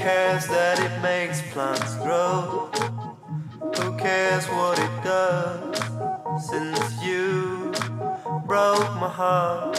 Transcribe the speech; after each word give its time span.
cares 0.00 0.46
that 0.46 0.78
it 0.80 1.02
makes 1.02 1.42
plants 1.52 1.94
grow? 1.96 2.70
Who 3.76 3.98
cares 3.98 4.46
what 4.46 4.78
it 4.78 5.04
does? 5.04 5.78
Since 6.48 7.04
you 7.04 7.70
broke 8.46 8.90
my 8.96 9.10
heart. 9.10 9.69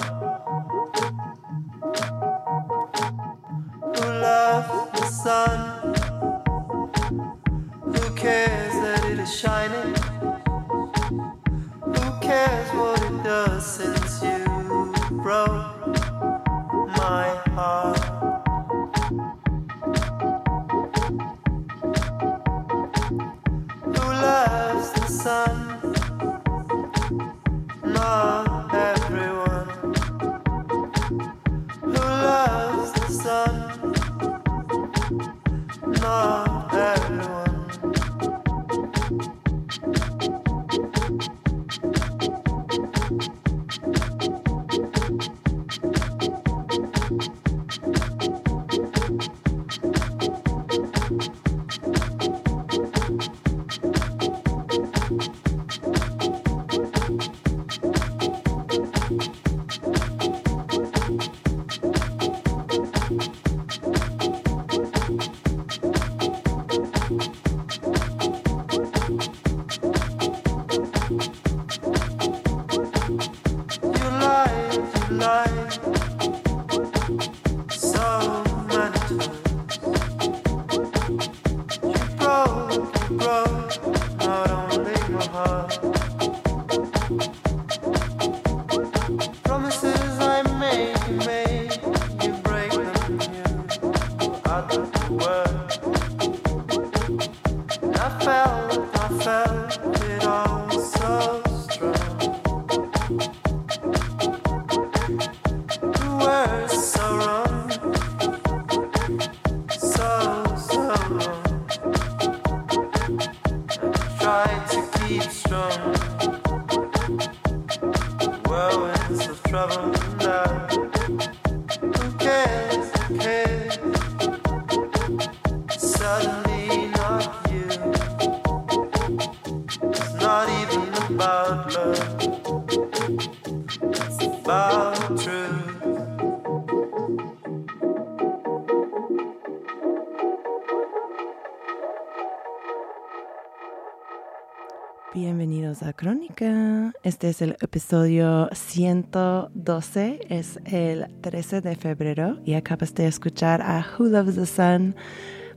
Este 147.22 147.30
es 147.30 147.42
el 147.44 147.58
episodio 147.62 148.50
112, 148.52 150.22
es 150.30 150.60
el 150.66 151.06
13 151.22 151.62
de 151.62 151.76
febrero 151.76 152.40
y 152.44 152.56
acabas 152.56 152.96
de 152.96 153.06
escuchar 153.06 153.62
a 153.62 153.86
Who 153.86 154.06
Loves 154.06 154.34
the 154.34 154.48
Sun 154.48 154.96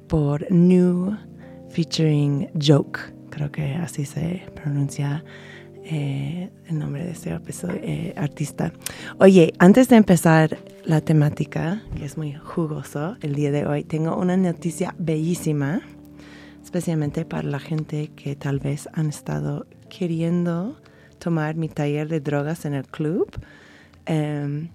por 0.07 0.53
New 0.53 1.17
featuring 1.71 2.51
Joke. 2.63 3.01
Creo 3.31 3.51
que 3.51 3.77
así 3.77 4.05
se 4.05 4.43
pronuncia 4.55 5.25
eh, 5.85 6.51
el 6.67 6.79
nombre 6.79 7.03
de 7.03 7.13
este 7.13 7.33
episodio, 7.33 7.81
eh, 7.83 8.13
artista. 8.15 8.71
Oye, 9.19 9.55
antes 9.59 9.89
de 9.89 9.97
empezar 9.97 10.59
la 10.85 11.01
temática, 11.01 11.83
que 11.97 12.05
es 12.05 12.19
muy 12.19 12.35
jugoso 12.35 13.17
el 13.23 13.35
día 13.35 13.51
de 13.51 13.65
hoy, 13.65 13.85
tengo 13.85 14.19
una 14.19 14.37
noticia 14.37 14.95
bellísima 14.99 15.81
especialmente 16.63 17.25
para 17.25 17.49
la 17.49 17.59
gente 17.59 18.09
que 18.17 18.37
tal 18.37 18.59
vez 18.59 18.87
han 18.93 19.09
estado 19.09 19.67
queriendo 19.89 20.77
tomar 21.25 21.55
mi 21.57 21.71
taller 21.71 22.07
de 22.07 22.21
drogas 22.21 22.67
en 22.67 22.75
el 22.75 22.87
club, 22.87 23.31
em, 24.05 24.69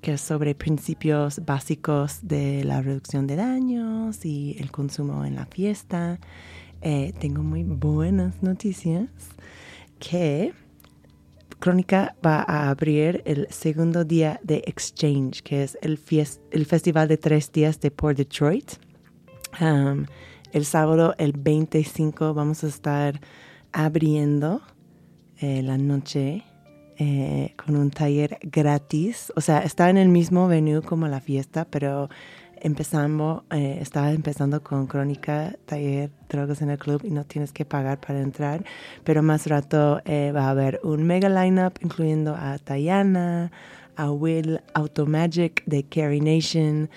que 0.00 0.14
es 0.14 0.20
sobre 0.22 0.54
principios 0.54 1.44
básicos 1.44 2.20
de 2.22 2.64
la 2.64 2.80
reducción 2.80 3.26
de 3.26 3.36
daños 3.36 4.24
y 4.24 4.56
el 4.58 4.70
consumo 4.70 5.26
en 5.26 5.34
la 5.34 5.44
fiesta. 5.44 6.18
Eh, 6.80 7.12
tengo 7.18 7.42
muy 7.42 7.64
buenas 7.64 8.42
noticias 8.42 9.10
que 9.98 10.54
Crónica 11.58 12.16
va 12.24 12.42
a 12.48 12.70
abrir 12.70 13.22
el 13.26 13.46
segundo 13.50 14.04
día 14.04 14.40
de 14.42 14.62
Exchange, 14.66 15.42
que 15.42 15.64
es 15.64 15.76
el, 15.82 15.98
el 16.50 16.64
festival 16.64 17.08
de 17.08 17.18
tres 17.18 17.52
días 17.52 17.78
de 17.80 17.90
Port 17.90 18.16
Detroit. 18.16 18.72
Um, 19.60 20.06
el 20.52 20.64
sábado, 20.64 21.14
el 21.18 21.32
25, 21.32 22.32
vamos 22.32 22.64
a 22.64 22.68
estar 22.68 23.20
abriendo 23.72 24.62
eh, 25.44 25.62
la 25.62 25.76
noche 25.76 26.42
eh, 26.96 27.52
con 27.62 27.76
un 27.76 27.90
taller 27.90 28.38
gratis. 28.40 29.30
O 29.36 29.42
sea, 29.42 29.58
está 29.58 29.90
en 29.90 29.98
el 29.98 30.08
mismo 30.08 30.48
venue 30.48 30.80
como 30.80 31.06
la 31.06 31.20
fiesta, 31.20 31.66
pero 31.66 32.08
empezamos, 32.62 33.42
eh, 33.50 33.76
estaba 33.78 34.12
empezando 34.12 34.62
con 34.62 34.86
Crónica, 34.86 35.54
taller 35.66 36.10
drogas 36.30 36.62
en 36.62 36.70
el 36.70 36.78
club 36.78 37.02
y 37.04 37.10
no 37.10 37.24
tienes 37.24 37.52
que 37.52 37.66
pagar 37.66 38.00
para 38.00 38.22
entrar. 38.22 38.64
Pero 39.04 39.22
más 39.22 39.46
rato 39.46 40.00
va 40.06 40.46
a 40.46 40.48
haber 40.48 40.80
un 40.82 41.02
mega 41.02 41.28
lineup 41.28 41.74
incluyendo 41.82 42.34
a 42.34 42.56
Tayana, 42.56 43.52
a 43.96 44.10
Will 44.12 44.62
Automagic 44.72 45.62
de 45.66 45.82
Carrie 45.84 46.22
Nation, 46.22 46.88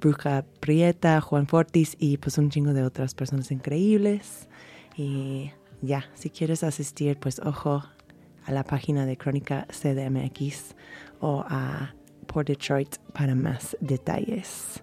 Bruja 0.00 0.44
Prieta, 0.60 1.20
Juan 1.20 1.48
Fortis 1.48 1.96
y 1.98 2.18
pues 2.18 2.38
un 2.38 2.48
chingo 2.50 2.74
de 2.74 2.84
otras 2.84 3.16
personas 3.16 3.50
increíbles. 3.50 4.46
Y 4.96 5.50
ya, 5.82 6.04
si 6.14 6.30
quieres 6.30 6.64
asistir, 6.64 7.18
pues 7.18 7.40
ojo 7.40 7.84
a 8.44 8.52
la 8.52 8.64
página 8.64 9.06
de 9.06 9.16
Crónica 9.16 9.66
CDMX 9.70 10.74
o 11.20 11.44
a 11.46 11.94
Port 12.26 12.48
Detroit 12.48 12.96
para 13.12 13.34
más 13.34 13.76
detalles. 13.80 14.82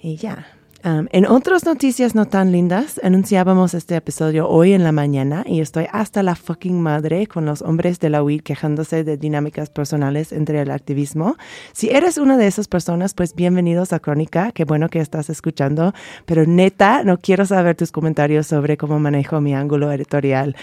Y 0.00 0.16
ya. 0.16 0.46
Um, 0.84 1.06
en 1.12 1.24
otras 1.24 1.64
noticias 1.64 2.14
no 2.14 2.26
tan 2.26 2.52
lindas, 2.52 3.00
anunciábamos 3.02 3.72
este 3.72 3.96
episodio 3.96 4.50
hoy 4.50 4.74
en 4.74 4.84
la 4.84 4.92
mañana 4.92 5.42
y 5.46 5.62
estoy 5.62 5.86
hasta 5.90 6.22
la 6.22 6.34
fucking 6.34 6.78
madre 6.78 7.26
con 7.26 7.46
los 7.46 7.62
hombres 7.62 8.00
de 8.00 8.10
la 8.10 8.22
WID 8.22 8.42
quejándose 8.42 9.02
de 9.02 9.16
dinámicas 9.16 9.70
personales 9.70 10.30
entre 10.30 10.60
el 10.60 10.70
activismo. 10.70 11.36
Si 11.72 11.88
eres 11.88 12.18
una 12.18 12.36
de 12.36 12.48
esas 12.48 12.68
personas, 12.68 13.14
pues 13.14 13.34
bienvenidos 13.34 13.94
a 13.94 13.98
Crónica, 13.98 14.52
qué 14.52 14.66
bueno 14.66 14.90
que 14.90 14.98
estás 14.98 15.30
escuchando, 15.30 15.94
pero 16.26 16.44
neta, 16.44 17.02
no 17.02 17.16
quiero 17.16 17.46
saber 17.46 17.76
tus 17.76 17.90
comentarios 17.90 18.46
sobre 18.46 18.76
cómo 18.76 18.98
manejo 19.00 19.40
mi 19.40 19.54
ángulo 19.54 19.90
editorial. 19.90 20.54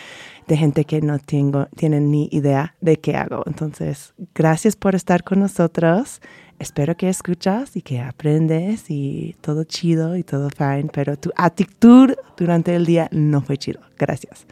de 0.48 0.58
gente 0.58 0.84
que 0.86 1.02
no 1.02 1.18
tengo, 1.18 1.68
tienen 1.78 2.12
ni 2.12 2.28
idea 2.32 2.76
de 2.82 2.98
qué 2.98 3.16
hago. 3.16 3.44
Entonces, 3.46 4.14
gracias 4.36 4.76
por 4.76 4.96
estar 4.96 5.24
con 5.24 5.40
nosotros. 5.40 6.20
Espero 6.62 6.96
que 6.96 7.10
escuchas 7.10 7.76
y 7.76 7.82
que 7.82 8.00
aprendes 8.00 8.92
y 8.92 9.36
todo 9.42 9.64
chido 9.64 10.16
y 10.16 10.22
todo 10.22 10.52
fine, 10.52 10.90
pero 10.94 11.18
tu 11.18 11.32
actitud 11.36 12.14
durante 12.38 12.76
el 12.76 12.86
día 12.86 13.10
no 13.12 13.42
fue 13.42 13.58
chido. 13.58 13.82
Gracias. 13.98 14.46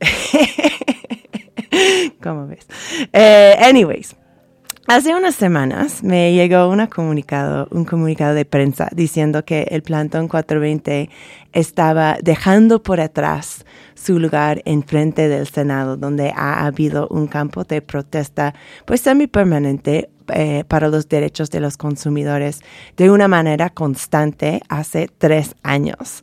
¿Cómo 2.22 2.46
ves? 2.46 2.64
Eh, 3.12 3.56
anyways. 3.60 4.14
Hace 4.86 5.16
unas 5.16 5.34
semanas 5.34 6.04
me 6.04 6.32
llegó 6.32 6.70
una 6.70 6.86
comunicado, 6.86 7.66
un 7.72 7.84
comunicado 7.84 8.34
de 8.34 8.44
prensa 8.44 8.88
diciendo 8.92 9.44
que 9.44 9.62
el 9.72 9.82
plantón 9.82 10.28
420 10.28 11.10
estaba 11.52 12.18
dejando 12.22 12.84
por 12.84 13.00
atrás 13.00 13.66
su 13.94 14.20
lugar 14.20 14.62
en 14.64 14.84
frente 14.84 15.28
del 15.28 15.48
Senado, 15.48 15.96
donde 15.96 16.32
ha 16.34 16.64
habido 16.64 17.08
un 17.08 17.26
campo 17.26 17.64
de 17.64 17.82
protesta 17.82 18.54
pues 18.86 19.00
semipermanente 19.00 20.08
eh, 20.34 20.64
para 20.66 20.88
los 20.88 21.08
derechos 21.08 21.50
de 21.50 21.60
los 21.60 21.76
consumidores 21.76 22.60
de 22.96 23.10
una 23.10 23.28
manera 23.28 23.70
constante 23.70 24.60
hace 24.68 25.08
tres 25.18 25.54
años. 25.62 26.22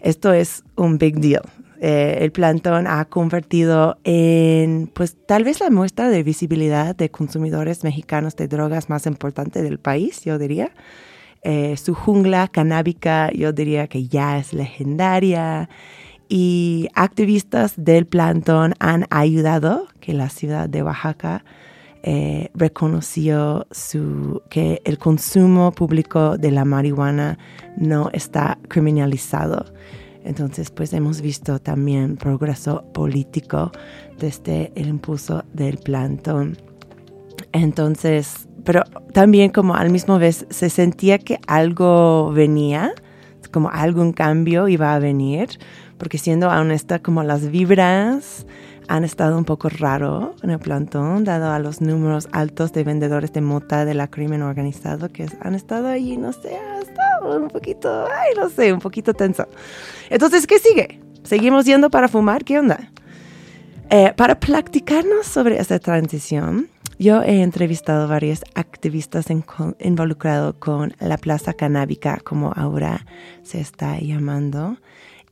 Esto 0.00 0.32
es 0.32 0.62
un 0.76 0.98
big 0.98 1.20
deal. 1.20 1.42
Eh, 1.80 2.18
el 2.22 2.32
plantón 2.32 2.86
ha 2.86 3.04
convertido 3.04 3.98
en, 4.04 4.90
pues 4.94 5.16
tal 5.26 5.44
vez 5.44 5.60
la 5.60 5.70
muestra 5.70 6.08
de 6.08 6.22
visibilidad 6.22 6.96
de 6.96 7.10
consumidores 7.10 7.84
mexicanos 7.84 8.34
de 8.36 8.48
drogas 8.48 8.88
más 8.88 9.06
importante 9.06 9.62
del 9.62 9.78
país, 9.78 10.22
yo 10.24 10.38
diría. 10.38 10.70
Eh, 11.42 11.76
su 11.76 11.94
jungla 11.94 12.48
canábica, 12.48 13.30
yo 13.32 13.52
diría 13.52 13.86
que 13.88 14.08
ya 14.08 14.38
es 14.38 14.52
legendaria. 14.52 15.68
Y 16.28 16.88
activistas 16.94 17.74
del 17.76 18.06
plantón 18.06 18.74
han 18.80 19.06
ayudado 19.10 19.86
que 20.00 20.12
la 20.12 20.28
ciudad 20.28 20.68
de 20.68 20.82
Oaxaca 20.82 21.44
eh, 22.08 22.50
reconoció 22.54 23.66
que 24.48 24.80
el 24.84 24.96
consumo 24.96 25.72
público 25.72 26.38
de 26.38 26.52
la 26.52 26.64
marihuana 26.64 27.36
no 27.76 28.10
está 28.12 28.60
criminalizado. 28.68 29.64
Entonces, 30.22 30.70
pues 30.70 30.92
hemos 30.92 31.20
visto 31.20 31.58
también 31.58 32.16
progreso 32.16 32.84
político 32.94 33.72
desde 34.20 34.70
el 34.76 34.86
impulso 34.86 35.42
del 35.52 35.78
plantón. 35.78 36.56
Entonces, 37.50 38.46
pero 38.62 38.84
también 39.12 39.50
como 39.50 39.74
al 39.74 39.90
mismo 39.90 40.20
vez 40.20 40.46
se 40.48 40.70
sentía 40.70 41.18
que 41.18 41.40
algo 41.48 42.30
venía, 42.30 42.92
como 43.50 43.68
algún 43.68 44.12
cambio 44.12 44.68
iba 44.68 44.94
a 44.94 45.00
venir, 45.00 45.58
porque 45.98 46.18
siendo 46.18 46.50
honesta, 46.50 47.00
como 47.00 47.24
las 47.24 47.50
vibras 47.50 48.46
han 48.88 49.04
estado 49.04 49.36
un 49.36 49.44
poco 49.44 49.68
raro 49.68 50.34
en 50.42 50.50
el 50.50 50.58
plantón, 50.58 51.24
dado 51.24 51.50
a 51.50 51.58
los 51.58 51.80
números 51.80 52.28
altos 52.32 52.72
de 52.72 52.84
vendedores 52.84 53.32
de 53.32 53.40
mota 53.40 53.84
de 53.84 53.94
la 53.94 54.08
crimen 54.08 54.42
organizado 54.42 55.08
que 55.08 55.26
han 55.40 55.54
estado 55.54 55.88
ahí, 55.88 56.16
no 56.16 56.32
sé, 56.32 56.56
ha 56.56 56.80
estado 56.80 57.40
un 57.40 57.48
poquito, 57.48 58.06
ay, 58.06 58.34
no 58.36 58.48
sé, 58.48 58.72
un 58.72 58.80
poquito 58.80 59.14
tenso. 59.14 59.46
Entonces, 60.10 60.46
¿qué 60.46 60.58
sigue? 60.58 61.00
¿Seguimos 61.22 61.64
yendo 61.64 61.90
para 61.90 62.08
fumar? 62.08 62.44
¿Qué 62.44 62.58
onda? 62.58 62.90
Eh, 63.90 64.12
para 64.16 64.38
platicarnos 64.40 65.26
sobre 65.26 65.58
esta 65.60 65.78
transición, 65.78 66.68
yo 66.98 67.22
he 67.22 67.42
entrevistado 67.42 68.08
varios 68.08 68.42
activistas 68.54 69.26
involucrados 69.80 70.54
con 70.58 70.94
la 70.98 71.18
Plaza 71.18 71.52
Canábica, 71.52 72.18
como 72.24 72.52
ahora 72.56 73.04
se 73.42 73.60
está 73.60 73.98
llamando. 74.00 74.78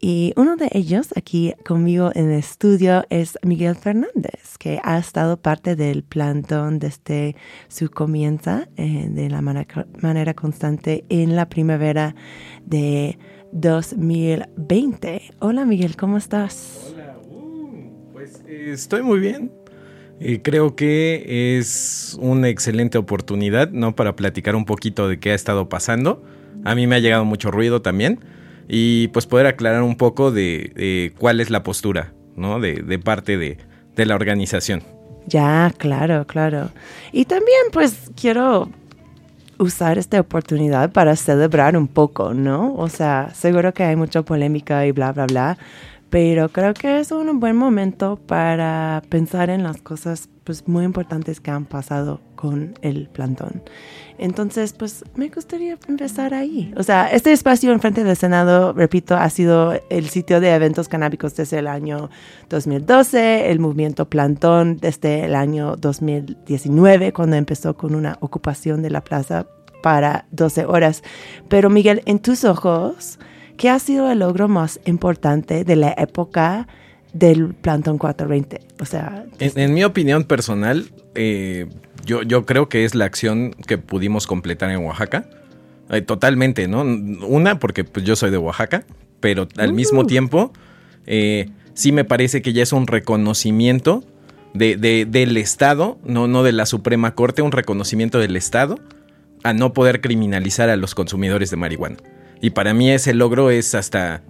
Y 0.06 0.34
uno 0.36 0.56
de 0.56 0.68
ellos 0.72 1.14
aquí 1.16 1.54
conmigo 1.64 2.10
en 2.14 2.30
el 2.30 2.38
estudio 2.38 3.06
es 3.08 3.38
Miguel 3.42 3.74
Fernández, 3.74 4.58
que 4.58 4.78
ha 4.84 4.98
estado 4.98 5.38
parte 5.38 5.76
del 5.76 6.02
plantón 6.02 6.78
desde 6.78 7.36
su 7.68 7.88
comienza 7.88 8.68
eh, 8.76 9.06
de 9.08 9.30
la 9.30 9.40
manera 9.40 10.34
constante 10.34 11.06
en 11.08 11.34
la 11.36 11.48
primavera 11.48 12.14
de 12.66 13.16
2020. 13.52 15.22
Hola 15.38 15.64
Miguel, 15.64 15.96
¿cómo 15.96 16.18
estás? 16.18 16.92
Hola, 16.92 17.16
uh, 17.26 18.12
pues 18.12 18.42
eh, 18.46 18.72
estoy 18.74 19.00
muy 19.00 19.20
bien. 19.20 19.50
Eh, 20.20 20.42
creo 20.42 20.76
que 20.76 21.56
es 21.58 22.18
una 22.20 22.50
excelente 22.50 22.98
oportunidad, 22.98 23.70
¿no? 23.70 23.96
Para 23.96 24.16
platicar 24.16 24.54
un 24.54 24.66
poquito 24.66 25.08
de 25.08 25.18
qué 25.18 25.30
ha 25.30 25.34
estado 25.34 25.70
pasando. 25.70 26.22
A 26.62 26.74
mí 26.74 26.86
me 26.86 26.96
ha 26.96 26.98
llegado 26.98 27.24
mucho 27.24 27.50
ruido 27.50 27.80
también 27.80 28.20
y 28.68 29.08
pues 29.08 29.26
poder 29.26 29.46
aclarar 29.46 29.82
un 29.82 29.96
poco 29.96 30.30
de, 30.30 31.12
cuál 31.18 31.40
es 31.40 31.50
la 31.50 31.62
postura, 31.62 32.12
¿no? 32.36 32.60
De, 32.60 32.98
parte 32.98 33.36
de, 33.36 33.58
de 33.96 34.06
la 34.06 34.14
organización. 34.14 34.82
Ya, 35.26 35.72
claro, 35.76 36.26
claro. 36.26 36.70
Y 37.12 37.24
también 37.24 37.62
pues 37.72 38.10
quiero 38.20 38.68
usar 39.58 39.98
esta 39.98 40.20
oportunidad 40.20 40.92
para 40.92 41.16
celebrar 41.16 41.76
un 41.76 41.88
poco, 41.88 42.34
¿no? 42.34 42.74
O 42.74 42.88
sea, 42.88 43.30
seguro 43.34 43.72
que 43.72 43.84
hay 43.84 43.96
mucha 43.96 44.22
polémica 44.22 44.86
y 44.86 44.92
bla, 44.92 45.12
bla, 45.12 45.26
bla, 45.26 45.58
pero 46.10 46.48
creo 46.48 46.74
que 46.74 47.00
es 47.00 47.12
un 47.12 47.40
buen 47.40 47.56
momento 47.56 48.16
para 48.16 49.02
pensar 49.08 49.50
en 49.50 49.62
las 49.62 49.80
cosas 49.80 50.28
pues 50.44 50.68
muy 50.68 50.84
importantes 50.84 51.40
que 51.40 51.50
han 51.50 51.64
pasado 51.64 52.20
con 52.36 52.74
el 52.82 53.08
plantón. 53.08 53.62
Entonces, 54.18 54.74
pues 54.74 55.04
me 55.16 55.28
gustaría 55.28 55.78
empezar 55.88 56.34
ahí. 56.34 56.72
O 56.76 56.82
sea, 56.82 57.10
este 57.10 57.32
espacio 57.32 57.72
enfrente 57.72 58.04
del 58.04 58.16
Senado, 58.16 58.74
repito, 58.74 59.16
ha 59.16 59.28
sido 59.30 59.72
el 59.88 60.08
sitio 60.08 60.40
de 60.40 60.54
eventos 60.54 60.88
canábicos 60.88 61.34
desde 61.34 61.58
el 61.58 61.66
año 61.66 62.10
2012, 62.50 63.50
el 63.50 63.58
movimiento 63.58 64.08
plantón 64.08 64.76
desde 64.76 65.24
el 65.24 65.34
año 65.34 65.76
2019, 65.76 67.12
cuando 67.12 67.36
empezó 67.36 67.76
con 67.76 67.94
una 67.94 68.18
ocupación 68.20 68.82
de 68.82 68.90
la 68.90 69.02
plaza 69.02 69.46
para 69.82 70.26
12 70.30 70.66
horas. 70.66 71.02
Pero 71.48 71.70
Miguel, 71.70 72.02
en 72.04 72.18
tus 72.18 72.44
ojos, 72.44 73.18
¿qué 73.56 73.70
ha 73.70 73.78
sido 73.78 74.10
el 74.10 74.20
logro 74.20 74.48
más 74.48 74.78
importante 74.84 75.64
de 75.64 75.76
la 75.76 75.94
época 75.96 76.68
del 77.14 77.54
Plantón 77.54 77.96
420? 77.96 78.60
O 78.80 78.84
sea, 78.84 79.24
en, 79.38 79.72
mi 79.72 79.84
opinión 79.84 80.24
personal, 80.24 80.90
eh, 81.14 81.66
yo, 82.04 82.22
yo 82.22 82.44
creo 82.44 82.68
que 82.68 82.84
es 82.84 82.94
la 82.94 83.06
acción 83.06 83.54
que 83.66 83.78
pudimos 83.78 84.26
completar 84.26 84.70
en 84.70 84.84
Oaxaca. 84.84 85.24
Eh, 85.90 86.02
totalmente, 86.02 86.68
¿no? 86.68 86.82
Una, 86.82 87.58
porque 87.58 87.84
pues, 87.84 88.04
yo 88.04 88.16
soy 88.16 88.30
de 88.30 88.38
Oaxaca, 88.38 88.84
pero 89.20 89.48
al 89.56 89.72
mismo 89.72 90.00
uh. 90.00 90.06
tiempo, 90.06 90.52
eh, 91.06 91.50
sí 91.74 91.92
me 91.92 92.04
parece 92.04 92.42
que 92.42 92.52
ya 92.52 92.62
es 92.62 92.72
un 92.72 92.86
reconocimiento 92.86 94.04
de, 94.54 94.76
del 94.76 95.36
Estado, 95.36 95.98
no, 96.04 96.28
no 96.28 96.42
de 96.42 96.52
la 96.52 96.66
Suprema 96.66 97.14
Corte, 97.14 97.42
un 97.42 97.52
reconocimiento 97.52 98.18
del 98.18 98.36
Estado 98.36 98.78
a 99.42 99.52
no 99.52 99.72
poder 99.72 100.00
criminalizar 100.00 100.70
a 100.70 100.76
los 100.76 100.94
consumidores 100.94 101.50
de 101.50 101.56
marihuana. 101.56 101.96
Y 102.40 102.50
para 102.50 102.72
mí 102.72 102.90
ese 102.90 103.14
logro 103.14 103.50
es 103.50 103.74
hasta 103.74 104.22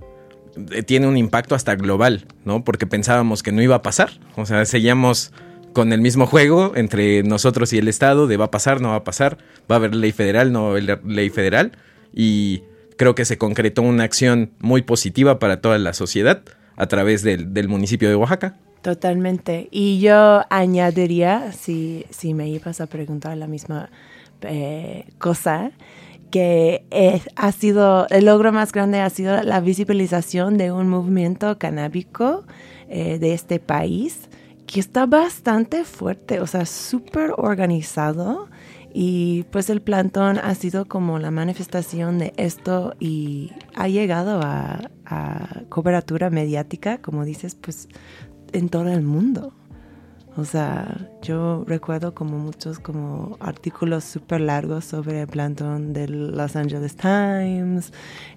tiene 0.87 1.07
un 1.07 1.17
impacto 1.17 1.55
hasta 1.55 1.75
global, 1.77 2.27
¿no? 2.45 2.65
Porque 2.65 2.87
pensábamos 2.87 3.43
que 3.43 3.53
no 3.53 3.63
iba 3.63 3.77
a 3.77 3.83
pasar. 3.83 4.11
O 4.37 4.47
sea, 4.47 4.65
seguíamos 4.65 5.33
con 5.73 5.93
el 5.93 6.01
mismo 6.01 6.27
juego 6.27 6.73
entre 6.77 7.23
nosotros 7.23 7.73
y 7.73 7.79
el 7.79 7.89
Estado 7.89 8.27
de 8.27 8.37
va 8.37 8.47
a 8.47 8.51
pasar, 8.51 8.81
no 8.81 8.91
va 8.91 8.97
a 8.97 9.05
pasar, 9.05 9.39
va 9.71 9.77
a 9.77 9.79
haber 9.79 9.95
ley 9.95 10.13
federal, 10.13 10.53
no 10.53 10.63
va 10.63 10.69
a 10.69 10.71
haber 10.71 11.05
ley 11.05 11.31
federal. 11.31 11.73
Y 12.13 12.63
creo 12.97 13.15
que 13.15 13.25
se 13.25 13.39
concretó 13.39 13.83
una 13.83 14.05
acción 14.05 14.53
muy 14.61 14.83
positiva 14.83 15.39
para 15.39 15.61
toda 15.61 15.79
la 15.79 15.93
sociedad 15.93 16.43
a 16.77 16.87
través 16.87 17.23
del, 17.23 17.69
municipio 17.69 18.09
de 18.09 18.17
Oaxaca. 18.17 18.57
Totalmente. 18.83 19.69
Y 19.71 20.01
yo 20.01 20.43
añadiría, 20.51 21.53
si, 21.53 22.07
si 22.11 22.35
me 22.35 22.49
ibas 22.49 22.81
a 22.81 22.87
preguntar 22.87 23.37
la 23.37 23.47
misma 23.47 23.91
eh, 24.43 25.07
cosa, 25.19 25.73
que 26.35 27.23
ha 27.37 27.53
sido, 27.53 28.09
el 28.09 28.25
logro 28.25 28.51
más 28.51 28.73
grande 28.73 28.99
ha 28.99 29.09
sido 29.09 29.41
la 29.45 29.61
visibilización 29.61 30.59
de 30.59 30.73
un 30.73 30.89
movimiento 30.89 31.61
canábico 31.61 32.45
eh, 32.89 33.21
de 33.21 33.35
este 33.35 33.61
país 33.61 34.29
que 34.67 34.81
está 34.81 35.07
bastante 35.07 35.85
fuerte, 35.85 36.41
o 36.41 36.49
sea, 36.49 36.67
súper 36.67 37.35
organizado. 37.37 38.49
Y 38.93 39.45
pues 39.53 39.71
el 39.71 39.81
plantón 39.81 40.39
ha 40.39 40.57
sido 40.57 40.87
como 40.87 41.21
la 41.21 41.31
manifestación 41.31 42.19
de 42.19 42.33
esto 42.37 42.95
y 42.99 43.53
ha 43.77 43.87
llegado 43.87 44.41
a, 44.43 44.91
a 45.07 45.63
cobertura 45.69 46.31
mediática, 46.31 46.99
como 46.99 47.25
dices, 47.25 47.55
pues 47.55 47.87
en 48.53 48.71
todo 48.71 48.89
el 48.89 49.03
mundo. 49.03 49.53
O 50.37 50.45
sea, 50.45 51.09
yo 51.23 51.65
recuerdo 51.67 52.15
como 52.15 52.39
muchos 52.39 52.81
como 52.81 53.37
artículos 53.41 54.03
súper 54.03 54.41
largos 54.41 54.85
sobre 54.85 55.21
el 55.21 55.29
plantón 55.29 55.93
del 55.93 56.37
Los 56.37 56.57
Angeles 56.57 56.97
Times, 56.97 57.93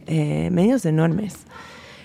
eh, 0.05 0.49
medios 0.51 0.85
enormes. 0.85 1.35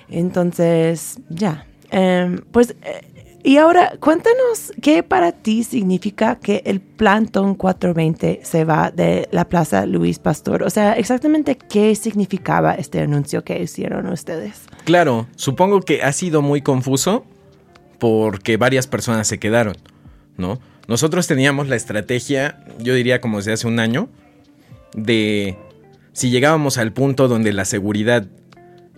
Entonces, 0.09 1.19
ya. 1.29 1.67
Em, 1.91 2.39
pues, 2.53 2.75
eh, 2.83 3.03
y 3.45 3.57
ahora 3.57 3.95
cuéntanos 3.99 4.73
qué 4.81 5.03
para 5.03 5.33
ti 5.33 5.65
significa 5.65 6.37
que 6.37 6.63
el 6.65 6.81
plantón 6.81 7.57
420 7.57 8.41
se 8.45 8.65
va 8.65 8.93
de 8.93 9.29
la 9.33 9.49
Plaza 9.49 9.85
Luis 9.85 10.21
Pastor. 10.21 10.63
O 10.63 10.71
sea, 10.71 10.93
exactamente 10.93 11.57
qué 11.57 11.95
significaba 11.97 12.75
este 12.75 13.01
anuncio 13.01 13.43
que 13.43 13.61
hicieron 13.61 14.07
ustedes. 14.07 14.63
Claro, 14.85 15.27
supongo 15.35 15.81
que 15.81 16.03
ha 16.03 16.13
sido 16.13 16.41
muy 16.41 16.63
confuso 16.63 17.25
porque 18.03 18.57
varias 18.57 18.89
personas 18.89 19.29
se 19.29 19.39
quedaron, 19.39 19.77
¿no? 20.37 20.61
Nosotros 20.89 21.29
teníamos 21.29 21.69
la 21.69 21.77
estrategia, 21.77 22.59
yo 22.81 22.95
diría 22.95 23.21
como 23.21 23.37
desde 23.37 23.53
hace 23.53 23.69
un 23.69 23.79
año, 23.79 24.09
de 24.93 25.57
si 26.13 26.29
llegábamos 26.29 26.79
al 26.79 26.93
punto 26.93 27.29
donde 27.29 27.53
la 27.53 27.65
seguridad 27.65 28.27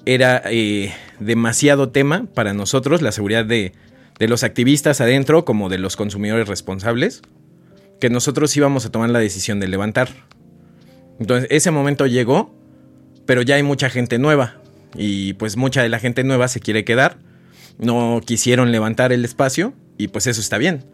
era 0.06 0.40
eh, 0.46 0.94
demasiado 1.20 1.90
tema 1.90 2.28
para 2.32 2.54
nosotros, 2.54 3.02
la 3.02 3.12
seguridad 3.12 3.44
de, 3.44 3.75
de 4.18 4.26
los 4.26 4.42
activistas 4.42 5.02
adentro 5.02 5.44
como 5.44 5.68
de 5.68 5.76
los 5.76 5.96
consumidores 5.96 6.49
responsables, 6.49 7.20
que 8.00 8.08
nosotros 8.08 8.56
íbamos 8.56 8.87
a 8.87 8.90
tomar 8.90 9.11
la 9.11 9.18
decisión 9.18 9.61
de 9.61 9.68
levantar. 9.68 10.08
Entonces, 11.20 11.46
ese 11.50 11.70
momento 11.70 12.06
llegó, 12.06 12.54
pero 13.26 13.42
ya 13.42 13.56
hay 13.56 13.62
mucha 13.62 13.90
gente 13.90 14.18
nueva 14.18 14.62
y 14.96 15.34
pues 15.34 15.58
mucha 15.58 15.82
de 15.82 15.90
la 15.90 15.99
gente 15.99 16.25
nueva 16.25 16.49
se 16.49 16.61
quiere 16.61 16.87
quedar, 16.87 17.18
no 17.78 18.20
quisieron 18.24 18.72
levantar 18.72 19.12
el 19.12 19.24
espacio 19.24 19.74
y 19.98 20.08
pues 20.08 20.26
eso 20.26 20.40
está 20.40 20.58
bien. 20.58 20.84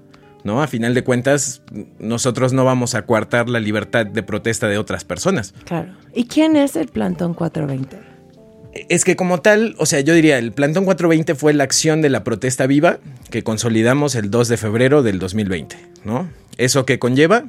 ¿no? 0.44 0.62
A 0.62 0.66
final 0.66 0.94
de 0.94 1.04
cuentas, 1.04 1.62
nosotros 1.98 2.52
no 2.52 2.64
vamos 2.64 2.94
a 2.94 3.02
coartar 3.02 3.48
la 3.48 3.60
libertad 3.60 4.06
de 4.06 4.22
protesta 4.22 4.68
de 4.68 4.78
otras 4.78 5.04
personas. 5.04 5.54
Claro. 5.64 5.94
¿Y 6.14 6.24
quién 6.24 6.56
es 6.56 6.76
el 6.76 6.88
Plantón 6.88 7.34
420? 7.34 7.98
Es 8.88 9.04
que 9.04 9.16
como 9.16 9.40
tal, 9.40 9.74
o 9.78 9.86
sea, 9.86 10.00
yo 10.00 10.14
diría, 10.14 10.38
el 10.38 10.52
Plantón 10.52 10.84
420 10.84 11.34
fue 11.34 11.52
la 11.52 11.64
acción 11.64 12.02
de 12.02 12.08
la 12.08 12.22
protesta 12.22 12.66
viva 12.66 12.98
que 13.30 13.42
consolidamos 13.42 14.14
el 14.14 14.30
2 14.30 14.48
de 14.48 14.56
febrero 14.56 15.02
del 15.02 15.18
2020, 15.18 15.76
¿no? 16.04 16.30
¿Eso 16.56 16.86
que 16.86 16.98
conlleva? 16.98 17.44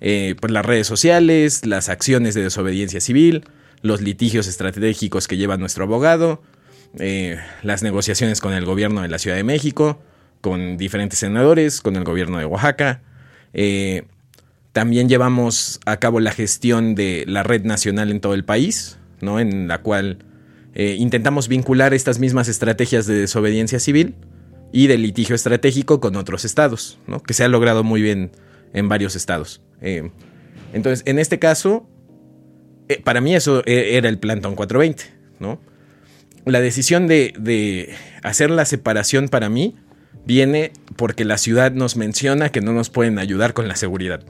Eh, 0.00 0.36
pues 0.40 0.52
las 0.52 0.64
redes 0.64 0.86
sociales, 0.86 1.66
las 1.66 1.88
acciones 1.88 2.34
de 2.34 2.42
desobediencia 2.42 3.00
civil, 3.00 3.44
los 3.82 4.00
litigios 4.00 4.46
estratégicos 4.46 5.28
que 5.28 5.36
lleva 5.36 5.56
nuestro 5.56 5.84
abogado, 5.84 6.40
eh, 6.98 7.38
las 7.62 7.82
negociaciones 7.82 8.40
con 8.40 8.52
el 8.54 8.64
gobierno 8.64 9.02
de 9.02 9.08
la 9.08 9.18
Ciudad 9.18 9.36
de 9.36 9.44
México, 9.44 10.00
con 10.40 10.76
diferentes 10.76 11.18
senadores, 11.18 11.80
con 11.80 11.96
el 11.96 12.04
gobierno 12.04 12.38
de 12.38 12.44
Oaxaca. 12.44 13.02
Eh, 13.52 14.04
también 14.72 15.08
llevamos 15.08 15.80
a 15.86 15.98
cabo 15.98 16.20
la 16.20 16.32
gestión 16.32 16.94
de 16.94 17.24
la 17.26 17.42
red 17.42 17.64
nacional 17.64 18.10
en 18.10 18.20
todo 18.20 18.34
el 18.34 18.44
país, 18.44 18.98
¿no? 19.20 19.40
en 19.40 19.68
la 19.68 19.82
cual 19.82 20.24
eh, 20.74 20.96
intentamos 20.98 21.48
vincular 21.48 21.92
estas 21.92 22.18
mismas 22.18 22.48
estrategias 22.48 23.06
de 23.06 23.14
desobediencia 23.14 23.80
civil 23.80 24.14
y 24.72 24.86
de 24.86 24.98
litigio 24.98 25.34
estratégico 25.34 26.00
con 26.00 26.16
otros 26.16 26.44
estados, 26.44 26.98
¿no? 27.06 27.22
que 27.22 27.34
se 27.34 27.44
ha 27.44 27.48
logrado 27.48 27.84
muy 27.84 28.02
bien 28.02 28.30
en 28.72 28.88
varios 28.88 29.16
estados. 29.16 29.60
Entonces, 30.72 31.02
en 31.06 31.18
este 31.18 31.38
caso, 31.38 31.88
para 33.04 33.20
mí 33.20 33.34
eso 33.34 33.62
era 33.66 34.08
el 34.08 34.18
Plantón 34.18 34.54
420. 34.54 35.18
¿no? 35.40 35.60
La 36.48 36.60
decisión 36.60 37.06
de, 37.06 37.34
de 37.38 37.94
hacer 38.22 38.50
la 38.50 38.64
separación 38.64 39.28
para 39.28 39.48
mí 39.48 39.76
viene 40.24 40.72
porque 40.96 41.24
la 41.24 41.38
ciudad 41.38 41.72
nos 41.72 41.96
menciona 41.96 42.50
que 42.50 42.60
no 42.60 42.72
nos 42.72 42.90
pueden 42.90 43.18
ayudar 43.18 43.54
con 43.54 43.68
la 43.68 43.76
seguridad. 43.76 44.22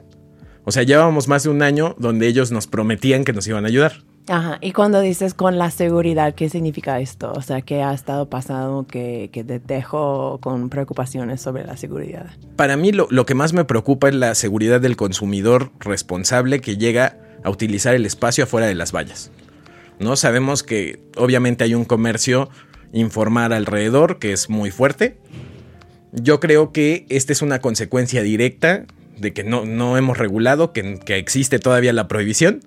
O 0.65 0.71
sea, 0.71 0.83
llevábamos 0.83 1.27
más 1.27 1.43
de 1.43 1.49
un 1.49 1.61
año 1.61 1.95
donde 1.97 2.27
ellos 2.27 2.51
nos 2.51 2.67
prometían 2.67 3.23
que 3.23 3.33
nos 3.33 3.47
iban 3.47 3.65
a 3.65 3.69
ayudar. 3.69 4.03
Ajá, 4.27 4.59
y 4.61 4.73
cuando 4.73 5.01
dices 5.01 5.33
con 5.33 5.57
la 5.57 5.71
seguridad, 5.71 6.35
¿qué 6.35 6.49
significa 6.49 6.99
esto? 6.99 7.33
O 7.35 7.41
sea, 7.41 7.61
¿qué 7.61 7.81
ha 7.81 7.93
estado 7.93 8.29
pasando 8.29 8.85
que, 8.85 9.31
que 9.33 9.43
te 9.43 9.59
dejo 9.59 10.37
con 10.39 10.69
preocupaciones 10.69 11.41
sobre 11.41 11.65
la 11.65 11.75
seguridad? 11.75 12.27
Para 12.55 12.77
mí 12.77 12.91
lo, 12.91 13.07
lo 13.09 13.25
que 13.25 13.33
más 13.33 13.53
me 13.53 13.65
preocupa 13.65 14.07
es 14.09 14.13
la 14.13 14.35
seguridad 14.35 14.79
del 14.79 14.95
consumidor 14.95 15.71
responsable 15.79 16.61
que 16.61 16.77
llega 16.77 17.17
a 17.43 17.49
utilizar 17.49 17.95
el 17.95 18.05
espacio 18.05 18.43
afuera 18.43 18.67
de 18.67 18.75
las 18.75 18.91
vallas. 18.91 19.31
No 19.99 20.15
sabemos 20.15 20.63
que 20.63 20.99
obviamente 21.15 21.63
hay 21.63 21.75
un 21.75 21.85
comercio 21.85 22.49
informal 22.93 23.53
alrededor 23.53 24.17
que 24.17 24.31
es 24.31 24.49
muy 24.49 24.71
fuerte, 24.71 25.17
yo 26.11 26.39
creo 26.39 26.71
que 26.71 27.05
esta 27.09 27.33
es 27.33 27.41
una 27.41 27.59
consecuencia 27.59 28.23
directa 28.23 28.85
de 29.17 29.33
que 29.33 29.43
no, 29.43 29.65
no 29.65 29.97
hemos 29.97 30.17
regulado, 30.17 30.73
que, 30.73 30.99
que 30.99 31.17
existe 31.17 31.59
todavía 31.59 31.93
la 31.93 32.07
prohibición. 32.07 32.61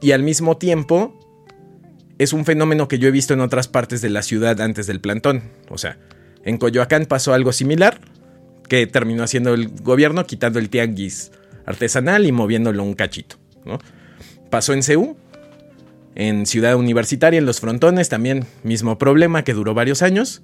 Y 0.00 0.12
al 0.12 0.22
mismo 0.22 0.56
tiempo, 0.56 1.18
es 2.18 2.32
un 2.32 2.44
fenómeno 2.44 2.86
que 2.86 2.98
yo 2.98 3.08
he 3.08 3.10
visto 3.10 3.34
en 3.34 3.40
otras 3.40 3.68
partes 3.68 4.02
de 4.02 4.10
la 4.10 4.22
ciudad 4.22 4.60
antes 4.60 4.86
del 4.86 5.00
plantón. 5.00 5.42
O 5.68 5.78
sea, 5.78 5.98
en 6.44 6.58
Coyoacán 6.58 7.06
pasó 7.06 7.32
algo 7.32 7.52
similar, 7.52 8.00
que 8.68 8.86
terminó 8.86 9.24
haciendo 9.24 9.54
el 9.54 9.68
gobierno 9.68 10.26
quitando 10.26 10.58
el 10.58 10.70
tianguis 10.70 11.32
artesanal 11.66 12.26
y 12.26 12.32
moviéndolo 12.32 12.82
un 12.82 12.94
cachito. 12.94 13.36
¿no? 13.64 13.78
Pasó 14.50 14.74
en 14.74 14.82
CEU, 14.82 15.16
en 16.14 16.46
Ciudad 16.46 16.76
Universitaria, 16.76 17.38
en 17.38 17.46
los 17.46 17.60
frontones, 17.60 18.08
también 18.08 18.44
mismo 18.62 18.98
problema 18.98 19.42
que 19.44 19.52
duró 19.54 19.74
varios 19.74 20.02
años 20.02 20.42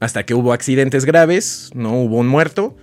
hasta 0.00 0.24
que 0.24 0.34
hubo 0.34 0.52
accidentes 0.52 1.04
graves, 1.04 1.70
no 1.74 1.94
hubo 2.00 2.18
un 2.18 2.28
muerto 2.28 2.76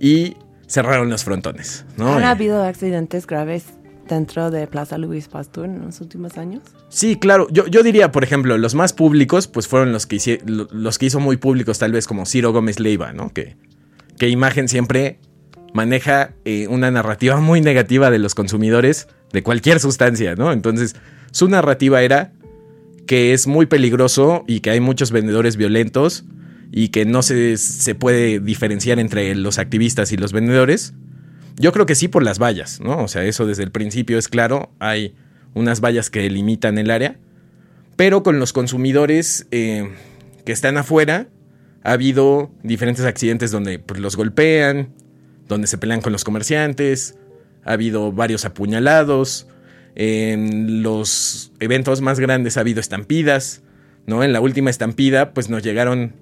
y 0.00 0.36
cerraron 0.66 1.10
los 1.10 1.24
frontones. 1.24 1.84
¿no? 1.96 2.14
¿Han 2.14 2.22
Eh, 2.22 2.26
habido 2.26 2.62
accidentes 2.64 3.26
graves 3.26 3.64
dentro 4.08 4.50
de 4.50 4.66
Plaza 4.66 4.98
Luis 4.98 5.28
Pasteur 5.28 5.66
en 5.66 5.80
los 5.84 6.00
últimos 6.00 6.38
años? 6.38 6.62
Sí, 6.88 7.16
claro. 7.16 7.46
Yo, 7.50 7.66
yo 7.66 7.82
diría, 7.82 8.10
por 8.12 8.24
ejemplo, 8.24 8.56
los 8.58 8.74
más 8.74 8.92
públicos, 8.92 9.46
pues 9.48 9.68
fueron 9.68 9.92
los 9.92 10.06
que, 10.06 10.16
hice- 10.16 10.40
lo- 10.46 10.68
los 10.72 10.98
que 10.98 11.06
hizo 11.06 11.20
muy 11.20 11.36
públicos, 11.36 11.78
tal 11.78 11.92
vez 11.92 12.06
como 12.06 12.24
Ciro 12.26 12.52
Gómez 12.52 12.80
Leiva, 12.80 13.12
¿no? 13.12 13.32
Que, 13.32 13.56
que 14.18 14.28
imagen 14.28 14.68
siempre 14.68 15.18
maneja 15.74 16.32
eh, 16.44 16.68
una 16.68 16.90
narrativa 16.90 17.36
muy 17.40 17.60
negativa 17.60 18.10
de 18.10 18.18
los 18.18 18.34
consumidores 18.34 19.08
de 19.32 19.42
cualquier 19.42 19.80
sustancia, 19.80 20.34
¿no? 20.34 20.52
Entonces, 20.52 20.96
su 21.30 21.48
narrativa 21.48 22.02
era 22.02 22.32
que 23.06 23.32
es 23.32 23.46
muy 23.46 23.66
peligroso 23.66 24.44
y 24.46 24.60
que 24.60 24.70
hay 24.70 24.80
muchos 24.80 25.10
vendedores 25.10 25.56
violentos 25.56 26.24
y 26.70 26.88
que 26.88 27.04
no 27.04 27.22
se, 27.22 27.56
se 27.56 27.94
puede 27.94 28.40
diferenciar 28.40 28.98
entre 28.98 29.34
los 29.34 29.58
activistas 29.58 30.12
y 30.12 30.16
los 30.16 30.32
vendedores. 30.32 30.94
Yo 31.56 31.72
creo 31.72 31.86
que 31.86 31.94
sí 31.94 32.08
por 32.08 32.22
las 32.22 32.38
vallas, 32.38 32.80
¿no? 32.80 33.02
O 33.02 33.08
sea, 33.08 33.24
eso 33.24 33.46
desde 33.46 33.62
el 33.62 33.70
principio 33.70 34.18
es 34.18 34.28
claro. 34.28 34.70
Hay 34.78 35.14
unas 35.54 35.80
vallas 35.80 36.10
que 36.10 36.20
delimitan 36.20 36.78
el 36.78 36.90
área. 36.90 37.18
Pero 37.96 38.22
con 38.22 38.38
los 38.38 38.52
consumidores 38.52 39.46
eh, 39.50 39.90
que 40.46 40.52
están 40.52 40.78
afuera, 40.78 41.28
ha 41.84 41.92
habido 41.92 42.50
diferentes 42.62 43.04
accidentes 43.04 43.50
donde 43.50 43.78
pues, 43.78 44.00
los 44.00 44.16
golpean, 44.16 44.94
donde 45.48 45.66
se 45.66 45.78
pelean 45.78 46.00
con 46.00 46.12
los 46.12 46.24
comerciantes, 46.24 47.16
ha 47.64 47.72
habido 47.72 48.12
varios 48.12 48.44
apuñalados. 48.44 49.46
En 49.94 50.82
los 50.82 51.52
eventos 51.60 52.00
más 52.00 52.18
grandes 52.18 52.56
ha 52.56 52.60
habido 52.60 52.80
estampidas, 52.80 53.62
¿no? 54.06 54.24
En 54.24 54.32
la 54.32 54.40
última 54.40 54.70
estampida, 54.70 55.32
pues 55.34 55.50
nos 55.50 55.62
llegaron 55.62 56.14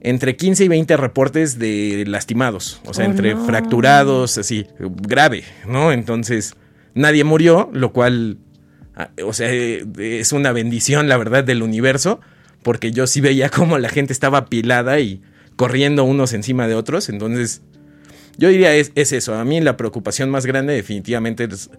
entre 0.00 0.36
15 0.36 0.64
y 0.64 0.68
20 0.68 0.96
reportes 0.96 1.58
de 1.58 2.04
lastimados, 2.08 2.80
o 2.86 2.94
sea, 2.94 3.06
Oh, 3.06 3.10
entre 3.10 3.34
no. 3.34 3.44
fracturados, 3.44 4.36
así, 4.38 4.66
grave, 4.78 5.44
¿no? 5.68 5.92
Entonces, 5.92 6.54
nadie 6.94 7.22
murió, 7.24 7.70
lo 7.72 7.92
cual, 7.92 8.38
ah, 8.96 9.10
o 9.24 9.32
sea, 9.32 9.48
es 9.52 10.32
una 10.32 10.50
bendición, 10.52 11.08
la 11.08 11.16
verdad, 11.18 11.44
del 11.44 11.62
universo, 11.62 12.20
porque 12.64 12.90
yo 12.90 13.06
sí 13.06 13.20
veía 13.20 13.48
cómo 13.50 13.78
la 13.78 13.90
gente 13.90 14.12
estaba 14.12 14.38
apilada 14.38 14.98
y 14.98 15.20
corriendo 15.56 16.02
unos 16.04 16.32
encima 16.32 16.66
de 16.66 16.74
otros, 16.74 17.08
entonces, 17.08 17.62
yo 18.38 18.48
diría 18.48 18.74
es, 18.74 18.92
es 18.94 19.12
eso, 19.12 19.34
a 19.34 19.44
mí 19.44 19.60
la 19.60 19.76
preocupación 19.76 20.30
más 20.30 20.46
grande 20.46 20.72
definitivamente 20.74 21.44
es, 21.44 21.70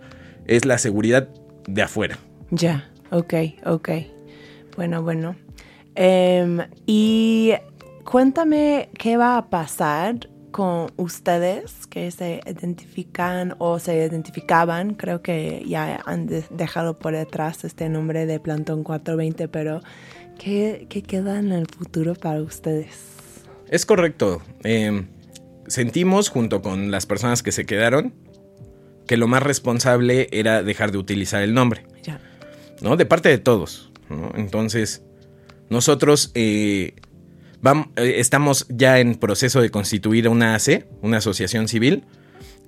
es 0.45 0.65
la 0.65 0.77
seguridad 0.77 1.27
de 1.67 1.81
afuera. 1.81 2.17
Ya, 2.51 2.89
ok, 3.11 3.33
ok. 3.65 3.89
Bueno, 4.75 5.01
bueno. 5.03 5.35
Em, 5.95 6.59
y 6.85 7.53
cuéntame 8.03 8.89
qué 8.97 9.17
va 9.17 9.37
a 9.37 9.49
pasar 9.49 10.29
con 10.51 10.91
ustedes 10.97 11.87
que 11.87 12.11
se 12.11 12.41
identifican 12.45 13.55
o 13.57 13.79
se 13.79 13.95
identificaban. 13.95 14.93
Creo 14.95 15.21
que 15.21 15.63
ya 15.67 16.01
han 16.05 16.27
de- 16.27 16.43
dejado 16.51 16.97
por 16.99 17.13
detrás 17.15 17.63
este 17.63 17.89
nombre 17.89 18.25
de 18.27 18.39
Plantón 18.39 18.83
420, 18.83 19.47
pero 19.47 19.81
¿qué, 20.37 20.85
qué 20.89 21.01
queda 21.01 21.39
en 21.39 21.51
el 21.51 21.65
futuro 21.67 22.13
para 22.15 22.41
ustedes? 22.41 22.97
Es 23.69 23.85
correcto. 23.85 24.41
Eh, 24.63 25.05
sentimos, 25.73 26.29
junto 26.29 26.61
con 26.61 26.91
las 26.91 27.05
personas 27.05 27.43
que 27.43 27.51
se 27.51 27.65
quedaron, 27.65 28.13
que 29.07 29.17
lo 29.17 29.27
más 29.27 29.43
responsable 29.43 30.29
era 30.31 30.63
dejar 30.63 30.91
de 30.91 30.97
utilizar 30.97 31.41
el 31.43 31.53
nombre, 31.53 31.85
Ya. 32.03 32.19
¿no? 32.81 32.95
De 32.95 33.05
parte 33.05 33.29
de 33.29 33.37
todos. 33.37 33.91
¿no? 34.09 34.31
Entonces, 34.35 35.01
nosotros 35.69 36.31
eh, 36.35 36.93
vam- 37.61 37.89
eh, 37.95 38.15
estamos 38.17 38.65
ya 38.69 38.99
en 38.99 39.15
proceso 39.15 39.61
de 39.61 39.69
constituir 39.71 40.29
una 40.29 40.55
AC, 40.55 40.85
una 41.01 41.17
asociación 41.17 41.67
civil, 41.67 42.03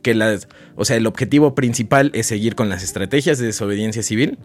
que 0.02 0.14
las, 0.14 0.48
o 0.76 0.86
sea, 0.86 0.98
el 0.98 1.08
objetivo 1.08 1.56
principal 1.56 2.12
es 2.14 2.28
seguir 2.28 2.56
con 2.56 2.70
las 2.70 2.84
estrategias 2.84 3.38
de 3.40 3.48
desobediencia 3.48 4.04
civil, 4.04 4.38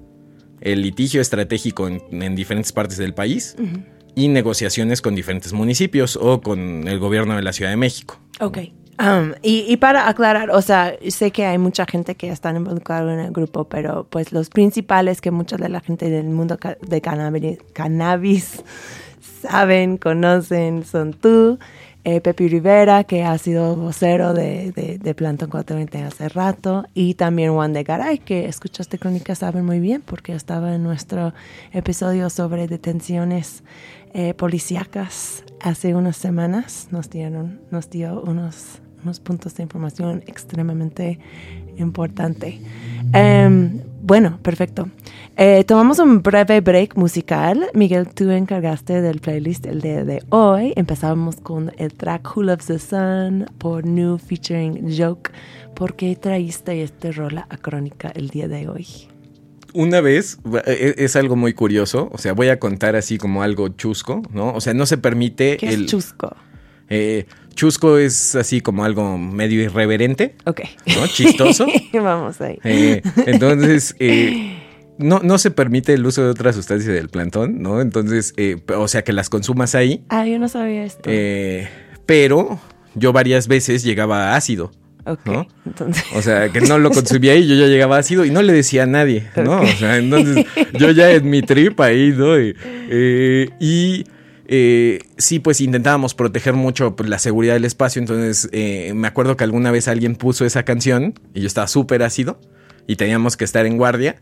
el 0.60 0.82
litigio 0.82 1.20
estratégico 1.20 1.88
en, 1.88 2.02
en 2.22 2.34
diferentes 2.36 2.72
partes 2.72 2.98
del 2.98 3.14
país 3.14 3.56
y 4.14 4.28
negociaciones 4.28 5.02
con 5.02 5.14
diferentes 5.14 5.52
municipios 5.52 6.16
o 6.16 6.40
con 6.40 6.86
el 6.88 6.98
gobierno 6.98 7.36
de 7.36 7.42
la 7.42 7.52
Ciudad 7.52 7.70
de 7.70 7.76
México. 7.76 8.18
Ok. 8.40 8.58
Um, 9.00 9.32
y, 9.40 9.78
para 9.78 10.10
aclarar, 10.10 10.50
o 10.50 10.60
sea, 10.60 10.94
sé 11.08 11.30
que 11.30 11.46
hay 11.46 11.56
mucha 11.56 11.86
gente 11.86 12.16
que 12.16 12.28
está 12.28 12.50
involucrada 12.50 13.14
en 13.14 13.20
el 13.20 13.32
grupo, 13.32 13.64
pero 13.64 14.06
pues 14.10 14.30
los 14.30 14.50
principales 14.50 15.22
que 15.22 15.30
mucha 15.30 15.56
de 15.56 15.70
la 15.70 15.80
gente 15.80 16.10
del 16.10 16.28
mundo 16.28 16.58
de 16.82 17.00
cannabis, 17.00 18.62
saben, 19.42 19.96
conocen, 19.96 20.84
son 20.84 21.14
tú, 21.14 21.58
eh, 22.04 22.20
Pepe 22.20 22.48
Rivera, 22.48 23.04
que 23.04 23.22
ha 23.22 23.38
sido 23.38 23.74
vocero 23.74 24.34
de, 24.34 24.72
de, 24.72 24.98
de 24.98 25.14
Plantón 25.14 25.48
420 25.48 26.02
hace 26.06 26.28
rato, 26.28 26.84
y 26.92 27.14
también 27.14 27.54
Juan 27.54 27.72
de 27.72 27.84
Garay, 27.84 28.18
que 28.18 28.46
escuchaste 28.48 28.98
crónica, 28.98 29.34
saben 29.34 29.64
muy 29.64 29.80
bien, 29.80 30.02
porque 30.02 30.34
estaba 30.34 30.74
en 30.74 30.82
nuestro 30.82 31.32
episodio 31.72 32.28
sobre 32.28 32.68
detenciones 32.68 33.62
eh, 34.12 34.34
policíacas 34.34 35.44
hace 35.60 35.94
unas 35.94 36.16
semanas. 36.16 36.88
Nos, 36.90 37.10
dieron, 37.10 37.60
nos 37.70 37.90
dio 37.90 38.20
unos, 38.22 38.80
unos 39.02 39.20
puntos 39.20 39.54
de 39.54 39.62
información 39.62 40.22
extremadamente 40.26 41.18
importante. 41.76 42.60
Em, 43.12 43.80
bueno, 44.02 44.38
perfecto. 44.42 44.88
Eh, 45.36 45.64
tomamos 45.64 45.98
un 45.98 46.22
breve 46.22 46.60
break 46.60 46.96
musical. 46.96 47.66
Miguel, 47.74 48.08
tú 48.08 48.30
encargaste 48.30 49.00
del 49.00 49.20
playlist 49.20 49.66
el 49.66 49.80
día 49.80 50.04
de 50.04 50.22
hoy. 50.30 50.72
Empezamos 50.76 51.36
con 51.36 51.72
el 51.78 51.94
track 51.94 52.36
Who 52.36 52.42
Loves 52.42 52.66
the 52.66 52.78
Sun 52.78 53.46
por 53.58 53.86
New 53.86 54.18
featuring 54.18 54.94
Joke. 54.96 55.30
¿Por 55.74 55.94
qué 55.94 56.16
traíste 56.16 56.82
este 56.82 57.12
rola 57.12 57.46
a 57.48 57.56
Crónica 57.56 58.10
el 58.14 58.28
día 58.28 58.48
de 58.48 58.68
hoy? 58.68 58.86
Una 59.74 60.00
vez, 60.00 60.38
e, 60.66 60.94
es 60.98 61.16
algo 61.16 61.36
muy 61.36 61.52
curioso, 61.52 62.08
o 62.12 62.18
sea, 62.18 62.32
voy 62.32 62.48
a 62.48 62.58
contar 62.58 62.96
así 62.96 63.18
como 63.18 63.42
algo 63.42 63.68
chusco, 63.68 64.22
¿no? 64.32 64.52
O 64.54 64.60
sea, 64.60 64.74
no 64.74 64.86
se 64.86 64.98
permite 64.98 65.56
¿Qué 65.56 65.68
el... 65.70 65.84
es 65.84 65.90
chusco? 65.90 66.36
Eh, 66.88 67.26
chusco 67.54 67.98
es 67.98 68.34
así 68.34 68.60
como 68.60 68.84
algo 68.84 69.16
medio 69.16 69.62
irreverente, 69.62 70.34
Ok. 70.44 70.62
¿no? 70.86 71.06
Chistoso. 71.06 71.66
Vamos 71.92 72.40
ahí. 72.40 72.58
Eh, 72.64 73.00
entonces, 73.26 73.94
eh, 74.00 74.58
no, 74.98 75.20
no 75.22 75.38
se 75.38 75.50
permite 75.52 75.92
el 75.94 76.04
uso 76.04 76.24
de 76.24 76.30
otras 76.30 76.56
sustancias 76.56 76.92
del 76.92 77.08
plantón, 77.08 77.62
¿no? 77.62 77.80
Entonces, 77.80 78.34
o 78.76 78.88
sea, 78.88 79.02
que 79.04 79.12
las 79.12 79.28
consumas 79.30 79.74
ahí, 79.76 80.04
Ah, 80.08 80.26
yo 80.26 80.38
no 80.40 80.48
sabía 80.48 80.84
esto. 80.84 81.08
pero 82.06 82.58
yo 82.96 83.12
varias 83.12 83.46
veces 83.46 83.84
llegaba 83.84 84.32
a 84.32 84.36
ácido. 84.36 84.72
Ok. 85.12 85.26
¿no? 85.26 85.48
Entonces, 85.66 86.04
O 86.14 86.22
sea, 86.22 86.48
que 86.50 86.60
no 86.60 86.78
lo 86.78 86.90
consumía 86.92 87.34
y 87.36 87.46
yo 87.46 87.54
ya 87.54 87.66
llegaba 87.66 87.98
ácido 87.98 88.24
y 88.24 88.30
no 88.30 88.42
le 88.42 88.52
decía 88.52 88.84
a 88.84 88.86
nadie, 88.86 89.28
¿no? 89.36 89.60
O 89.60 89.66
sea, 89.66 89.96
entonces 89.96 90.46
yo 90.78 90.90
ya 90.90 91.10
en 91.10 91.28
mi 91.28 91.42
trip 91.42 91.80
ahí, 91.80 92.14
¿no? 92.16 92.38
Y, 92.38 92.54
eh, 92.90 93.48
y, 93.60 94.04
eh, 94.52 94.98
sí, 95.16 95.38
pues 95.38 95.60
intentábamos 95.60 96.14
proteger 96.14 96.54
mucho 96.54 96.96
pues, 96.96 97.08
la 97.08 97.18
seguridad 97.18 97.54
del 97.54 97.64
espacio. 97.64 98.00
Entonces 98.00 98.48
eh, 98.52 98.92
me 98.94 99.06
acuerdo 99.06 99.36
que 99.36 99.44
alguna 99.44 99.70
vez 99.70 99.86
alguien 99.86 100.16
puso 100.16 100.44
esa 100.44 100.64
canción 100.64 101.14
y 101.34 101.42
yo 101.42 101.46
estaba 101.46 101.68
súper 101.68 102.02
ácido 102.02 102.40
y 102.86 102.96
teníamos 102.96 103.36
que 103.36 103.44
estar 103.44 103.64
en 103.66 103.76
guardia. 103.76 104.16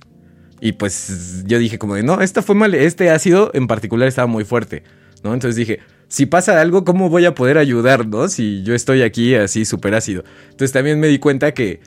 Y 0.60 0.72
pues 0.72 1.44
yo 1.46 1.58
dije 1.58 1.78
como 1.78 1.94
de, 1.94 2.02
no, 2.02 2.20
esta 2.20 2.42
fue 2.42 2.54
mal, 2.54 2.74
este 2.74 3.10
ácido 3.10 3.50
en 3.54 3.68
particular 3.68 4.08
estaba 4.08 4.26
muy 4.26 4.44
fuerte, 4.44 4.82
¿no? 5.22 5.32
Entonces 5.32 5.56
dije, 5.56 5.78
si 6.08 6.24
pasa 6.26 6.60
algo, 6.60 6.84
¿cómo 6.84 7.10
voy 7.10 7.26
a 7.26 7.34
poder 7.34 7.58
ayudar, 7.58 8.06
no? 8.06 8.28
Si 8.28 8.62
yo 8.62 8.74
estoy 8.74 9.02
aquí 9.02 9.34
así 9.34 9.64
súper 9.64 9.94
ácido. 9.94 10.24
Entonces 10.44 10.72
también 10.72 10.98
me 10.98 11.06
di 11.06 11.18
cuenta 11.18 11.52
que, 11.52 11.80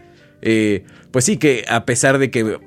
eh, 0.44 0.84
pues 1.10 1.26
sí, 1.26 1.38
que 1.38 1.66
a 1.68 1.86
pesar 1.86 2.20
de 2.20 2.30
que 2.30 2.60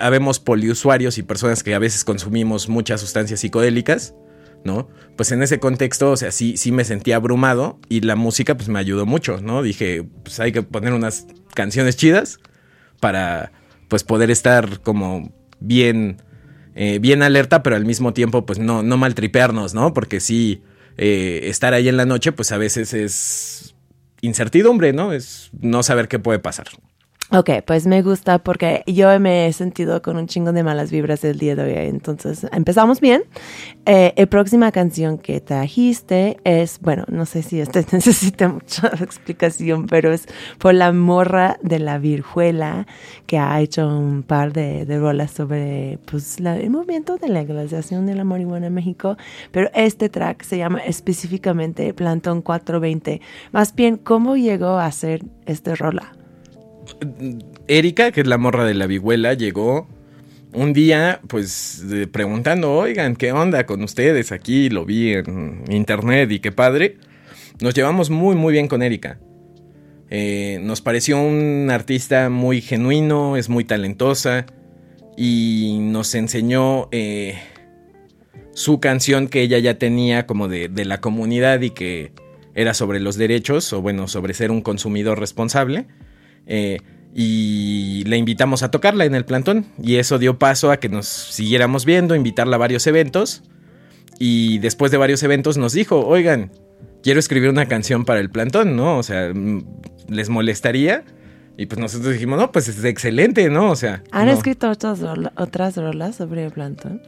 habemos 0.00 0.40
poliusuarios 0.40 1.18
y 1.18 1.22
personas 1.22 1.62
que 1.62 1.74
a 1.74 1.78
veces 1.78 2.04
consumimos 2.04 2.68
muchas 2.68 3.00
sustancias 3.00 3.40
psicodélicas, 3.40 4.14
¿no? 4.64 4.88
Pues 5.16 5.30
en 5.30 5.42
ese 5.42 5.60
contexto, 5.60 6.10
o 6.10 6.16
sea, 6.16 6.32
sí, 6.32 6.56
sí 6.56 6.72
me 6.72 6.84
sentía 6.84 7.16
abrumado 7.16 7.78
y 7.88 8.00
la 8.00 8.16
música 8.16 8.56
pues 8.56 8.68
me 8.68 8.78
ayudó 8.80 9.06
mucho, 9.06 9.40
¿no? 9.40 9.62
Dije, 9.62 10.04
pues 10.24 10.40
hay 10.40 10.50
que 10.50 10.62
poner 10.62 10.92
unas 10.92 11.26
canciones 11.54 11.96
chidas 11.96 12.40
para 13.00 13.52
pues 13.88 14.02
poder 14.02 14.30
estar 14.30 14.80
como 14.80 15.32
bien, 15.60 16.22
eh, 16.74 16.98
bien 17.00 17.22
alerta, 17.22 17.62
pero 17.62 17.76
al 17.76 17.84
mismo 17.84 18.12
tiempo 18.12 18.46
pues 18.46 18.58
no, 18.58 18.82
no 18.82 18.96
maltripearnos, 18.96 19.74
¿no? 19.74 19.92
Porque 19.94 20.20
sí, 20.20 20.62
eh, 20.96 21.40
estar 21.44 21.74
ahí 21.74 21.88
en 21.88 21.96
la 21.96 22.06
noche 22.06 22.32
pues 22.32 22.52
a 22.52 22.58
veces 22.58 22.94
es 22.94 23.74
incertidumbre, 24.20 24.92
¿no? 24.92 25.12
Es 25.12 25.50
no 25.60 25.82
saber 25.82 26.08
qué 26.08 26.18
puede 26.18 26.38
pasar. 26.38 26.68
Ok, 27.34 27.48
pues 27.64 27.86
me 27.86 28.02
gusta 28.02 28.40
porque 28.40 28.82
yo 28.86 29.18
me 29.18 29.46
he 29.46 29.54
sentido 29.54 30.02
con 30.02 30.18
un 30.18 30.26
chingo 30.26 30.52
de 30.52 30.62
malas 30.62 30.90
vibras 30.90 31.24
el 31.24 31.38
día 31.38 31.56
de 31.56 31.62
hoy. 31.62 31.88
Entonces, 31.88 32.46
empezamos 32.52 33.00
bien. 33.00 33.22
Eh, 33.86 34.12
la 34.14 34.26
próxima 34.26 34.70
canción 34.70 35.16
que 35.16 35.40
trajiste 35.40 36.36
es, 36.44 36.78
bueno, 36.80 37.06
no 37.08 37.24
sé 37.24 37.42
si 37.42 37.58
este 37.58 37.86
necesita 37.92 38.48
mucha 38.48 38.88
explicación, 39.00 39.86
pero 39.86 40.12
es 40.12 40.26
por 40.58 40.74
la 40.74 40.92
morra 40.92 41.56
de 41.62 41.78
la 41.78 41.96
virjuela 41.96 42.86
que 43.24 43.38
ha 43.38 43.58
hecho 43.62 43.88
un 43.88 44.24
par 44.24 44.52
de, 44.52 44.84
de 44.84 44.98
rolas 44.98 45.30
sobre 45.30 46.00
pues, 46.04 46.38
el 46.38 46.68
movimiento 46.68 47.16
de 47.16 47.30
legalización 47.30 48.04
de 48.04 48.14
la 48.14 48.24
marihuana 48.24 48.66
en 48.66 48.74
México. 48.74 49.16
Pero 49.52 49.70
este 49.72 50.10
track 50.10 50.42
se 50.42 50.58
llama 50.58 50.80
específicamente 50.80 51.94
Plantón 51.94 52.42
420. 52.42 53.22
Más 53.52 53.74
bien, 53.74 53.96
¿cómo 53.96 54.36
llegó 54.36 54.78
a 54.78 54.92
ser 54.92 55.24
este 55.46 55.74
rola? 55.76 56.12
Erika, 57.68 58.12
que 58.12 58.22
es 58.22 58.26
la 58.26 58.38
morra 58.38 58.64
de 58.64 58.74
la 58.74 58.86
vihuela, 58.86 59.34
llegó 59.34 59.88
un 60.52 60.72
día, 60.72 61.20
pues, 61.28 61.84
preguntando, 62.12 62.72
oigan, 62.72 63.16
¿qué 63.16 63.32
onda 63.32 63.64
con 63.64 63.82
ustedes 63.82 64.32
aquí? 64.32 64.68
Lo 64.68 64.84
vi 64.84 65.14
en 65.14 65.64
internet 65.70 66.30
y 66.30 66.40
qué 66.40 66.52
padre. 66.52 66.98
Nos 67.60 67.74
llevamos 67.74 68.10
muy, 68.10 68.36
muy 68.36 68.52
bien 68.52 68.68
con 68.68 68.82
Erika. 68.82 69.18
Eh, 70.10 70.58
nos 70.62 70.82
pareció 70.82 71.18
un 71.20 71.70
artista 71.70 72.28
muy 72.28 72.60
genuino, 72.60 73.36
es 73.38 73.48
muy 73.48 73.64
talentosa 73.64 74.44
y 75.16 75.78
nos 75.80 76.14
enseñó 76.14 76.88
eh, 76.92 77.38
su 78.52 78.78
canción 78.78 79.28
que 79.28 79.40
ella 79.40 79.58
ya 79.58 79.78
tenía 79.78 80.26
como 80.26 80.48
de, 80.48 80.68
de 80.68 80.84
la 80.84 81.00
comunidad 81.00 81.62
y 81.62 81.70
que 81.70 82.12
era 82.54 82.74
sobre 82.74 83.00
los 83.00 83.16
derechos 83.16 83.72
o 83.72 83.80
bueno, 83.80 84.06
sobre 84.06 84.34
ser 84.34 84.50
un 84.50 84.60
consumidor 84.60 85.18
responsable. 85.18 85.86
Eh, 86.46 86.78
y 87.14 88.04
le 88.06 88.16
invitamos 88.16 88.62
a 88.62 88.70
tocarla 88.70 89.04
en 89.04 89.14
el 89.14 89.24
plantón 89.24 89.66
y 89.82 89.96
eso 89.96 90.18
dio 90.18 90.38
paso 90.38 90.70
a 90.70 90.78
que 90.78 90.88
nos 90.88 91.06
siguiéramos 91.06 91.84
viendo, 91.84 92.14
invitarla 92.14 92.56
a 92.56 92.58
varios 92.58 92.86
eventos 92.86 93.42
y 94.18 94.58
después 94.60 94.90
de 94.92 94.96
varios 94.98 95.22
eventos 95.22 95.58
nos 95.58 95.72
dijo, 95.74 96.06
oigan, 96.06 96.50
quiero 97.02 97.20
escribir 97.20 97.50
una 97.50 97.66
canción 97.66 98.04
para 98.06 98.20
el 98.20 98.30
plantón, 98.30 98.76
¿no? 98.76 98.96
O 98.98 99.02
sea, 99.02 99.30
mm, 99.34 99.64
¿les 100.08 100.28
molestaría? 100.30 101.04
Y 101.58 101.66
pues 101.66 101.78
nosotros 101.78 102.14
dijimos, 102.14 102.38
no, 102.38 102.50
pues 102.50 102.68
es 102.68 102.82
excelente, 102.82 103.50
¿no? 103.50 103.70
O 103.70 103.76
sea... 103.76 104.02
¿Han 104.10 104.26
no. 104.26 104.32
escrito 104.32 104.70
otras, 104.70 105.00
rola- 105.00 105.32
otras 105.36 105.76
rolas 105.76 106.16
sobre 106.16 106.46
el 106.46 106.50
plantón? 106.52 107.02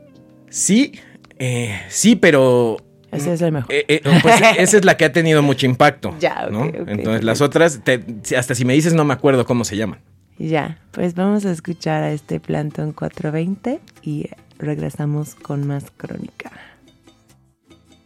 Sí, 0.50 0.92
eh, 1.38 1.80
sí, 1.88 2.14
pero... 2.14 2.76
Ese 3.16 3.32
es 3.34 3.40
el 3.42 3.52
mejor. 3.52 3.72
Eh, 3.72 3.84
eh, 3.88 4.00
pues 4.22 4.40
esa 4.58 4.76
es 4.78 4.84
la 4.84 4.96
que 4.96 5.04
ha 5.04 5.12
tenido 5.12 5.42
mucho 5.42 5.66
impacto. 5.66 6.14
Ya, 6.20 6.44
ok, 6.46 6.50
¿no? 6.52 6.62
ok, 6.66 6.74
Entonces 6.88 7.24
las 7.24 7.40
otras, 7.40 7.80
te- 7.84 8.04
hasta 8.36 8.54
si 8.54 8.64
me 8.64 8.72
dices 8.74 8.94
no 8.94 9.04
me 9.04 9.14
acuerdo 9.14 9.44
cómo 9.46 9.64
se 9.64 9.76
llaman. 9.76 10.00
Ya, 10.38 10.78
pues 10.90 11.14
vamos 11.14 11.44
a 11.46 11.52
escuchar 11.52 12.02
a 12.02 12.12
este 12.12 12.40
plantón 12.40 12.92
420 12.92 13.80
y 14.02 14.28
regresamos 14.58 15.34
con 15.36 15.66
más 15.66 15.84
crónica. 15.96 16.50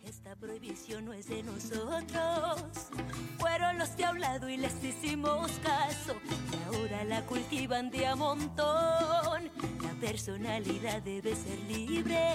Esta 0.06 0.36
prohibición 0.36 1.06
no 1.06 1.12
es 1.14 1.28
de 1.28 1.42
nosotros. 1.42 2.64
Fueron 3.38 3.78
los 3.78 3.88
que 3.90 4.04
a 4.04 4.10
un 4.10 4.20
lado 4.20 4.48
y 4.50 4.56
les 4.58 4.74
hicimos 4.84 5.50
caso. 5.62 6.14
Ahora 6.68 7.02
la 7.04 7.24
cultivan 7.24 7.90
de 7.90 8.06
a 8.06 8.14
montón. 8.14 9.50
La 9.82 9.92
personalidad 10.00 11.00
debe 11.00 11.34
ser 11.34 11.58
libre. 11.60 12.34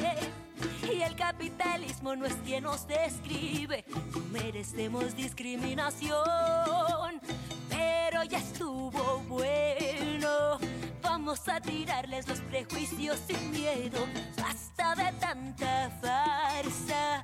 Y 0.92 1.02
el 1.02 1.16
capitalismo 1.16 2.16
no 2.16 2.26
es 2.26 2.34
quien 2.46 2.64
nos 2.64 2.88
describe. 2.88 3.86
No 3.94 4.22
merecemos 4.32 5.16
discriminación. 5.16 7.22
Pero 7.70 8.24
ya 8.24 8.40
estuvo 8.40 9.20
bueno. 9.28 10.58
Vamos 11.04 11.48
a 11.48 11.62
tirarles 11.62 12.28
los 12.28 12.40
prejuicios 12.40 13.20
sin 13.28 13.52
miedo. 13.52 14.00
Basta 14.38 14.96
de 14.96 15.12
tanta 15.20 15.92
farsa. 16.02 17.24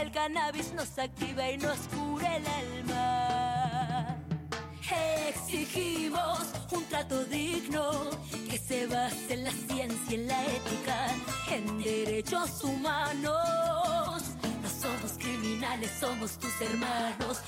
El 0.00 0.10
cannabis 0.10 0.72
nos 0.72 0.98
activa 0.98 1.50
y 1.50 1.58
nos 1.58 1.78
cura 1.88 2.36
el 2.36 2.46
alma. 2.46 3.17
Exigimos 4.90 6.40
un 6.72 6.84
trato 6.84 7.24
digno 7.24 8.10
que 8.50 8.58
se 8.58 8.86
base 8.86 9.34
en 9.34 9.44
la 9.44 9.50
ciencia 9.50 9.98
y 10.10 10.14
en 10.14 10.28
la 10.28 10.42
ética, 10.46 11.14
en 11.50 11.82
derechos 11.82 12.64
humanos. 12.64 14.22
No 14.62 14.68
somos 14.68 15.12
criminales, 15.18 15.90
somos 16.00 16.38
tus 16.38 16.60
hermanos. 16.60 17.38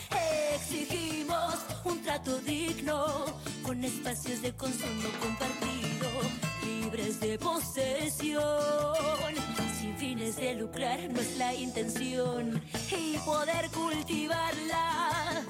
Exigimos 0.54 1.54
un 1.84 2.02
trato 2.02 2.38
digno 2.40 3.24
con 3.62 3.84
espacios 3.84 4.42
de 4.42 4.52
consumo 4.54 5.08
compartido, 5.22 6.08
libres 6.64 7.20
de 7.20 7.38
posesión. 7.38 8.42
Sin 9.78 9.96
fines 9.96 10.36
de 10.36 10.54
lucrar 10.56 11.00
no 11.10 11.20
es 11.20 11.38
la 11.38 11.54
intención 11.54 12.62
y 12.90 13.16
poder 13.18 13.70
cultivarla 13.70 15.46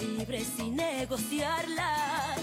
libre 0.00 0.44
sin 0.44 0.76
negociarla, 0.76 2.34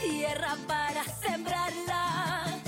tierra 0.00 0.56
para 0.66 1.04
sembrarla, 1.04 2.60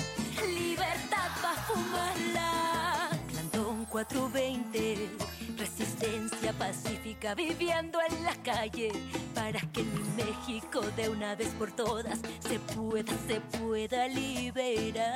libertad 0.46 1.30
para 1.42 1.56
fumarla. 1.62 3.10
Plantón 3.28 3.84
420 3.86 5.10
Resistencia 5.56 6.52
pacífica 6.52 7.34
viviendo 7.34 7.98
en 8.00 8.24
la 8.24 8.34
calle 8.42 8.92
para 9.34 9.60
que 9.72 9.82
mi 9.82 10.02
México 10.16 10.80
de 10.96 11.08
una 11.08 11.34
vez 11.34 11.48
por 11.58 11.72
todas 11.72 12.18
se 12.40 12.58
pueda, 12.58 13.12
se 13.26 13.40
pueda 13.58 14.06
liberar. 14.08 15.06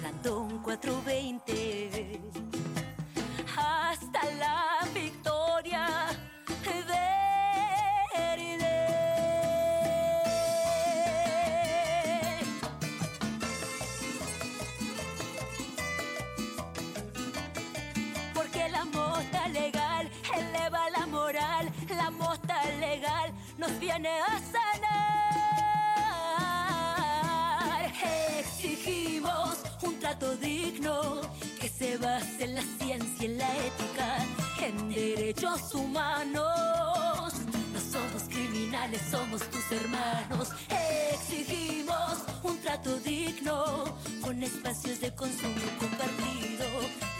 Plantón 0.00 0.62
420 0.62 2.20
hasta 3.56 4.24
la 4.38 4.80
victoria 4.94 6.06
verde. 6.86 7.25
Nos 23.58 23.78
viene 23.78 24.08
a 24.08 24.40
sanar. 24.52 24.96
Exigimos 28.38 29.58
un 29.82 29.98
trato 29.98 30.34
digno 30.36 31.20
que 31.60 31.68
se 31.68 31.96
base 31.96 32.44
en 32.44 32.54
la 32.54 32.62
ciencia 32.78 33.16
y 33.20 33.24
en 33.26 33.38
la 33.38 33.56
ética, 33.56 34.24
en 34.62 34.88
derechos 34.90 35.74
humanos. 35.74 37.32
No 37.72 37.80
somos 37.80 38.22
criminales, 38.28 39.02
somos 39.10 39.42
tus 39.50 39.72
hermanos. 39.72 40.50
Exigimos 41.12 42.18
un 42.42 42.58
trato 42.58 42.98
digno 42.98 43.96
con 44.22 44.42
espacios 44.42 45.00
de 45.00 45.14
consumo 45.14 45.54
compartido, 45.78 46.66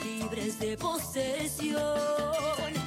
libres 0.05 0.59
de 0.59 0.77
posesión. 0.77 2.86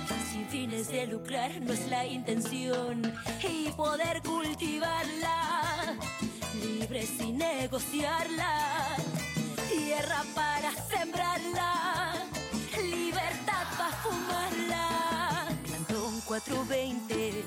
Fines 0.50 0.88
de 0.90 1.06
lucrar 1.08 1.62
no 1.62 1.74
es 1.74 1.88
la 1.88 2.06
intención 2.06 3.02
y 3.44 3.70
poder 3.72 4.22
cultivarla, 4.24 5.96
libre 6.62 7.06
sin 7.06 7.38
negociarla 7.38 8.98
tierra 9.70 10.24
para 10.34 10.72
sembrarla, 10.72 12.14
libertad 12.82 13.66
para 13.78 13.92
fumarla. 14.04 15.48
Plantón 15.64 16.22
420, 16.22 17.44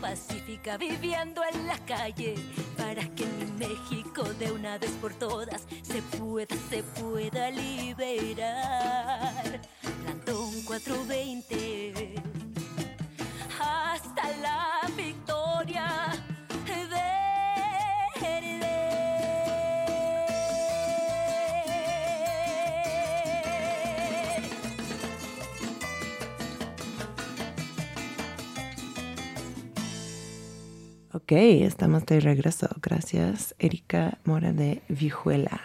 pacífica 0.00 0.76
viviendo 0.76 1.42
en 1.52 1.66
la 1.66 1.78
calle 1.78 2.34
para 2.76 3.02
que 3.14 3.26
mi 3.26 3.46
México 3.58 4.22
de 4.38 4.52
una 4.52 4.78
vez 4.78 4.90
por 5.00 5.12
todas 5.14 5.66
se 5.82 6.02
pueda, 6.16 6.54
se 6.70 6.82
pueda 6.82 7.50
liberar. 7.50 8.52
Plantón 10.02 10.62
420, 10.64 12.14
hasta 13.60 14.36
la 14.38 14.85
Ok, 31.28 31.32
estamos 31.32 32.06
de 32.06 32.20
regreso. 32.20 32.68
Gracias, 32.80 33.56
Erika 33.58 34.16
Mora 34.22 34.52
de 34.52 34.80
Vijuela. 34.88 35.60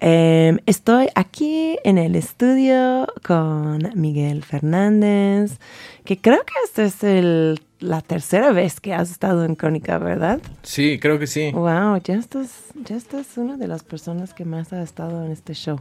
Em, 0.00 0.58
estoy 0.66 1.06
aquí 1.14 1.78
en 1.84 1.96
el 1.96 2.16
estudio 2.16 3.06
con 3.24 3.88
Miguel 3.94 4.42
Fernández, 4.42 5.60
que 6.04 6.18
creo 6.20 6.40
que 6.44 6.54
esta 6.64 6.82
es 6.82 7.04
el- 7.04 7.60
la 7.78 8.00
tercera 8.00 8.50
vez 8.50 8.80
que 8.80 8.92
has 8.92 9.12
estado 9.12 9.44
en 9.44 9.54
Crónica, 9.54 9.98
¿verdad? 9.98 10.40
Sí, 10.64 10.98
creo 10.98 11.20
que 11.20 11.28
sí. 11.28 11.52
Wow, 11.52 12.00
ya 12.02 12.14
estás, 12.16 12.50
ya 12.74 12.96
estás 12.96 13.36
una 13.38 13.56
de 13.56 13.68
las 13.68 13.84
personas 13.84 14.34
que 14.34 14.44
más 14.44 14.72
ha 14.72 14.82
estado 14.82 15.24
en 15.24 15.30
este 15.30 15.54
show. 15.54 15.78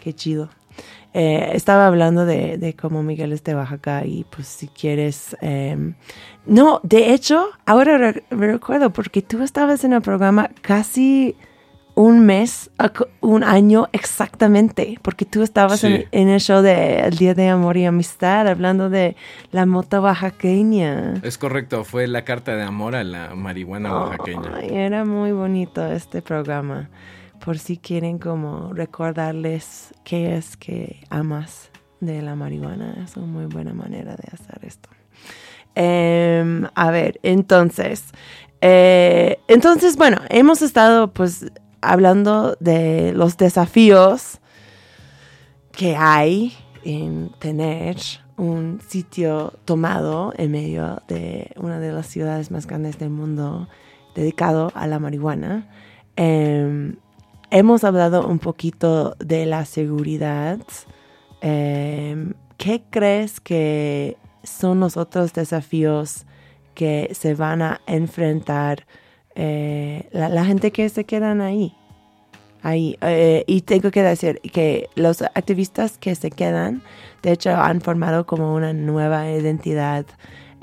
Qué 0.00 0.12
chido. 0.14 0.48
Eh, 1.16 1.50
estaba 1.54 1.86
hablando 1.86 2.26
de, 2.26 2.58
de 2.58 2.74
cómo 2.74 3.02
Miguel 3.04 3.32
es 3.32 3.44
de 3.44 3.54
Oaxaca 3.54 4.04
y 4.04 4.24
pues 4.24 4.48
si 4.48 4.66
quieres... 4.68 5.36
em, 5.40 5.94
no, 6.44 6.80
de 6.82 7.14
hecho, 7.14 7.46
ahora 7.66 7.96
re- 7.98 8.24
me 8.30 8.48
recuerdo 8.48 8.90
porque 8.90 9.22
tú 9.22 9.42
estabas 9.42 9.84
en 9.84 9.92
el 9.92 10.02
programa 10.02 10.50
casi 10.60 11.36
un 11.96 12.26
mes, 12.26 12.68
un 13.20 13.44
año 13.44 13.86
exactamente, 13.92 14.98
porque 15.02 15.24
tú 15.24 15.44
estabas 15.44 15.78
Sí. 15.78 15.86
en, 15.86 16.08
en 16.10 16.28
el 16.28 16.40
show 16.40 16.60
de 16.60 16.98
El 16.98 17.16
Día 17.16 17.34
de 17.34 17.48
Amor 17.48 17.76
y 17.76 17.84
Amistad 17.84 18.48
hablando 18.48 18.90
de 18.90 19.14
la 19.52 19.64
mota 19.66 20.00
oaxaqueña. 20.00 21.14
Es 21.22 21.38
correcto, 21.38 21.84
fue 21.84 22.08
la 22.08 22.24
carta 22.24 22.56
de 22.56 22.64
amor 22.64 22.96
a 22.96 23.04
la 23.04 23.36
marihuana 23.36 23.92
oaxaqueña. 23.94 24.50
Ay, 24.56 24.70
era 24.72 25.04
muy 25.04 25.30
bonito 25.30 25.86
este 25.86 26.20
programa. 26.22 26.88
Por 27.44 27.58
si 27.58 27.76
quieren 27.76 28.18
como 28.18 28.72
recordarles 28.72 29.92
qué 30.02 30.36
es 30.36 30.56
que 30.56 31.04
amas 31.10 31.70
de 32.00 32.22
la 32.22 32.34
marihuana. 32.36 33.02
Es 33.04 33.16
una 33.18 33.26
muy 33.26 33.44
buena 33.46 33.74
manera 33.74 34.16
de 34.16 34.24
hacer 34.32 34.60
esto. 34.62 34.88
Em, 35.74 36.66
a 36.74 36.90
ver, 36.90 37.20
entonces. 37.22 38.04
eh, 38.62 39.38
entonces, 39.48 39.96
bueno, 39.96 40.18
hemos 40.30 40.62
estado 40.62 41.12
pues 41.12 41.44
hablando 41.82 42.56
de 42.60 43.12
los 43.12 43.36
desafíos 43.36 44.38
que 45.72 45.96
hay 45.96 46.54
en 46.82 47.30
tener 47.40 47.96
un 48.38 48.80
sitio 48.88 49.52
tomado 49.66 50.32
en 50.38 50.50
medio 50.50 51.02
de 51.08 51.52
una 51.56 51.78
de 51.78 51.92
las 51.92 52.06
ciudades 52.06 52.50
más 52.50 52.66
grandes 52.66 52.98
del 52.98 53.10
mundo 53.10 53.68
dedicado 54.14 54.72
a 54.74 54.86
la 54.86 54.98
marihuana. 54.98 55.68
Em, 56.16 56.96
hemos 57.54 57.84
hablado 57.84 58.26
un 58.26 58.40
poquito 58.40 59.14
de 59.20 59.46
la 59.46 59.64
seguridad. 59.64 60.58
Em, 61.40 62.34
¿Qué 62.58 62.82
crees 62.90 63.40
que 63.40 64.16
son 64.42 64.80
los 64.80 64.96
otros 64.96 65.32
desafíos 65.32 66.26
que 66.74 67.10
se 67.14 67.34
van 67.34 67.62
a 67.62 67.80
enfrentar 67.86 68.86
eh, 69.36 70.08
la, 70.12 70.44
gente 70.44 70.72
que 70.72 70.88
se 70.88 71.04
quedan 71.04 71.40
ahí? 71.40 71.76
Ahí. 72.62 72.96
eh, 73.02 73.44
y 73.46 73.60
tengo 73.60 73.92
que 73.92 74.02
decir 74.02 74.40
que 74.52 74.88
los 74.96 75.22
activistas 75.22 75.96
que 75.96 76.16
se 76.16 76.30
quedan, 76.32 76.82
de 77.22 77.32
hecho, 77.32 77.50
han 77.50 77.80
formado 77.80 78.26
como 78.26 78.52
una 78.52 78.72
nueva 78.72 79.30
identidad 79.30 80.06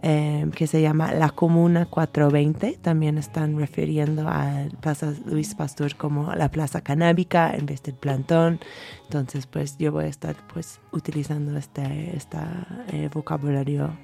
eh, 0.01 0.49
que 0.55 0.67
se 0.67 0.81
llama 0.81 1.13
la 1.13 1.29
Comuna 1.29 1.85
420. 1.85 2.77
También 2.81 3.17
están 3.17 3.57
refiriendo 3.57 4.27
a 4.27 4.65
Plaza 4.81 5.13
Luis 5.25 5.55
Pastor 5.55 5.95
como 5.95 6.33
la 6.35 6.49
Plaza 6.49 6.81
Canábica 6.81 7.55
en 7.55 7.65
vez 7.65 7.83
del 7.83 7.95
plantón. 7.95 8.59
Entonces, 9.03 9.47
pues 9.47 9.77
yo 9.77 9.91
voy 9.91 10.05
a 10.05 10.07
estar 10.07 10.35
pues 10.53 10.79
utilizando 10.91 11.57
este, 11.57 12.15
esta, 12.15 12.85
eh, 12.91 13.09
vocabulario 13.13 13.97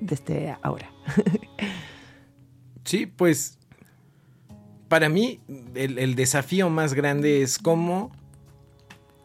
desde 0.00 0.56
ahora. 0.62 0.90
Sí, 2.86 3.06
pues 3.06 3.58
para 4.88 5.08
mí 5.08 5.40
el, 5.74 5.98
el 5.98 6.14
desafío 6.16 6.68
más 6.68 6.92
grande 6.92 7.40
es 7.40 7.58
cómo 7.58 8.12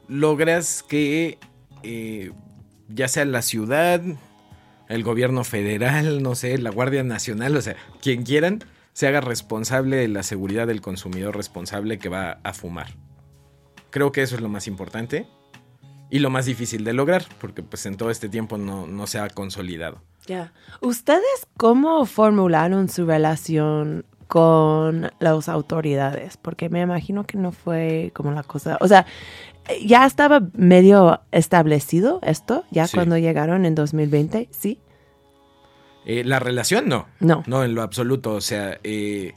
logras 0.07 0.83
que 0.83 1.37
eh, 1.83 2.31
ya 2.89 3.07
sea 3.07 3.25
la 3.25 3.41
ciudad, 3.41 4.01
el 4.89 5.03
gobierno 5.03 5.43
federal, 5.43 6.21
no 6.21 6.35
sé, 6.35 6.57
la 6.57 6.71
Guardia 6.71 7.03
Nacional, 7.03 7.55
o 7.55 7.61
sea, 7.61 7.75
quien 8.01 8.23
quieran, 8.23 8.63
se 8.93 9.07
haga 9.07 9.21
responsable 9.21 9.95
de 9.95 10.07
la 10.09 10.23
seguridad 10.23 10.67
del 10.67 10.81
consumidor 10.81 11.37
responsable 11.37 11.99
que 11.99 12.09
va 12.09 12.39
a 12.43 12.53
fumar. 12.53 12.87
Creo 13.91 14.11
que 14.11 14.23
eso 14.23 14.35
es 14.35 14.41
lo 14.41 14.49
más 14.49 14.67
importante 14.67 15.27
y 16.09 16.19
lo 16.19 16.29
más 16.29 16.45
difícil 16.45 16.83
de 16.83 16.93
lograr, 16.93 17.23
porque 17.39 17.63
pues 17.63 17.85
en 17.85 17.95
todo 17.95 18.09
este 18.09 18.29
tiempo 18.29 18.57
no, 18.57 18.87
no 18.87 19.07
se 19.07 19.19
ha 19.19 19.29
consolidado. 19.29 20.01
Ya. 20.25 20.53
¿Ustedes 20.81 21.47
cómo 21.55 22.05
formularon 22.05 22.89
su 22.89 23.05
relación 23.05 24.05
con 24.27 25.11
las 25.19 25.49
autoridades? 25.49 26.37
Porque 26.37 26.69
me 26.69 26.81
imagino 26.81 27.25
que 27.25 27.37
no 27.37 27.51
fue 27.51 28.11
como 28.15 28.31
la 28.31 28.43
cosa. 28.43 28.77
O 28.81 28.87
sea, 28.87 29.05
ya 29.85 30.05
estaba 30.05 30.41
medio 30.53 31.21
establecido 31.31 32.19
esto, 32.23 32.63
ya 32.71 32.87
Sí. 32.87 32.95
cuando 32.95 33.17
llegaron 33.17 33.65
en 33.65 33.75
2020, 33.75 34.49
¿sí? 34.51 34.79
Eh, 36.05 36.23
la 36.23 36.39
relación 36.39 36.87
no. 36.87 37.07
No. 37.19 37.43
No, 37.47 37.63
en 37.63 37.75
lo 37.75 37.81
absoluto. 37.83 38.33
O 38.33 38.41
sea, 38.41 38.79
eh, 38.83 39.33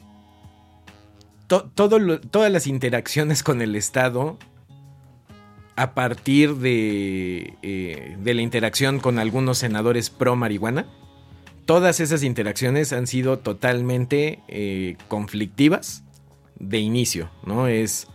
to- 1.46 1.70
todo 1.74 1.98
lo- 1.98 2.20
todas 2.20 2.50
las 2.50 2.66
interacciones 2.66 3.42
con 3.42 3.60
el 3.62 3.76
Estado 3.76 4.38
a 5.76 5.94
partir 5.94 6.56
de, 6.56 7.54
eh, 7.62 8.16
de 8.20 8.34
la 8.34 8.42
interacción 8.42 9.00
con 9.00 9.18
algunos 9.18 9.58
senadores 9.58 10.10
pro 10.10 10.36
marihuana, 10.36 10.86
todas 11.66 12.00
esas 12.00 12.22
interacciones 12.22 12.92
han 12.92 13.06
sido 13.06 13.38
totalmente 13.38 14.94
conflictivas 15.08 16.04
de 16.58 16.78
inicio, 16.78 17.30
¿no? 17.44 17.66
Es, 17.68 18.06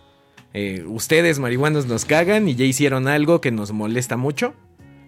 eh, 0.59 0.83
ustedes 0.87 1.37
marihuanos 1.37 1.85
nos 1.85 2.05
cagan 2.05 2.49
y 2.49 2.55
ya 2.55 2.65
hicieron 2.65 3.07
algo 3.07 3.41
que 3.41 3.51
nos 3.51 3.73
molesta 3.73 4.17
mucho 4.17 4.55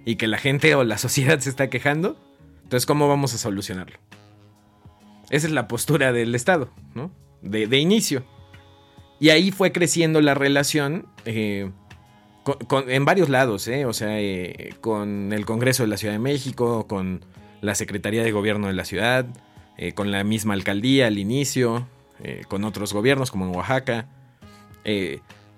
y 0.05 0.15
que 0.15 0.27
la 0.27 0.37
gente 0.37 0.75
o 0.75 0.83
la 0.83 0.97
sociedad 0.99 1.39
se 1.39 1.49
está 1.49 1.71
quejando, 1.71 2.23
entonces 2.61 2.85
¿cómo 2.85 3.07
vamos 3.07 3.33
a 3.33 3.39
solucionarlo? 3.39 3.97
Esa 5.31 5.47
es 5.47 5.53
la 5.53 5.67
postura 5.67 6.13
del 6.13 6.35
Estado, 6.35 6.69
¿no? 6.93 7.11
De, 7.41 7.79
inicio. 7.79 8.23
Y 9.19 9.29
ahí 9.29 9.49
fue 9.49 9.71
creciendo 9.71 10.21
la 10.21 10.35
relación 10.35 11.07
eh, 11.25 11.71
en 12.87 13.05
varios 13.05 13.29
lados, 13.29 13.67
¿eh? 13.67 13.85
O 13.85 13.93
sea, 13.93 14.21
eh, 14.21 14.75
con 14.81 15.33
el 15.33 15.47
Congreso 15.47 15.81
de 15.81 15.89
la 15.89 15.97
Ciudad 15.97 16.13
de 16.13 16.19
México, 16.19 16.85
con 16.85 17.25
la 17.61 17.73
Secretaría 17.73 18.23
de 18.23 18.31
Gobierno 18.31 18.67
de 18.67 18.73
la 18.73 18.85
ciudad, 18.85 19.25
con 19.95 20.11
la 20.11 20.23
misma 20.23 20.53
alcaldía 20.53 21.07
al 21.07 21.17
inicio, 21.17 21.87
con 22.49 22.65
otros 22.65 22.93
gobiernos 22.93 23.31
como 23.31 23.45
en 23.45 23.55
Oaxaca. 23.55 24.07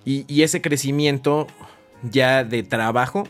Y, 0.04 0.42
ese 0.42 0.62
crecimiento 0.62 1.48
ya 2.04 2.44
de 2.44 2.64
trabajo 2.64 3.28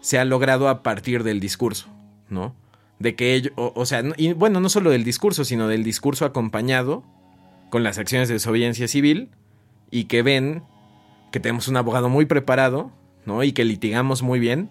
se 0.00 0.18
ha 0.18 0.24
logrado 0.24 0.68
a 0.68 0.82
partir 0.82 1.22
del 1.22 1.40
discurso, 1.40 1.88
¿no? 2.28 2.54
De 2.98 3.14
que 3.14 3.34
ellos, 3.34 3.52
o, 3.56 3.86
sea, 3.86 4.02
y 4.16 4.32
bueno, 4.32 4.60
no 4.60 4.68
solo 4.68 4.90
del 4.90 5.04
discurso, 5.04 5.44
sino 5.44 5.68
del 5.68 5.84
discurso 5.84 6.24
acompañado 6.24 7.02
con 7.70 7.82
las 7.82 7.98
acciones 7.98 8.28
de 8.28 8.34
desobediencia 8.34 8.88
civil 8.88 9.30
y 9.90 10.04
que 10.04 10.22
ven 10.22 10.62
que 11.32 11.40
tenemos 11.40 11.68
un 11.68 11.76
abogado 11.76 12.08
muy 12.08 12.26
preparado, 12.26 12.92
¿no? 13.24 13.42
Y 13.42 13.52
que 13.52 13.64
litigamos 13.64 14.22
muy 14.22 14.38
bien. 14.38 14.70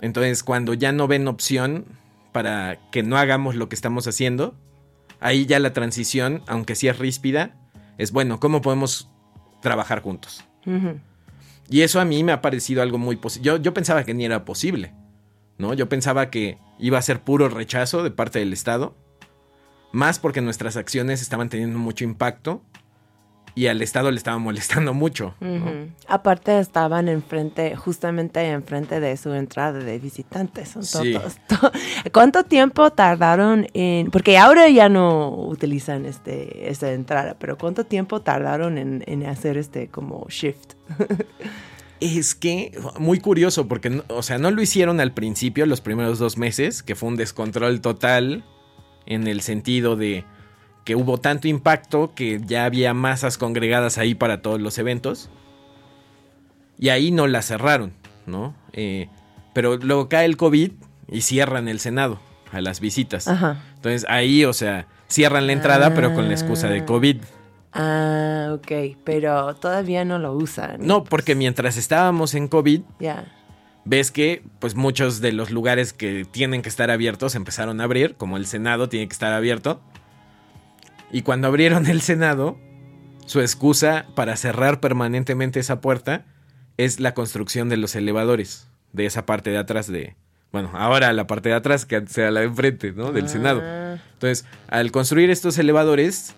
Entonces, 0.00 0.42
cuando 0.44 0.74
ya 0.74 0.92
no 0.92 1.08
ven 1.08 1.28
opción 1.28 1.84
para 2.32 2.78
que 2.90 3.02
no 3.02 3.16
hagamos 3.18 3.56
lo 3.56 3.68
que 3.68 3.74
estamos 3.74 4.06
haciendo, 4.06 4.54
ahí 5.20 5.46
ya 5.46 5.58
la 5.58 5.72
transición, 5.72 6.42
aunque 6.46 6.74
sí 6.74 6.88
es 6.88 6.98
ríspida, 6.98 7.56
es 7.98 8.12
bueno, 8.12 8.38
¿cómo 8.38 8.62
podemos 8.62 9.10
trabajar 9.60 10.02
juntos? 10.02 10.47
Y 11.70 11.82
eso 11.82 12.00
a 12.00 12.04
mí 12.04 12.24
me 12.24 12.32
ha 12.32 12.40
parecido 12.40 12.82
algo 12.82 12.98
muy 12.98 13.16
posible. 13.16 13.46
Yo, 13.46 13.56
yo 13.58 13.74
pensaba 13.74 14.04
que 14.04 14.14
ni 14.14 14.24
era 14.24 14.44
posible, 14.44 14.94
¿no? 15.58 15.74
Yo 15.74 15.88
pensaba 15.88 16.30
que 16.30 16.58
iba 16.78 16.98
a 16.98 17.02
ser 17.02 17.20
puro 17.20 17.48
rechazo 17.48 18.02
de 18.02 18.10
parte 18.10 18.38
del 18.38 18.52
Estado, 18.52 18.94
más 19.92 20.18
porque 20.18 20.40
nuestras 20.40 20.76
acciones 20.76 21.22
estaban 21.22 21.48
teniendo 21.48 21.78
mucho 21.78 22.04
impacto 22.04 22.62
y 23.54 23.66
al 23.66 23.82
Estado 23.82 24.10
le 24.10 24.18
estaba 24.18 24.38
molestando 24.38 24.94
mucho. 24.94 25.34
Aparte 26.06 26.58
estaban 26.58 27.08
enfrente, 27.08 27.76
justamente 27.76 28.40
enfrente 28.48 29.00
de 29.00 29.16
su 29.16 29.32
entrada 29.32 29.78
de 29.78 29.98
visitantes. 29.98 30.70
Son 30.70 30.84
Sí. 30.84 31.14
¿Cuánto 32.12 32.44
tiempo 32.44 32.90
tardaron 32.90 33.66
en, 33.74 34.10
porque 34.10 34.38
ahora 34.38 34.68
ya 34.68 34.88
no 34.88 35.30
utilizan 35.30 36.06
este, 36.06 36.70
esa 36.70 36.92
entrada, 36.92 37.36
pero 37.38 37.56
cuánto 37.58 37.84
tiempo 37.84 38.20
tardaron 38.20 38.78
en, 38.78 39.04
en 39.06 39.26
hacer 39.26 39.56
este 39.56 39.88
como 39.88 40.26
shift? 40.28 40.74
Es 42.00 42.36
que, 42.36 42.78
muy 43.00 43.18
curioso, 43.18 43.66
porque, 43.66 44.02
o 44.08 44.22
sea, 44.22 44.38
no 44.38 44.52
lo 44.52 44.62
hicieron 44.62 45.00
al 45.00 45.12
principio, 45.12 45.66
los 45.66 45.80
primeros 45.80 46.20
dos 46.20 46.38
meses, 46.38 46.84
que 46.84 46.94
fue 46.94 47.08
un 47.08 47.16
descontrol 47.16 47.80
total 47.80 48.44
en 49.06 49.26
el 49.26 49.40
sentido 49.40 49.96
de 49.96 50.24
que 50.88 50.96
hubo 50.96 51.18
tanto 51.18 51.48
impacto 51.48 52.14
que 52.14 52.40
ya 52.46 52.64
había 52.64 52.94
masas 52.94 53.36
congregadas 53.36 53.98
ahí 53.98 54.14
para 54.14 54.40
todos 54.40 54.58
los 54.58 54.78
eventos. 54.78 55.28
Y 56.78 56.88
ahí 56.88 57.10
no 57.10 57.26
la 57.26 57.42
cerraron, 57.42 57.92
¿no? 58.24 58.54
Eh, 58.72 59.10
pero 59.52 59.76
luego 59.76 60.08
cae 60.08 60.24
el 60.24 60.38
COVID 60.38 60.72
y 61.12 61.20
cierran 61.20 61.68
el 61.68 61.78
Senado 61.78 62.18
a 62.52 62.62
las 62.62 62.80
visitas. 62.80 63.28
Ajá. 63.28 63.62
Entonces 63.74 64.06
ahí, 64.08 64.46
o 64.46 64.54
sea, 64.54 64.86
cierran 65.08 65.46
la 65.46 65.52
entrada, 65.52 65.92
pero 65.92 66.14
con 66.14 66.26
la 66.28 66.32
excusa 66.32 66.68
de 66.70 66.78
Ah. 66.80 66.86
COVID. 66.86 67.16
Ah, 67.74 68.52
ok, 68.54 68.96
pero 69.04 69.56
todavía 69.56 70.06
no 70.06 70.18
lo 70.18 70.32
usan. 70.32 70.78
No, 70.86 71.04
porque 71.04 71.34
mientras 71.34 71.76
estábamos 71.76 72.32
en 72.32 72.48
COVID, 72.48 72.80
Ya. 72.98 73.26
ves 73.84 74.10
que 74.10 74.42
pues 74.58 74.74
muchos 74.74 75.20
de 75.20 75.32
los 75.32 75.50
lugares 75.50 75.92
que 75.92 76.24
tienen 76.24 76.62
que 76.62 76.70
estar 76.70 76.90
abiertos 76.90 77.34
empezaron 77.34 77.82
a 77.82 77.84
abrir, 77.84 78.14
como 78.14 78.38
el 78.38 78.46
Senado 78.46 78.88
tiene 78.88 79.06
que 79.06 79.12
estar 79.12 79.34
abierto. 79.34 79.82
Y 81.10 81.22
cuando 81.22 81.48
abrieron 81.48 81.86
el 81.86 82.00
Senado, 82.00 82.58
su 83.26 83.40
excusa 83.40 84.06
para 84.14 84.36
cerrar 84.36 84.80
permanentemente 84.80 85.60
esa 85.60 85.80
puerta 85.80 86.24
es 86.76 87.00
la 87.00 87.14
construcción 87.14 87.68
de 87.68 87.76
los 87.76 87.94
elevadores, 87.94 88.68
de 88.92 89.06
esa 89.06 89.26
parte 89.26 89.50
de 89.50 89.58
atrás 89.58 89.90
de... 89.90 90.16
Bueno, 90.50 90.70
ahora 90.72 91.12
la 91.12 91.26
parte 91.26 91.50
de 91.50 91.54
atrás 91.54 91.84
que 91.84 92.02
era 92.16 92.30
la 92.30 92.40
de 92.40 92.46
enfrente, 92.46 92.92
¿no? 92.92 93.12
Del 93.12 93.28
Senado. 93.28 93.60
Ah, 93.62 93.98
Entonces, 94.14 94.46
al 94.68 94.90
construir 94.92 95.28
estos 95.28 95.58
elevadores, 95.58 96.34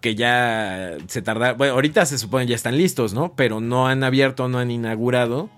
que 0.00 0.14
ya 0.14 0.96
se 1.08 1.22
tarda, 1.22 1.52
bueno, 1.54 1.74
ahorita 1.74 2.06
se 2.06 2.18
supone 2.18 2.46
ya 2.46 2.54
están 2.54 2.76
listos, 2.76 3.14
¿no? 3.14 3.34
Pero 3.34 3.60
no 3.60 3.88
han 3.88 4.04
abierto, 4.04 4.48
no 4.48 4.58
han 4.58 4.70
inaugurado, 4.70 5.50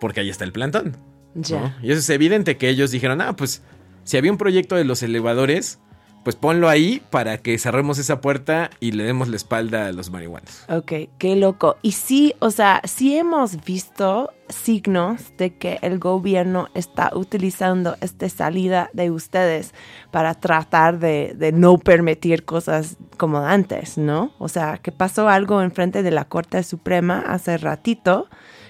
porque 0.00 0.20
ahí 0.20 0.30
está 0.30 0.44
el 0.44 0.52
plantón. 0.52 0.96
¿no? 1.34 1.42
Ya. 1.42 1.76
Y 1.82 1.90
eso 1.90 2.00
es 2.00 2.10
evidente 2.10 2.56
que 2.56 2.68
ellos 2.68 2.90
dijeron, 2.92 3.20
ah, 3.20 3.34
pues 3.34 3.62
si 4.04 4.16
había 4.16 4.30
un 4.30 4.38
proyecto 4.38 4.76
de 4.76 4.84
los 4.84 5.02
elevadores, 5.02 5.80
pues 6.24 6.36
ponlo 6.36 6.68
ahí 6.68 7.02
para 7.10 7.38
que 7.38 7.58
cerremos 7.58 7.98
esa 7.98 8.20
puerta 8.20 8.70
y 8.80 8.92
le 8.92 9.04
demos 9.04 9.28
la 9.28 9.36
espalda 9.36 9.86
a 9.86 9.92
los 9.92 10.10
marihuanos. 10.10 10.64
Ok, 10.68 10.92
qué 11.18 11.36
loco. 11.36 11.76
Y 11.82 11.92
sí, 11.92 12.34
o 12.38 12.50
sea, 12.50 12.80
sí 12.84 13.16
hemos 13.16 13.64
visto 13.64 14.30
signos 14.48 15.36
de 15.38 15.54
que 15.56 15.78
el 15.82 15.98
gobierno 15.98 16.68
está 16.74 17.10
utilizando 17.14 17.96
esta 18.00 18.28
salida 18.28 18.90
de 18.92 19.10
ustedes 19.10 19.72
para 20.10 20.34
tratar 20.34 20.98
de, 20.98 21.34
de 21.36 21.52
no 21.52 21.78
permitir 21.78 22.44
cosas 22.44 22.96
como 23.16 23.38
antes, 23.38 23.98
¿no? 23.98 24.32
O 24.38 24.48
sea, 24.48 24.78
que 24.78 24.92
pasó 24.92 25.28
algo 25.28 25.62
enfrente 25.62 26.02
de 26.02 26.10
la 26.10 26.26
Corte 26.26 26.62
Suprema 26.62 27.24
hace 27.26 27.56
ratito 27.56 28.28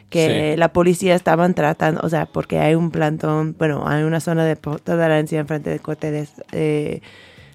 que 0.08 0.52
Sí. 0.52 0.58
la 0.58 0.74
policía 0.74 1.14
estaban 1.14 1.54
tratando, 1.54 2.02
o 2.04 2.08
sea, 2.10 2.26
porque 2.26 2.58
hay 2.58 2.74
un 2.74 2.90
plantón, 2.90 3.56
bueno, 3.58 3.84
hay 3.88 4.02
una 4.02 4.20
zona 4.20 4.44
de 4.44 4.56
tolerancia 4.56 5.40
enfrente 5.40 5.70
de 5.70 5.78
Corte 5.80 6.10
de... 6.10 6.28
eh, 6.52 7.00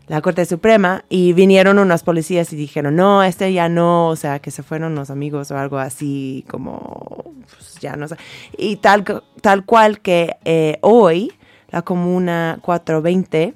la 0.08 0.22
Corte 0.22 0.46
Suprema 0.46 1.04
y 1.10 1.34
vinieron 1.34 1.80
unos 1.80 2.04
policías 2.04 2.54
y 2.54 2.56
dijeron, 2.56 2.96
no, 2.96 3.24
este 3.24 3.52
ya 3.52 3.68
no, 3.68 4.08
o 4.08 4.16
sea, 4.16 4.40
que 4.40 4.52
se 4.52 4.64
fueron 4.64 4.96
los 4.96 5.10
amigos 5.10 5.52
o 5.52 5.58
algo 5.58 5.78
así, 5.78 6.46
como, 6.50 7.36
pues, 7.52 7.76
ya 7.80 7.96
no 7.96 8.08
sé. 8.08 8.16
Y 8.58 8.78
tal, 8.78 9.04
tal 9.42 9.66
cual 9.66 10.00
que 10.00 10.38
eh, 10.46 10.78
hoy 10.82 11.34
la 11.70 11.82
Comuna 11.82 12.60
420 12.62 13.54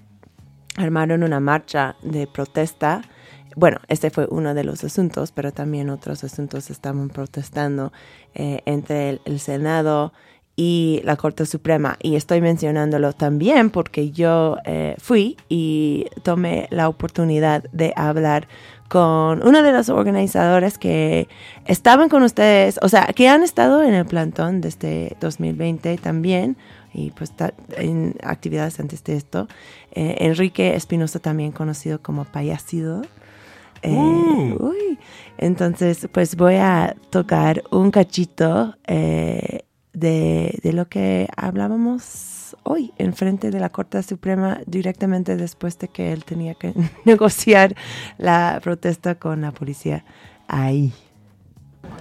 armaron 0.76 1.24
una 1.24 1.40
marcha 1.40 1.96
de 2.02 2.28
protesta. 2.28 3.02
Bueno, 3.56 3.80
este 3.88 4.10
fue 4.10 4.28
uno 4.30 4.54
de 4.54 4.66
los 4.66 4.84
asuntos, 4.84 5.32
pero 5.32 5.54
también 5.54 5.90
otros 5.90 6.24
asuntos 6.26 6.70
estaban 6.70 7.10
protestando 7.10 7.94
eh, 8.34 8.62
entre 8.66 9.22
el 9.24 9.40
Senado 9.40 10.12
y 10.63 11.02
la 11.06 11.15
Corte 11.15 11.47
Suprema. 11.47 11.97
Y 12.04 12.15
estoy 12.15 12.39
mencionándolo 12.39 13.13
también 13.13 13.71
porque 13.71 14.12
yo 14.12 14.58
eh, 14.63 14.93
fui 15.00 15.36
y 15.50 16.06
tomé 16.21 16.67
la 16.69 16.88
oportunidad 16.88 17.63
de 17.71 17.93
hablar 17.95 18.47
con 18.88 19.41
uno 19.41 19.63
de 19.63 19.71
los 19.71 19.89
organizadores 19.89 20.78
que 20.78 21.28
estaban 21.65 22.10
con 22.10 22.21
ustedes, 22.21 22.78
o 22.84 22.89
sea, 22.89 23.08
que 23.08 23.28
han 23.28 23.41
estado 23.41 23.82
en 23.82 23.95
el 23.95 24.06
plantón 24.06 24.62
desde 24.62 25.17
2020 25.19 25.97
también, 25.97 26.58
y 26.93 27.10
pues 27.10 27.34
en 27.78 28.13
actividades 28.21 28.80
antes 28.80 29.04
de 29.04 29.15
esto. 29.15 29.47
Eh, 29.93 30.17
Enrique 30.19 30.76
Espinosa 30.76 31.17
también 31.17 31.54
conocido 31.54 32.04
como 32.04 32.26
Payasido. 32.26 33.02
Eh, 33.82 34.56
uy. 34.60 35.00
Entonces, 35.39 36.08
pues 36.12 36.36
voy 36.36 36.58
a 36.58 36.95
tocar 37.10 37.63
un 37.71 37.89
cachito 37.89 38.76
eh, 38.86 39.62
de, 39.93 40.60
de 40.63 40.73
lo 40.73 40.88
que 40.88 41.27
hablábamos 41.36 42.56
hoy 42.63 42.93
en 42.97 43.13
frente 43.13 43.51
de 43.51 43.60
la 43.60 43.69
Corte 43.69 44.01
Suprema 44.04 44.62
directamente 44.65 45.36
después 45.36 45.77
de 45.80 45.88
que 45.88 46.12
él 46.12 46.23
tenía 46.23 46.56
que 46.56 46.73
negociar 47.06 47.75
la 48.17 48.60
protesta 48.63 49.15
con 49.15 49.41
la 49.41 49.51
policía 49.51 50.06
ahí. 50.47 50.93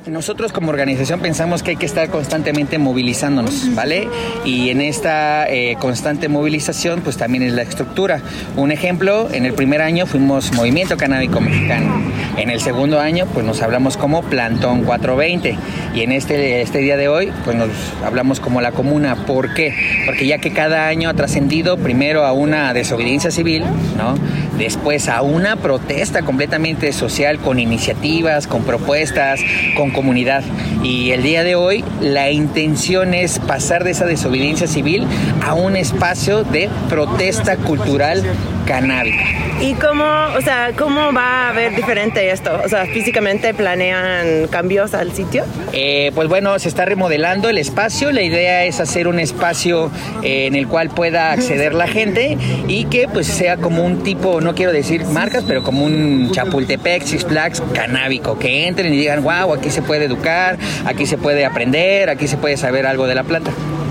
Nosotros 0.07 0.53
como 0.53 0.71
organización 0.71 1.21
pensamos 1.21 1.62
que 1.62 1.73
hay 1.73 1.77
que 1.77 1.85
estar 1.85 2.09
constantemente 2.09 2.79
movilizándonos, 2.79 3.75
¿vale? 3.75 4.09
Y 4.47 4.71
en 4.71 4.81
esta 4.81 5.47
eh, 5.47 5.77
constante 5.79 6.29
movilización, 6.29 7.03
pues 7.03 7.19
también 7.19 7.43
es 7.43 7.53
la 7.53 7.62
estructura. 7.62 8.23
Un 8.57 8.73
ejemplo, 8.73 9.29
en 9.31 9.45
el 9.45 9.53
primer 9.53 9.83
año 9.83 10.07
fuimos 10.07 10.53
Movimiento 10.55 10.97
Canábico 10.97 11.40
Mexicano. 11.40 12.03
En 12.38 12.49
el 12.49 12.61
segundo 12.61 12.99
año, 12.99 13.27
pues 13.35 13.45
nos 13.45 13.61
hablamos 13.61 13.99
como 13.99 14.23
Plantón 14.23 14.85
420. 14.85 15.59
Y 15.95 16.01
en 16.01 16.12
este, 16.12 16.62
este 16.62 16.79
día 16.79 16.97
de 16.97 17.09
hoy, 17.09 17.31
pues 17.45 17.57
nos 17.57 17.69
hablamos 18.03 18.40
como 18.40 18.62
la 18.62 18.73
comuna. 18.73 19.27
¿Por 19.27 19.53
qué? 19.53 19.75
Porque 20.07 20.27
ya 20.27 20.38
que 20.38 20.51
cada 20.51 20.88
año 20.88 21.11
ha 21.11 21.14
trascendido 21.14 21.77
primero 21.77 22.25
a 22.25 22.33
una 22.33 22.73
desobediencia 22.73 23.31
civil, 23.31 23.64
¿no? 23.99 24.14
Después 24.61 25.09
a 25.09 25.23
una 25.23 25.57
protesta 25.57 26.20
completamente 26.20 26.92
social 26.92 27.38
con 27.38 27.59
iniciativas, 27.59 28.46
con 28.46 28.62
propuestas, 28.64 29.40
con 29.75 29.90
comunidad. 29.90 30.42
Y 30.83 31.12
el 31.12 31.23
día 31.23 31.44
de 31.44 31.55
hoy 31.55 31.83
la 32.03 32.31
intención 32.31 33.14
es 33.14 33.38
pasar 33.38 33.85
de 33.85 33.92
esa 33.92 34.05
desobediencia 34.05 34.66
civil 34.66 35.07
a 35.42 35.55
un 35.55 35.77
espacio 35.77 36.44
de 36.44 36.68
protesta 36.90 37.57
cultural 37.57 38.23
canábica. 38.71 39.25
¿Y 39.61 39.75
cómo, 39.75 40.05
o 40.05 40.41
sea, 40.43 40.71
cómo 40.79 41.13
va 41.13 41.47
a 41.47 41.49
haber 41.49 41.75
diferente 41.75 42.31
esto? 42.31 42.53
O 42.65 42.69
sea, 42.69 42.87
físicamente 42.87 43.53
planean 43.53 44.47
cambios 44.47 44.95
al 44.95 45.13
sitio? 45.13 45.45
Eh, 45.73 46.13
pues 46.15 46.29
bueno, 46.29 46.57
se 46.61 46.69
está 46.69 46.85
remodelando 46.85 47.49
el 47.49 47.59
espacio. 47.59 48.13
La 48.13 48.23
idea 48.23 48.65
es 48.65 48.79
hacer 48.79 49.09
un 49.09 49.19
espacio 49.19 49.91
eh, 50.23 50.47
en 50.47 50.55
el 50.55 50.69
cual 50.69 50.91
pueda 50.91 51.33
acceder 51.33 51.75
la 51.75 51.89
gente 51.89 52.39
y 52.69 52.85
que 52.85 53.09
pues 53.09 53.27
sea 53.27 53.57
como 53.57 53.85
un 53.85 54.05
tipo, 54.05 54.41
no 54.41 54.55
quiero 54.55 54.73
decir 54.73 55.05
marcas, 55.05 55.43
pero 55.47 55.65
como 55.65 55.85
un 55.85 56.31
Chapultepec, 56.31 57.03
Six 57.03 57.25
Flags 57.25 57.63
canábico, 57.75 58.39
que 58.39 58.69
entren 58.69 58.95
y 58.95 58.97
digan, 58.97 59.25
wow, 59.25 59.53
aquí 59.53 59.71
se 59.71 59.83
puede 59.83 60.05
educar, 60.05 60.59
aquí 60.87 61.07
se 61.07 61.19
puede 61.19 61.45
aprender, 61.45 62.09
aquí 62.09 62.29
se 62.29 62.37
puede 62.37 62.57
saber 62.57 62.87
algo 62.87 63.09
de 63.09 63.17
la 63.17 63.25
planta. 63.25 63.51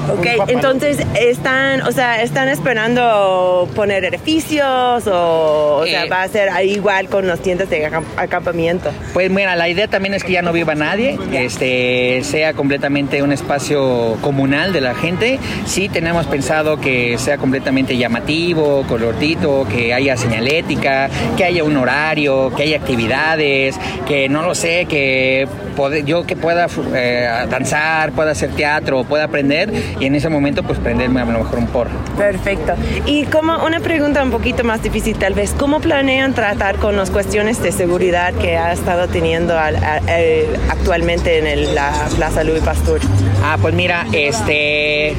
Ok, 0.10 0.26
entonces 0.48 0.98
están, 1.19 1.82
o 1.84 1.91
sea, 1.91 2.22
están 2.24 2.48
esperando 2.50 3.67
poner 3.76 4.06
edificios 4.06 5.06
o, 5.08 5.78
o 5.82 5.86
sea, 5.86 6.06
Eh. 6.06 6.10
va 6.10 6.24
a 6.24 6.28
ser 6.28 6.50
igual 6.65 7.08
con 7.10 7.28
las 7.28 7.39
tiendas 7.41 7.69
de 7.69 7.88
acamp- 7.89 8.04
acampamiento. 8.17 8.89
Pues 9.13 9.30
mira, 9.30 9.56
la 9.56 9.69
idea 9.69 9.88
también 9.88 10.13
es 10.13 10.24
que 10.24 10.32
ya 10.34 10.41
no 10.41 10.52
viva 10.54 10.76
nadie, 10.76 11.17
este, 11.34 12.22
sea 12.24 12.54
completamente 12.54 13.22
un 13.24 13.32
espacio 13.32 14.17
comunal 14.22 14.74
de 14.74 14.82
la 14.82 14.95
gente. 14.95 15.39
Sí 15.65 15.89
tenemos 15.89 16.26
pensado 16.26 16.80
que 16.80 17.17
sea 17.17 17.38
completamente 17.38 17.98
llamativo, 17.98 18.84
colorcito, 18.88 19.67
que 19.69 19.93
haya 19.93 20.17
señalética, 20.17 21.10
que 21.38 21.43
haya 21.43 21.63
un 21.63 21.78
horario, 21.78 22.52
que 22.56 22.63
haya 22.63 22.78
actividades, 22.78 23.76
que 24.08 24.30
no 24.30 24.41
lo 24.43 24.56
sé, 24.56 24.86
que 24.86 25.48
yo 26.06 26.26
que 26.26 26.36
pueda 26.36 26.67
eh, 26.93 27.45
danzar, 27.50 28.12
pueda 28.12 28.32
hacer 28.32 28.50
teatro, 28.52 29.06
pueda 29.06 29.24
aprender 29.26 29.72
y 29.99 30.05
en 30.05 30.15
ese 30.15 30.29
momento 30.29 30.63
pues 30.63 30.79
prenderme 30.79 31.21
a 31.21 31.25
lo 31.25 31.39
mejor 31.39 31.59
un 31.59 31.67
porro. 31.67 31.91
Perfecto. 32.17 32.73
Y 33.05 33.25
como 33.25 33.63
una 33.65 33.79
pregunta 33.79 34.23
un 34.23 34.31
poquito 34.31 34.63
más 34.63 34.81
difícil 34.81 35.17
tal 35.17 35.33
vez, 35.33 35.53
¿cómo 35.57 35.79
planean 35.79 36.33
tratar 36.33 36.77
con 36.77 36.95
las 36.95 37.09
cuestiones 37.12 37.62
de 37.62 37.71
seguridad 37.71 38.33
que 38.33 38.57
ha 38.57 38.71
estado 38.73 39.07
teniendo 39.07 39.57
al- 39.57 39.75
a- 39.83 40.01
eh, 40.07 40.47
actualmente 40.69 41.38
en 41.39 41.47
el- 41.47 41.75
la 41.75 41.91
Plaza 42.15 42.43
Louis 42.43 42.62
Pasteur? 42.63 43.01
Ah, 43.43 43.57
pues 43.62 43.73
mira, 43.73 44.05
este, 44.12 45.15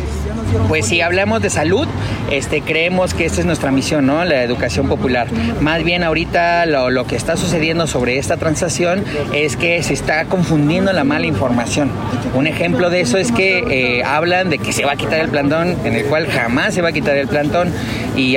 pues 0.68 0.86
si 0.86 1.00
hablamos 1.00 1.42
de 1.42 1.50
salud, 1.50 1.86
este, 2.30 2.62
creemos 2.62 3.14
que 3.14 3.26
esta 3.26 3.40
es 3.40 3.46
nuestra 3.46 3.70
misión, 3.70 4.06
¿no? 4.06 4.24
La 4.24 4.42
educación 4.42 4.88
popular. 4.88 5.28
Más 5.60 5.82
bien 5.84 6.04
ahorita 6.04 6.66
lo, 6.66 7.06
que 7.06 7.16
está 7.16 7.36
sucediendo 7.36 7.86
sobre 7.86 8.18
esta 8.18 8.36
transacción 8.36 9.04
es 9.34 9.56
que 9.56 9.82
se 9.82 9.94
está 9.94 10.24
confundiendo 10.26 10.92
la 10.92 11.04
mala 11.04 11.26
información. 11.26 11.90
Un 12.34 12.46
ejemplo 12.46 12.90
de 12.90 13.00
eso 13.00 13.18
es 13.18 13.32
que 13.32 13.98
eh, 13.98 14.04
hablan 14.04 14.50
de 14.50 14.58
que 14.58 14.72
se 14.72 14.84
va 14.84 14.92
a 14.92 14.96
quitar 14.96 15.20
el 15.20 15.28
plantón, 15.28 15.76
en 15.84 15.94
el 15.94 16.04
cual 16.04 16.26
jamás 16.26 16.74
se 16.74 16.82
va 16.82 16.90
a 16.90 16.92
quitar 16.92 17.16
el 17.16 17.28
plantón 17.28 17.72
y, 18.16 18.36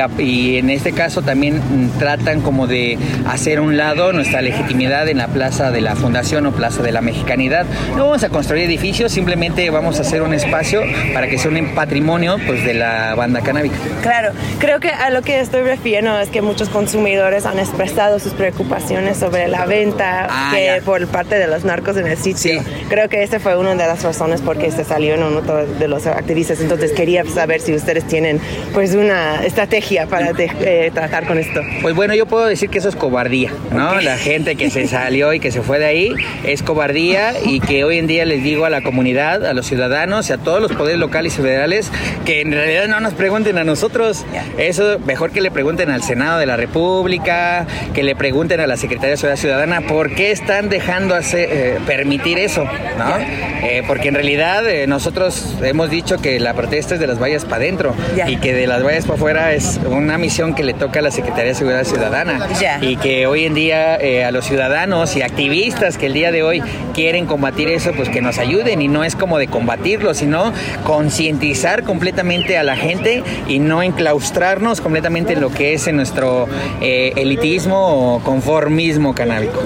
en 0.58 0.70
este 0.70 0.94
caso 0.94 1.22
también 1.22 1.58
mm, 1.58 2.00
tratan 2.00 2.42
como 2.42 2.68
de 2.68 2.98
hacer 3.28 3.60
un 3.60 3.76
lado 3.76 4.14
nuestra 4.14 4.42
legitimidad 4.42 5.08
en 5.10 5.18
la 5.18 5.28
plaza 5.28 5.72
de 5.72 5.82
la 5.82 5.96
fundación 5.96 6.46
o 6.46 6.52
plaza 6.52 6.82
de 6.82 6.92
la 6.92 7.02
mexicanidad. 7.02 7.66
No 7.96 8.06
vamos 8.06 8.24
a 8.24 8.30
construir 8.30 8.64
edificios, 8.64 9.12
simplemente 9.12 9.70
vamos 9.70 10.00
a 10.00 10.02
hacer 10.02 10.22
un 10.22 10.34
espacio 10.34 10.82
para 11.14 11.28
que 11.28 11.38
sea 11.38 11.52
un 11.52 11.76
patrimonio 11.76 12.03
pues, 12.46 12.64
de 12.66 12.74
la 12.74 13.16
banda 13.16 13.42
canábica. 13.42 13.76
Claro, 14.02 14.32
creo 14.60 14.80
que 14.80 14.90
a 14.90 15.10
lo 15.10 15.22
que 15.22 15.40
estoy 15.40 15.62
refiriendo 15.64 16.18
es 16.20 16.30
que 16.30 16.42
muchos 16.42 16.70
consumidores 16.70 17.46
han 17.46 17.60
expresado 17.60 18.20
sus 18.20 18.34
preocupaciones 18.34 19.18
sobre 19.18 19.48
la 19.48 19.66
venta 19.66 20.28
Ah, 20.30 20.52
que 20.54 20.66
ya. 20.66 20.82
por 20.84 21.06
parte 21.08 21.36
de 21.36 21.48
los 21.48 21.64
narcos 21.64 21.98
en 21.98 22.08
el 22.08 22.18
sitio. 22.18 22.38
Sí. 22.38 22.60
Creo 22.90 23.10
que 23.10 23.24
esa 23.24 23.40
fue 23.40 23.58
una 23.58 23.72
de 23.72 23.76
las 23.78 24.04
razones 24.04 24.42
por 24.42 24.58
qué 24.58 24.72
se 24.72 24.84
salió 24.84 25.16
en 25.16 25.24
uno 25.24 25.42
de 25.42 25.88
los 25.88 26.06
activistas. 26.08 26.60
Entonces 26.62 26.92
quería 26.92 27.24
saber 27.26 27.62
si 27.62 27.74
ustedes 27.74 28.06
tienen 28.08 28.40
pues 28.74 28.94
una 28.96 29.44
estrategia 29.44 30.06
para 30.08 30.34
de- 30.34 30.52
eh, 30.62 30.92
tratar 30.94 31.26
con 31.26 31.38
esto. 31.40 31.62
Pues 31.82 31.96
bueno, 31.96 32.14
yo 32.16 32.26
puedo 32.26 32.46
decir 32.46 32.70
que 32.70 32.80
eso 32.80 32.90
es 32.90 32.96
cobardía, 32.96 33.52
¿no? 33.72 34.00
La 34.02 34.18
gente 34.18 34.56
que 34.56 34.70
se 34.70 34.88
salió 34.88 35.34
y 35.34 35.40
que 35.40 35.52
se 35.52 35.62
fue 35.62 35.80
de 35.80 35.86
ahí 35.86 36.14
es 36.44 36.64
cobardía 36.64 37.34
y 37.46 37.60
que 37.60 37.84
hoy 37.84 37.98
en 37.98 38.08
día 38.08 38.26
les 38.26 38.44
digo 38.44 38.66
a 38.66 38.70
la 38.70 38.82
comunidad, 38.82 39.46
a 39.46 39.54
los 39.54 39.66
ciudadanos 39.66 40.30
y 40.30 40.34
a 40.34 40.38
todos 40.38 40.62
los 40.62 40.72
poderes 40.74 41.00
locales 41.00 41.38
y 41.38 41.42
federales 41.42 41.92
que 42.26 42.42
en 42.42 42.52
realidad 42.52 42.88
no 42.88 43.00
nos 43.00 43.14
pregunten 43.14 43.58
a 43.58 43.64
nosotros. 43.64 44.26
Eso 44.58 45.00
mejor 45.06 45.32
que 45.32 45.42
le 45.42 45.52
pregunten 45.52 45.90
al 45.90 46.04
Senado 46.04 46.40
de 46.40 46.46
la 46.46 46.58
República, 46.58 47.66
que 47.94 48.04
le 48.04 48.16
pregunten 48.16 48.60
a 48.60 48.68
la 48.68 48.78
Secretaría 48.78 49.12
de 49.12 49.18
Seguridad 49.18 49.40
Ciudadana 49.40 49.82
por 49.82 50.14
qué 50.16 50.32
están 50.32 50.70
dejando 50.70 51.16
hacer, 51.16 51.50
eh, 51.52 51.80
permitir 51.86 52.40
eso, 52.40 52.64
¿no? 52.64 53.18
Eh, 53.64 53.84
porque 53.88 54.10
en 54.10 54.16
realidad 54.16 54.68
eh, 54.68 54.88
nosotros 54.88 55.56
hemos 55.62 55.90
dicho 55.90 56.18
que 56.18 56.40
la 56.40 56.54
protesta 56.54 56.96
es 56.96 57.00
de 57.00 57.08
las 57.08 57.22
vallas 57.22 57.46
para 57.46 57.58
adentro 57.58 57.96
y 58.28 58.38
que 58.38 58.54
de 58.54 58.68
las 58.68 58.84
vallas 58.84 59.06
para 59.06 59.16
afuera 59.16 59.54
es 59.54 59.80
una 59.86 60.18
misión 60.18 60.54
que 60.54 60.64
le 60.64 60.74
toca 60.74 61.00
a 61.00 61.02
la 61.02 61.12
Secretaría 61.12 61.46
de 61.46 61.56
Seguridad 61.56 61.84
Ciudadana. 61.84 62.48
Y 62.82 62.98
que 62.98 63.28
hoy 63.28 63.46
en 63.46 63.54
día 63.54 64.00
a 64.28 64.32
los 64.32 64.46
ciudadanos 64.46 65.16
y 65.16 65.22
activistas 65.22 65.98
que 65.98 66.08
el 66.08 66.14
día 66.14 66.32
de 66.32 66.44
hoy 66.44 66.62
quieren 66.94 67.26
combatir 67.26 67.70
eso, 67.70 67.92
pues 67.94 68.10
que 68.10 68.22
nos 68.22 68.38
ayuden 68.38 68.82
y 68.82 68.88
no 68.88 69.04
es 69.04 69.16
como 69.16 69.38
de 69.38 69.48
combatirlo, 69.48 70.14
sino 70.14 70.54
concientizar 70.84 71.83
completamente 71.84 72.58
a 72.58 72.64
la 72.64 72.76
gente 72.76 73.24
y 73.48 73.60
no 73.60 73.82
enclaustrarnos 73.84 74.82
completamente 74.82 75.34
en 75.34 75.42
lo 75.42 75.52
que 75.52 75.74
es 75.74 75.88
en 75.88 75.96
nuestro 75.96 76.48
eh, 76.82 77.14
elitismo 77.16 78.16
o 78.16 78.20
conformismo 78.24 79.14
canábico. 79.14 79.62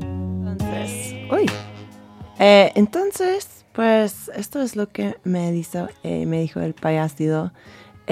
Entonces, 0.00 1.14
uy. 1.30 1.50
Eh, 2.38 2.72
entonces, 2.74 3.64
pues 3.72 4.30
esto 4.34 4.60
es 4.62 4.76
lo 4.76 4.88
que 4.88 5.16
me 5.24 5.52
dijo, 5.52 5.88
eh, 6.02 6.26
me 6.26 6.40
dijo 6.40 6.60
el 6.60 6.74
payaso. 6.74 7.52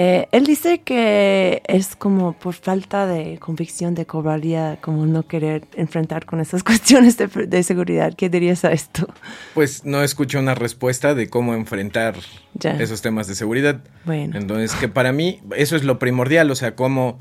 Eh, 0.01 0.29
él 0.31 0.45
dice 0.45 0.79
que 0.79 1.61
es 1.67 1.97
como 1.97 2.31
por 2.31 2.53
falta 2.53 3.05
de 3.05 3.37
convicción 3.37 3.95
de 3.95 4.05
cobardía, 4.05 4.77
como 4.79 5.05
no 5.05 5.27
querer 5.27 5.63
enfrentar 5.75 6.25
con 6.25 6.39
esas 6.39 6.63
cuestiones 6.69 7.17
de, 7.17 7.27
de 7.27 7.63
seguridad. 7.63 8.13
¿Qué 8.15 8.29
dirías 8.29 8.63
a 8.63 8.71
esto? 8.71 9.07
Pues 9.53 9.83
no 9.83 10.01
escucho 10.01 10.39
una 10.39 10.55
respuesta 10.55 11.15
de 11.15 11.29
cómo 11.29 11.53
enfrentar 11.53 12.15
Ya. 12.53 12.71
esos 12.77 13.01
temas 13.01 13.27
de 13.27 13.35
seguridad. 13.35 13.81
Bueno. 14.05 14.37
Entonces, 14.37 14.73
que 14.79 14.87
para 14.87 15.11
mí 15.11 15.41
eso 15.57 15.75
es 15.75 15.83
lo 15.83 15.99
primordial, 15.99 16.49
o 16.49 16.55
sea, 16.55 16.75
cómo, 16.75 17.19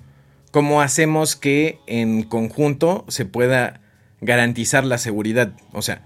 cómo 0.52 0.80
hacemos 0.80 1.34
que 1.34 1.80
en 1.88 2.22
conjunto 2.22 3.04
se 3.08 3.24
pueda 3.24 3.80
garantizar 4.20 4.84
la 4.84 4.98
seguridad. 4.98 5.50
O 5.72 5.82
sea, 5.82 6.02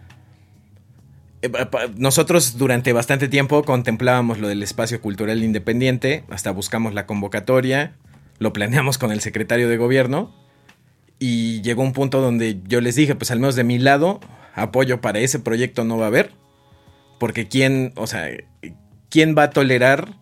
nosotros 1.97 2.57
durante 2.57 2.93
bastante 2.93 3.29
tiempo 3.29 3.65
contemplábamos 3.65 4.39
lo 4.39 4.49
del 4.49 4.63
espacio 4.63 5.01
cultural 5.01 5.43
independiente, 5.43 6.25
hasta 6.31 6.51
buscamos 6.51 6.95
la 6.95 7.07
convocatoria, 7.07 7.97
lo 8.39 8.53
planeamos 8.53 8.99
con 8.99 9.13
el 9.13 9.21
secretario 9.21 9.69
de 9.69 9.77
gobierno 9.77 10.35
y 11.19 11.61
llegó 11.63 11.83
un 11.83 11.93
punto 11.93 12.21
donde 12.21 12.61
yo 12.67 12.81
les 12.81 12.95
dije, 12.95 13.15
pues 13.15 13.31
al 13.31 13.41
menos 13.41 13.57
de 13.57 13.65
mi 13.65 13.79
lado, 13.79 14.21
apoyo 14.55 15.01
para 15.01 15.21
ese 15.21 15.39
proyecto 15.39 15.85
no 15.85 15.99
va 15.99 16.05
a 16.05 16.09
haber, 16.09 16.33
porque 17.19 17.49
quién, 17.49 17.93
o 17.97 18.07
sea, 18.07 18.29
quién 19.09 19.37
va 19.37 19.45
a 19.45 19.51
tolerar, 19.51 20.15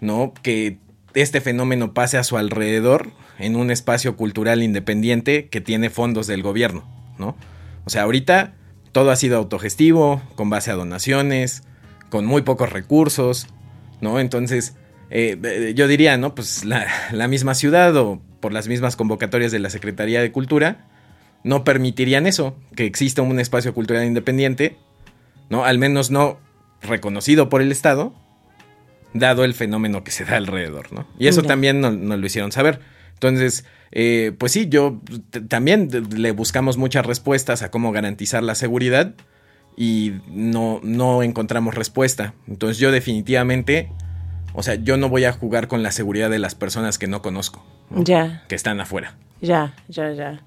¿no? 0.00 0.32
Que 0.42 0.78
este 1.14 1.40
fenómeno 1.40 1.94
pase 1.94 2.18
a 2.18 2.24
su 2.24 2.36
alrededor 2.36 3.10
en 3.38 3.56
un 3.56 3.70
espacio 3.70 4.16
cultural 4.16 4.62
independiente 4.62 5.48
que 5.48 5.60
tiene 5.60 5.90
fondos 5.90 6.26
del 6.26 6.42
gobierno, 6.42 6.84
¿no? 7.18 7.36
O 7.84 7.90
sea, 7.90 8.02
ahorita 8.02 8.54
todo 8.92 9.10
ha 9.10 9.16
sido 9.16 9.38
autogestivo, 9.38 10.22
con 10.34 10.50
base 10.50 10.70
a 10.70 10.74
donaciones, 10.74 11.62
con 12.08 12.26
muy 12.26 12.42
pocos 12.42 12.70
recursos, 12.72 13.46
¿no? 14.00 14.20
Entonces, 14.20 14.74
eh, 15.10 15.38
eh, 15.42 15.72
yo 15.74 15.88
diría, 15.88 16.16
¿no? 16.16 16.34
Pues 16.34 16.64
la, 16.64 16.86
la 17.12 17.28
misma 17.28 17.54
ciudad 17.54 17.96
o 17.96 18.20
por 18.40 18.52
las 18.52 18.68
mismas 18.68 18.96
convocatorias 18.96 19.52
de 19.52 19.58
la 19.58 19.70
Secretaría 19.70 20.20
de 20.20 20.32
Cultura 20.32 20.86
no 21.42 21.64
permitirían 21.64 22.26
eso, 22.26 22.56
que 22.76 22.84
exista 22.84 23.22
un 23.22 23.38
espacio 23.40 23.72
cultural 23.72 24.04
independiente, 24.04 24.76
¿no? 25.48 25.64
Al 25.64 25.78
menos 25.78 26.10
no 26.10 26.38
reconocido 26.82 27.48
por 27.48 27.62
el 27.62 27.72
Estado, 27.72 28.14
dado 29.14 29.44
el 29.44 29.54
fenómeno 29.54 30.04
que 30.04 30.10
se 30.10 30.24
da 30.24 30.36
alrededor, 30.36 30.92
¿no? 30.92 31.06
Y 31.18 31.28
eso 31.28 31.42
también 31.42 31.80
nos, 31.80 31.94
nos 31.96 32.18
lo 32.18 32.26
hicieron 32.26 32.52
saber. 32.52 32.80
Entonces, 33.20 33.66
eh, 33.92 34.32
pues 34.38 34.52
sí, 34.52 34.70
yo 34.70 34.98
también 35.48 35.90
le 36.16 36.32
buscamos 36.32 36.78
muchas 36.78 37.04
respuestas 37.04 37.60
a 37.60 37.70
cómo 37.70 37.92
garantizar 37.92 38.42
la 38.42 38.54
seguridad 38.54 39.12
y 39.76 40.14
no, 40.26 40.80
no 40.82 41.22
encontramos 41.22 41.74
respuesta. 41.74 42.32
Entonces 42.48 42.78
yo 42.78 42.90
definitivamente, 42.90 43.92
o 44.54 44.62
sea, 44.62 44.76
yo 44.76 44.96
no 44.96 45.10
voy 45.10 45.26
a 45.26 45.32
jugar 45.32 45.68
con 45.68 45.82
la 45.82 45.92
seguridad 45.92 46.30
de 46.30 46.38
las 46.38 46.54
personas 46.54 46.96
que 46.96 47.08
no 47.08 47.20
conozco, 47.20 47.62
¿no? 47.90 48.02
Ya, 48.04 48.44
que 48.48 48.54
están 48.54 48.80
afuera. 48.80 49.18
Ya, 49.40 49.74
ya, 49.88 50.12
ya. 50.12 50.40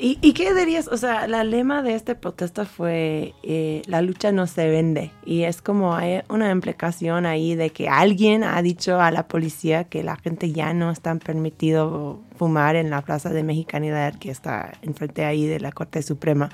¿Y, 0.00 0.18
¿Y 0.22 0.32
qué 0.32 0.54
dirías? 0.54 0.86
O 0.86 0.96
sea, 0.96 1.26
la 1.26 1.42
lema 1.42 1.82
de 1.82 1.94
esta 1.94 2.14
protesta 2.20 2.64
fue 2.64 3.34
eh, 3.42 3.82
la 3.86 4.00
lucha 4.00 4.30
no 4.30 4.46
se 4.46 4.68
vende 4.68 5.10
y 5.24 5.42
es 5.42 5.60
como 5.60 5.96
hay 5.96 6.22
una 6.28 6.52
implicación 6.52 7.26
ahí 7.26 7.56
de 7.56 7.70
que 7.70 7.88
alguien 7.88 8.44
ha 8.44 8.62
dicho 8.62 9.00
a 9.00 9.10
la 9.10 9.26
policía 9.26 9.84
que 9.84 10.04
la 10.04 10.14
gente 10.14 10.52
ya 10.52 10.72
no 10.72 10.92
está 10.92 11.12
permitido 11.16 12.20
fumar 12.38 12.76
en 12.76 12.90
la 12.90 13.02
Plaza 13.02 13.30
de 13.30 13.42
Mexicanidad 13.42 14.14
que 14.14 14.30
está 14.30 14.72
enfrente 14.82 15.24
ahí 15.24 15.46
de 15.46 15.58
la 15.58 15.72
Corte 15.72 16.02
Suprema. 16.02 16.48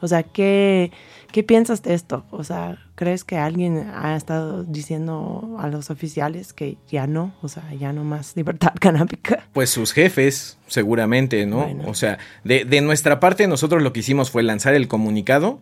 O 0.00 0.06
sea, 0.06 0.22
¿qué, 0.22 0.92
qué 1.32 1.42
piensas 1.42 1.82
de 1.82 1.94
esto? 1.94 2.26
O 2.30 2.44
sea, 2.44 2.78
¿crees 2.94 3.24
que 3.24 3.38
alguien 3.38 3.90
ha 3.94 4.14
estado 4.14 4.62
diciendo 4.62 5.56
a 5.58 5.68
los 5.68 5.90
oficiales 5.90 6.52
que 6.52 6.76
ya 6.86 7.06
no, 7.06 7.34
o 7.40 7.48
sea, 7.48 7.64
ya 7.74 7.94
no 7.94 8.04
más 8.04 8.36
libertad 8.36 8.74
canábica? 8.78 9.48
Pues 9.54 9.70
sus 9.70 9.92
jefes, 9.92 10.58
seguramente, 10.66 11.39
¿no? 11.46 11.64
Bueno. 11.64 11.84
O 11.86 11.94
sea, 11.94 12.18
de, 12.44 12.64
de 12.64 12.80
nuestra 12.80 13.20
parte, 13.20 13.46
nosotros 13.46 13.82
lo 13.82 13.92
que 13.92 14.00
hicimos 14.00 14.30
fue 14.30 14.42
lanzar 14.42 14.74
el 14.74 14.88
comunicado, 14.88 15.60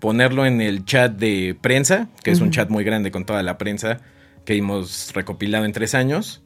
ponerlo 0.00 0.46
en 0.46 0.60
el 0.60 0.84
chat 0.84 1.12
de 1.12 1.56
prensa, 1.60 2.08
que 2.22 2.30
es 2.30 2.40
un 2.40 2.50
chat 2.50 2.68
muy 2.68 2.84
grande 2.84 3.10
con 3.10 3.24
toda 3.24 3.42
la 3.42 3.58
prensa 3.58 4.00
que 4.44 4.56
hemos 4.56 5.12
recopilado 5.14 5.64
en 5.64 5.72
tres 5.72 5.94
años. 5.94 6.42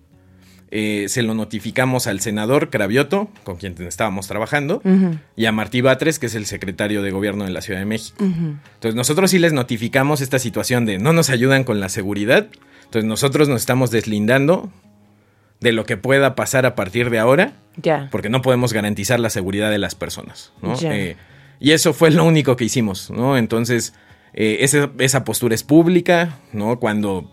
Eh, 0.73 1.07
se 1.09 1.23
lo 1.23 1.35
notificamos 1.35 2.09
al 2.09 2.21
senador 2.21 2.71
Cravioto, 2.71 3.31
con 3.45 3.57
quien 3.57 3.81
estábamos 3.83 4.27
trabajando, 4.27 4.83
y 5.37 5.47
a 5.47 5.53
Martí 5.53 5.81
Batres, 5.81 6.19
que 6.19 6.27
es 6.27 6.35
el 6.35 6.47
secretario 6.47 7.03
de 7.03 7.13
gobierno 7.13 7.45
de 7.45 7.51
la 7.51 7.63
Ciudad 7.63 7.79
de 7.79 7.87
México. 7.87 8.17
Entonces 8.19 8.95
nosotros 8.95 9.31
sí 9.31 9.39
les 9.39 9.53
notificamos 9.53 10.21
esta 10.21 10.39
situación 10.39 10.85
de 10.85 10.99
no 10.99 11.13
nos 11.13 11.31
ayudan 11.31 11.65
con 11.65 11.81
la 11.81 11.89
seguridad. 11.89 12.49
Entonces 12.85 13.05
nosotros 13.05 13.49
nos 13.49 13.61
estamos 13.61 13.91
deslindando 13.91 14.71
de 15.61 15.73
lo 15.73 15.85
que 15.85 15.97
pueda 15.97 16.35
pasar 16.35 16.67
a 16.67 16.75
partir 16.75 17.11
de 17.11 17.19
ahora, 17.19 17.53
Ya. 17.83 18.09
porque 18.11 18.29
no 18.29 18.41
podemos 18.43 18.73
garantizar 18.73 19.21
la 19.21 19.31
seguridad 19.31 19.71
de 19.71 19.79
las 19.79 19.95
personas. 19.95 20.53
¿no? 20.63 20.75
Eh, 20.83 21.17
y 21.61 21.73
eso 21.73 21.93
fue 21.93 22.11
lo 22.11 22.25
único 22.25 22.57
que 22.57 22.65
hicimos, 22.65 23.11
¿no? 23.11 23.37
Entonces, 23.37 23.95
eh, 24.35 24.59
ese- 24.61 24.91
esa 24.99 25.25
postura 25.25 25.55
es 25.55 25.63
pública, 25.63 26.39
¿no? 26.53 26.79
Cuando 26.79 27.31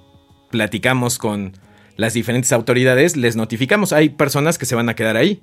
platicamos 0.52 1.18
con 1.18 1.54
las 1.96 2.14
diferentes 2.14 2.52
autoridades, 2.52 3.16
les 3.18 3.36
notificamos, 3.36 3.94
hay 3.94 4.10
personas 4.10 4.58
que 4.58 4.66
se 4.66 4.76
van 4.76 4.90
a 4.90 4.96
quedar 4.96 5.18
ahí. 5.18 5.42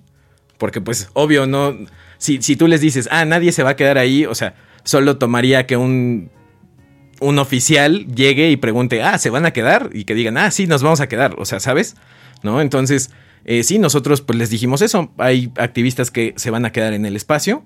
Porque 0.59 0.81
pues 0.81 1.09
obvio, 1.15 1.47
no, 1.47 1.75
si, 2.19 2.43
si 2.43 2.55
tú 2.57 2.67
les 2.67 2.81
dices, 2.83 3.09
ah, 3.11 3.25
nadie 3.25 3.53
se 3.53 3.63
va 3.63 3.71
a 3.71 3.77
quedar 3.77 3.97
ahí, 3.99 4.27
o 4.27 4.35
sea, 4.35 4.55
solo 4.85 5.17
tomaría 5.17 5.67
que 5.67 5.77
un, 5.79 6.31
un 7.21 7.39
oficial 7.39 8.07
llegue 8.15 8.51
y 8.51 8.57
pregunte, 8.57 9.03
ah, 9.03 9.17
¿se 9.19 9.31
van 9.31 9.47
a 9.47 9.53
quedar? 9.53 9.89
Y 9.93 10.05
que 10.05 10.15
digan, 10.15 10.37
ah, 10.37 10.51
sí, 10.51 10.67
nos 10.67 10.83
vamos 10.83 11.01
a 11.01 11.09
quedar, 11.09 11.35
o 11.39 11.45
sea, 11.47 11.61
¿sabes? 11.61 11.97
¿No? 12.43 12.61
Entonces, 12.61 13.11
eh, 13.45 13.63
sí, 13.63 13.79
nosotros 13.79 14.21
pues 14.21 14.39
les 14.39 14.51
dijimos 14.51 14.83
eso, 14.83 15.13
hay 15.19 15.53
activistas 15.57 16.11
que 16.11 16.35
se 16.37 16.51
van 16.51 16.65
a 16.65 16.73
quedar 16.73 16.93
en 16.93 17.07
el 17.07 17.17
espacio. 17.17 17.65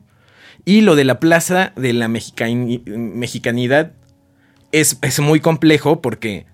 Y 0.65 0.81
lo 0.81 0.97
de 0.97 1.05
la 1.05 1.21
plaza 1.21 1.73
de 1.77 1.93
la 1.93 2.09
mexicani- 2.09 2.83
mexicanidad 2.87 3.93
es, 4.73 4.99
es 5.03 5.21
muy 5.21 5.41
complejo 5.41 6.01
porque 6.01 6.47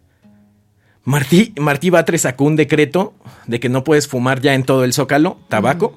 Martí, 1.04 1.52
Martí 1.58 1.90
Batres 1.90 2.22
sacó 2.22 2.44
un 2.44 2.56
decreto 2.56 3.14
de 3.46 3.60
que 3.60 3.68
no 3.68 3.84
puedes 3.84 4.08
fumar 4.08 4.40
ya 4.40 4.54
en 4.54 4.64
todo 4.64 4.84
el 4.84 4.92
zócalo 4.92 5.38
tabaco 5.48 5.96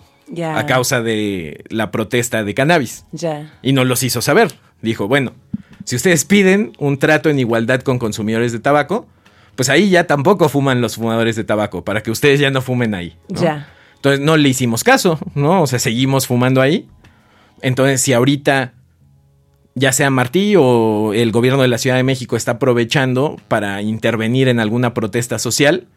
a 0.56 0.66
causa 0.66 1.02
de 1.02 1.64
la 1.70 1.92
protesta 1.92 2.44
de 2.44 2.54
cannabis. 2.54 3.06
Ya. 3.12 3.54
Y 3.62 3.74
nos 3.74 3.86
los 3.88 4.04
hizo 4.04 4.22
saber. 4.22 4.54
Dijo, 4.82 5.08
bueno, 5.08 5.34
si 5.84 5.96
ustedes 5.96 6.24
piden 6.26 6.74
un 6.80 6.98
trato 6.98 7.30
en 7.30 7.40
igualdad 7.40 7.82
con 7.82 8.00
consumidores 8.00 8.52
de 8.52 8.60
tabaco, 8.60 9.08
pues 9.56 9.70
ahí 9.70 9.90
ya 9.90 10.06
tampoco 10.06 10.50
fuman 10.50 10.82
los 10.82 10.96
fumadores 10.96 11.36
de 11.36 11.44
tabaco, 11.44 11.84
para 11.84 12.02
que 12.02 12.12
ustedes 12.12 12.40
ya 12.40 12.52
no 12.52 12.62
fumen 12.62 12.96
ahí. 12.96 13.16
¿no? 13.30 13.42
Ya. 13.42 13.70
Entonces 13.96 14.20
no 14.20 14.36
le 14.38 14.50
hicimos 14.50 14.84
caso, 14.84 15.20
¿no? 15.36 15.62
O 15.62 15.68
sea, 15.68 15.80
seguimos 15.80 16.28
fumando 16.28 16.62
ahí. 16.62 16.88
Entonces, 17.62 18.02
si 18.02 18.14
ahorita 18.14 18.74
ya 19.76 19.92
sea 19.92 20.10
Martí 20.10 20.56
o 20.58 21.14
el 21.14 21.32
gobierno 21.32 21.62
de 21.62 21.68
la 21.68 21.78
Ciudad 21.78 21.96
de 21.96 22.04
México 22.04 22.36
está 22.36 22.54
aprovechando 22.54 23.38
para 23.48 23.82
intervenir 23.82 24.48
en 24.48 24.60
alguna 24.60 24.94
protesta 24.94 25.40
social, 25.40 25.88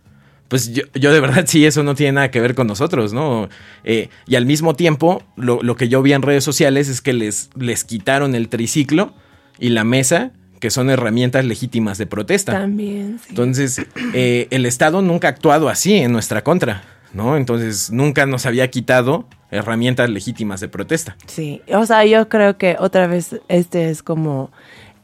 pues 0.49 0.73
yo, 0.73 0.85
yo 0.95 1.13
de 1.13 1.21
verdad 1.21 1.45
sí, 1.49 1.67
eso 1.67 1.83
no 1.83 1.95
tiene 1.95 2.13
nada 2.13 2.31
que 2.31 2.41
ver 2.41 2.55
con 2.55 2.67
nosotros, 2.67 3.13
¿no? 3.13 3.49
Eh, 3.85 4.09
y 4.27 4.37
al 4.37 4.47
mismo 4.47 4.75
tiempo, 4.75 5.23
lo, 5.37 5.63
lo 5.63 5.77
que 5.77 5.89
yo 5.89 6.03
vi 6.03 6.13
en 6.13 6.23
redes 6.23 6.45
sociales 6.45 6.89
es 6.89 7.01
que 7.01 7.13
les, 7.13 7.51
les 7.57 7.85
quitaron 7.85 8.35
el 8.35 8.49
triciclo 8.49 9.15
y 9.59 9.71
la 9.71 9.85
mesa, 9.85 10.33
que 10.67 10.71
son 10.73 10.91
herramientas 10.91 11.45
legítimas 11.45 11.97
de 11.97 12.07
protesta. 12.07 12.51
También, 12.51 13.21
sí. 13.21 13.27
Entonces, 13.29 13.87
eh, 14.15 14.49
el 14.51 14.67
Estado 14.67 15.01
nunca 15.01 15.29
ha 15.29 15.31
actuado 15.31 15.69
así 15.69 15.95
en 15.95 16.11
nuestra 16.11 16.43
contra, 16.43 16.83
¿no? 17.15 17.37
Entonces, 17.37 17.93
nunca 17.93 18.27
nos 18.27 18.47
había 18.47 18.69
quitado 18.69 19.29
herramientas 19.53 20.11
legítimas 20.11 20.59
de 20.59 20.67
protesta. 20.67 21.17
Sí, 21.29 21.63
o 21.73 21.87
sea, 21.87 22.05
yo 22.05 22.29
creo 22.29 22.59
que 22.59 22.75
otra 22.81 23.07
vez 23.07 23.37
este 23.47 23.91
es 23.91 24.03
como 24.03 24.51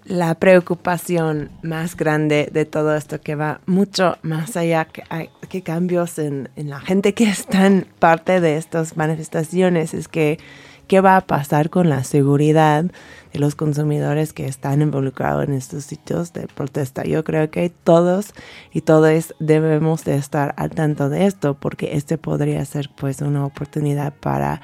la 0.05 0.35
preocupación 0.35 1.51
más 1.63 1.97
grande 1.97 2.49
de 2.53 2.65
todo 2.65 2.97
esto 2.97 3.21
que 3.21 3.37
va 3.37 3.61
mucho 3.67 4.19
más 4.23 4.57
allá 4.57 4.87
que, 4.87 5.05
hay- 5.11 5.31
que 5.49 5.63
cambios 5.63 6.19
en, 6.19 6.49
en 6.57 6.71
la 6.71 6.81
gente 6.81 7.15
que 7.15 7.23
están 7.31 7.87
parte 8.01 8.41
de 8.41 8.57
estas 8.57 8.97
manifestaciones 8.97 9.95
es 9.95 10.09
que 10.09 10.41
qué 10.89 11.01
va 11.01 11.17
a 11.17 11.21
pasar 11.27 11.71
con 11.71 11.89
la 11.89 12.03
seguridad 12.03 12.87
los 13.35 13.55
consumidores 13.55 14.33
que 14.33 14.47
están 14.47 14.83
involucrados 14.83 15.45
en 15.45 15.55
estos 15.55 15.85
sitios 15.85 16.33
de 16.33 16.47
protesta. 16.47 17.05
Yo 17.05 17.25
creo 17.25 17.51
que 17.51 17.71
todos 17.71 18.35
y 18.73 18.83
todas 18.83 19.35
debemos 19.39 20.05
de 20.05 20.17
estar 20.17 20.55
al 20.57 20.71
tanto 20.71 21.09
de 21.09 21.27
esto 21.27 21.55
porque 21.55 21.97
este 21.97 22.19
podría 22.19 22.65
ser 22.65 22.91
pues 22.97 23.21
una 23.21 23.45
oportunidad 23.45 24.13
para 24.15 24.61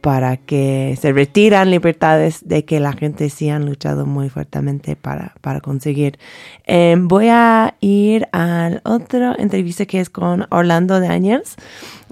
para 0.00 0.36
que 0.36 0.96
se 1.00 1.12
retiran 1.12 1.70
libertades 1.70 2.46
de 2.46 2.64
que 2.64 2.80
la 2.80 2.92
gente 2.92 3.30
sí 3.30 3.48
han 3.50 3.66
luchado 3.66 4.06
muy 4.06 4.28
fuertemente 4.28 4.96
para, 4.96 5.34
para 5.40 5.60
conseguir. 5.60 6.18
Eh, 6.66 6.96
voy 6.98 7.28
a 7.28 7.74
ir 7.80 8.28
al 8.32 8.80
otro 8.84 9.38
entrevista 9.38 9.86
que 9.86 10.00
es 10.00 10.10
con 10.10 10.46
Orlando 10.50 11.00
Daniels. 11.00 11.56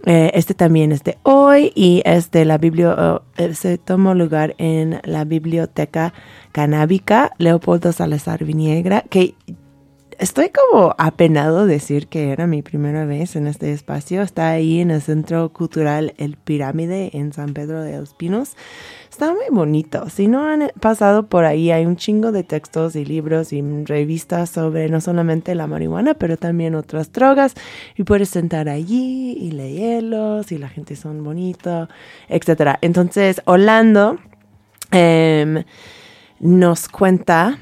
Eh, 0.05 0.30
este 0.34 0.55
también 0.55 0.93
es 0.93 1.03
de 1.03 1.18
hoy 1.22 1.72
y 1.74 2.03
es 2.05 2.30
de 2.30 2.45
la 2.45 2.59
biblio, 2.59 3.22
eh, 3.39 3.55
se 3.55 3.78
tomó 3.78 4.14
lugar 4.14 4.55
en 4.59 5.01
la 5.05 5.24
biblioteca 5.24 6.12
canábica 6.53 7.32
Leopoldo 7.39 7.93
Salazar 7.93 8.45
Viniegra, 8.45 9.03
que 9.09 9.34
Estoy 10.19 10.49
como 10.49 10.95
apenado 10.97 11.67
decir 11.67 12.09
que 12.09 12.31
era 12.31 12.47
mi 12.47 12.62
primera 12.62 13.05
vez 13.05 13.37
en 13.37 13.47
este 13.47 13.73
espacio. 13.73 14.23
Está 14.23 14.49
ahí 14.49 14.81
en 14.81 14.91
el 14.91 15.03
Centro 15.03 15.53
Cultural 15.53 16.14
El 16.17 16.37
Pirámide 16.37 17.11
en 17.12 17.35
San 17.35 17.53
Pedro 17.53 17.83
de 17.83 17.99
los 17.99 18.14
Pinos. 18.14 18.57
Está 19.11 19.33
muy 19.33 19.45
bonito. 19.51 20.09
Si 20.09 20.27
no 20.27 20.49
han 20.49 20.71
pasado 20.81 21.27
por 21.27 21.45
ahí, 21.45 21.71
hay 21.71 21.85
un 21.85 21.97
chingo 21.97 22.33
de 22.33 22.45
textos 22.45 22.97
y 22.97 23.05
libros 23.05 23.53
y 23.53 23.61
revistas 23.85 24.49
sobre 24.49 24.89
no 24.89 25.03
solamente 25.03 25.55
la 25.55 25.67
marihuana, 25.67 26.14
pero 26.14 26.39
también 26.39 26.75
otras 26.75 27.12
drogas. 27.12 27.53
Y 27.95 28.05
puedes 28.05 28.31
sentar 28.31 28.71
allí 28.71 29.33
y 29.33 29.51
leerlos 29.51 30.51
y 30.51 30.57
la 30.57 30.71
gente 30.71 30.97
son 30.97 31.23
bonito, 31.25 31.91
etc. 32.31 32.79
Entonces, 32.81 33.43
Orlando 33.45 34.19
em, 34.93 35.64
nos 36.41 36.89
cuenta 36.89 37.59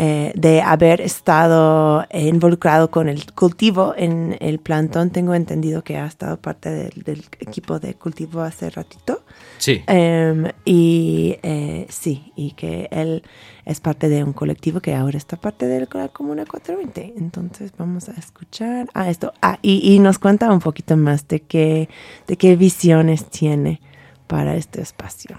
eh, 0.00 0.30
de 0.36 0.62
haber 0.62 1.00
estado 1.00 2.06
eh, 2.10 2.28
involucrado 2.28 2.88
con 2.88 3.08
el 3.08 3.32
cultivo 3.32 3.94
en 3.96 4.36
el 4.38 4.60
plantón. 4.60 5.10
Tengo 5.10 5.34
entendido 5.34 5.82
que 5.82 5.96
ha 5.96 6.06
estado 6.06 6.36
parte 6.36 6.70
del, 6.70 7.02
del 7.02 7.24
equipo 7.40 7.80
de 7.80 7.94
cultivo 7.94 8.42
hace 8.42 8.70
ratito. 8.70 9.24
Sí. 9.58 9.82
Em, 9.88 10.52
y 10.64 11.36
eh, 11.42 11.88
sí, 11.88 12.32
y 12.36 12.52
que 12.52 12.86
él 12.92 13.24
es 13.64 13.80
parte 13.80 14.08
de 14.08 14.22
un 14.22 14.32
colectivo 14.32 14.78
que 14.78 14.94
ahora 14.94 15.18
está 15.18 15.36
parte 15.36 15.66
de 15.66 15.80
la 15.80 16.08
Comuna 16.10 16.44
420. 16.46 17.14
Entonces 17.18 17.72
vamos 17.76 18.08
a 18.08 18.12
escuchar 18.12 18.86
a 18.94 19.10
esto. 19.10 19.32
Ah, 19.42 19.58
y, 19.62 19.80
y 19.92 19.98
nos 19.98 20.20
cuenta 20.20 20.52
un 20.52 20.60
poquito 20.60 20.96
más 20.96 21.26
de 21.26 21.40
qué, 21.40 21.88
de 22.28 22.36
qué 22.36 22.54
visiones 22.54 23.24
tiene 23.24 23.80
para 24.28 24.54
este 24.54 24.80
espacio. 24.80 25.36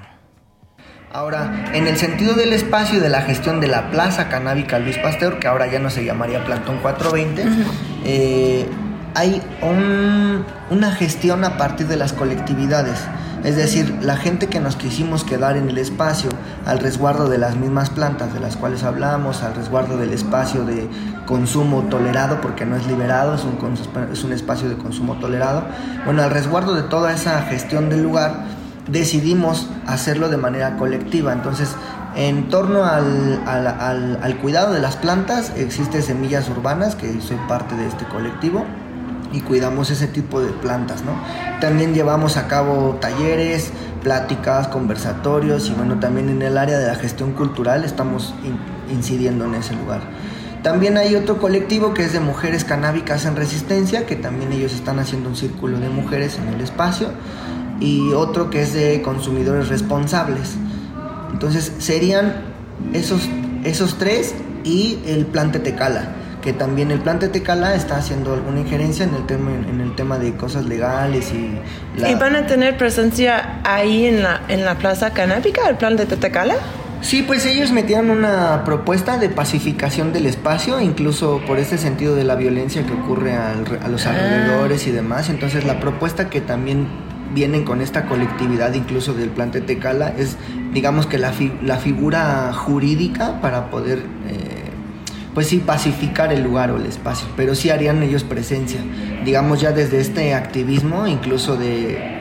Ahora, 1.11 1.71
en 1.73 1.87
el 1.87 1.97
sentido 1.97 2.35
del 2.35 2.53
espacio 2.53 2.99
y 2.99 3.01
de 3.01 3.09
la 3.09 3.23
gestión 3.23 3.59
de 3.59 3.67
la 3.67 3.89
Plaza 3.89 4.29
Canábica 4.29 4.77
Luis 4.77 4.97
Pasteur, 4.99 5.39
que 5.39 5.47
ahora 5.47 5.65
ya 5.65 5.79
no 5.79 5.89
se 5.89 6.05
llamaría 6.05 6.45
Plantón 6.45 6.77
420, 6.83 7.45
eh, 8.05 8.67
hay 9.15 9.41
un- 9.63 10.45
una 10.69 10.91
gestión 10.91 11.43
a 11.45 11.57
partir 11.57 11.87
de 11.87 11.95
las 11.97 12.13
colectividades. 12.13 12.99
Es 13.43 13.55
decir, 13.55 13.97
la 14.01 14.17
gente 14.17 14.47
que 14.47 14.59
nos 14.59 14.75
quisimos 14.75 15.23
quedar 15.23 15.57
en 15.57 15.67
el 15.69 15.79
espacio, 15.79 16.29
al 16.67 16.77
resguardo 16.79 17.27
de 17.27 17.39
las 17.39 17.55
mismas 17.55 17.89
plantas 17.89 18.31
de 18.33 18.39
las 18.41 18.55
cuales 18.55 18.83
hablamos, 18.83 19.41
al 19.41 19.55
resguardo 19.55 19.97
del 19.97 20.11
espacio 20.13 20.63
de 20.63 20.87
consumo 21.25 21.83
tolerado, 21.89 22.39
porque 22.41 22.65
no 22.67 22.75
es 22.75 22.85
liberado, 22.85 23.33
es 23.33 23.41
un, 23.45 23.57
es 24.13 24.23
un 24.23 24.33
espacio 24.33 24.69
de 24.69 24.75
consumo 24.75 25.15
tolerado. 25.15 25.63
Bueno, 26.05 26.21
al 26.21 26.29
resguardo 26.29 26.75
de 26.75 26.83
toda 26.83 27.13
esa 27.13 27.41
gestión 27.43 27.89
del 27.89 28.03
lugar, 28.03 28.58
decidimos 28.91 29.67
hacerlo 29.87 30.29
de 30.29 30.37
manera 30.37 30.77
colectiva. 30.77 31.33
Entonces, 31.33 31.69
en 32.15 32.49
torno 32.49 32.83
al, 32.85 33.41
al- 33.45 33.67
al- 34.21 34.37
cuidado 34.37 34.73
de 34.73 34.79
las 34.79 34.95
plantas, 34.97 35.53
existe 35.55 36.01
Semillas 36.01 36.49
Urbanas, 36.49 36.95
que 36.95 37.21
soy 37.21 37.37
parte 37.47 37.75
de 37.75 37.87
este 37.87 38.05
colectivo, 38.05 38.65
y 39.31 39.41
cuidamos 39.41 39.91
ese 39.91 40.07
tipo 40.07 40.41
de 40.41 40.49
plantas, 40.49 41.03
¿no? 41.03 41.11
También 41.61 41.93
llevamos 41.93 42.35
a 42.35 42.47
cabo 42.47 42.97
talleres 42.99 43.71
pláticas, 44.03 44.67
conversatorios 44.69 45.69
y 45.69 45.73
bueno, 45.73 45.99
también 45.99 46.29
en 46.29 46.41
el 46.41 46.57
área 46.57 46.79
de 46.79 46.87
la 46.87 46.95
gestión 46.95 47.33
cultural 47.33 47.83
estamos 47.83 48.33
in- 48.43 48.57
incidiendo 48.95 49.45
en 49.45 49.53
ese 49.55 49.75
lugar. 49.75 49.99
También 50.63 50.97
hay 50.97 51.15
otro 51.15 51.37
colectivo 51.37 51.93
que 51.93 52.05
es 52.05 52.11
de 52.13 52.19
mujeres 52.19 52.63
canábicas 52.65 53.25
en 53.25 53.35
resistencia, 53.35 54.07
que 54.07 54.15
también 54.15 54.51
ellos 54.51 54.73
están 54.73 54.97
haciendo 54.97 55.29
un 55.29 55.35
círculo 55.35 55.79
de 55.79 55.89
mujeres 55.89 56.39
en 56.39 56.51
el 56.51 56.61
espacio, 56.61 57.09
y 57.79 58.11
otro 58.13 58.49
que 58.49 58.61
es 58.61 58.73
de 58.73 59.01
consumidores 59.01 59.69
responsables. 59.69 60.55
Entonces 61.31 61.71
serían 61.79 62.33
esos, 62.93 63.21
esos 63.63 63.97
tres 63.97 64.33
y 64.63 64.99
el 65.05 65.25
plan 65.25 65.51
Tetecala, 65.51 66.09
que 66.41 66.53
también 66.53 66.91
el 66.91 66.99
plan 66.99 67.19
Tetecala 67.19 67.75
está 67.75 67.97
haciendo 67.97 68.33
alguna 68.33 68.59
injerencia 68.61 69.05
en 69.05 69.13
el 69.15 69.25
tema, 69.25 69.51
en 69.51 69.79
el 69.81 69.95
tema 69.95 70.17
de 70.17 70.33
cosas 70.35 70.65
legales 70.65 71.31
y... 71.33 71.99
la- 71.99 72.09
¿Y 72.11 72.15
van 72.15 72.35
a 72.35 72.45
tener 72.47 72.77
presencia 72.77 73.61
ahí 73.63 74.05
en 74.05 74.23
la, 74.23 74.41
en 74.47 74.65
la 74.65 74.75
plaza 74.77 75.11
canábica, 75.11 75.67
el 75.69 75.77
plan 75.77 75.95
de 75.95 76.05
Tetecala? 76.05 76.55
Sí, 77.01 77.23
pues 77.23 77.45
ellos 77.45 77.71
metieron 77.71 78.09
una 78.09 78.65
propuesta 78.65 79.17
de 79.17 79.29
pacificación 79.29 80.11
del 80.11 80.25
espacio, 80.25 80.81
incluso 80.81 81.39
por 81.47 81.57
este 81.57 81.77
sentido 81.77 82.13
de 82.15 82.25
la 82.25 82.35
violencia 82.35 82.85
que 82.85 82.91
ocurre 82.91 83.35
al- 83.37 83.79
a 83.81 83.87
los 83.87 84.05
alrededores 84.05 84.85
y 84.87 84.91
demás. 84.91 85.29
Entonces 85.29 85.63
la 85.63 85.79
propuesta 85.79 86.29
que 86.29 86.41
también 86.41 86.87
vienen 87.33 87.63
con 87.63 87.81
esta 87.81 88.05
colectividad, 88.05 88.73
incluso 88.73 89.13
del 89.13 89.29
plan 89.29 89.51
Tetecala, 89.51 90.13
es 90.17 90.37
digamos 90.73 91.05
que 91.05 91.17
la, 91.17 91.31
fi- 91.31 91.53
la 91.63 91.77
figura 91.77 92.51
jurídica 92.53 93.39
para 93.41 93.69
poder, 93.69 93.99
eh, 94.27 94.69
pues 95.33 95.47
sí, 95.47 95.57
pacificar 95.59 96.31
el 96.33 96.43
lugar 96.43 96.71
o 96.71 96.77
el 96.77 96.85
espacio. 96.85 97.27
Pero 97.35 97.55
sí 97.55 97.69
harían 97.69 98.01
ellos 98.03 98.23
presencia, 98.23 98.79
digamos 99.25 99.61
ya 99.61 99.71
desde 99.71 99.99
este 99.99 100.33
activismo, 100.33 101.07
incluso 101.07 101.55
de 101.57 102.17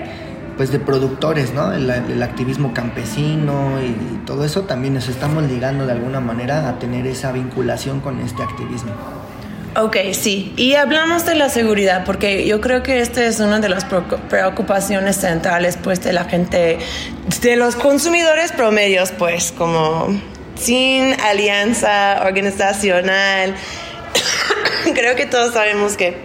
pues 0.56 0.72
de 0.72 0.80
productores, 0.80 1.54
¿no? 1.54 1.72
El, 1.72 1.88
el 1.88 2.20
activismo 2.20 2.74
campesino 2.74 3.80
y 3.80 4.26
todo 4.26 4.44
eso 4.44 4.62
también 4.62 4.92
nos 4.94 5.08
estamos 5.08 5.44
ligando 5.44 5.86
de 5.86 5.92
alguna 5.92 6.18
manera 6.18 6.68
a 6.68 6.80
tener 6.80 7.06
esa 7.06 7.30
vinculación 7.30 8.00
con 8.00 8.18
este 8.18 8.42
activismo. 8.42 8.90
Ok, 9.80 9.96
sí. 10.12 10.52
Y 10.56 10.74
hablamos 10.74 11.24
de 11.24 11.36
la 11.36 11.48
seguridad, 11.48 12.04
porque 12.04 12.46
yo 12.46 12.60
creo 12.60 12.82
que 12.82 13.00
esta 13.00 13.24
es 13.24 13.38
una 13.38 13.60
de 13.60 13.68
las 13.68 13.86
preocu- 13.88 14.18
preocupaciones 14.28 15.16
centrales, 15.16 15.78
pues, 15.80 16.02
de 16.02 16.12
la 16.12 16.24
gente, 16.24 16.78
de 17.42 17.56
los 17.56 17.76
consumidores 17.76 18.50
promedios, 18.50 19.12
pues, 19.12 19.52
como 19.56 20.08
sin 20.56 21.14
alianza 21.20 22.22
organizacional. 22.24 23.54
creo 24.94 25.14
que 25.14 25.26
todos 25.26 25.52
sabemos 25.54 25.96
que 25.96 26.16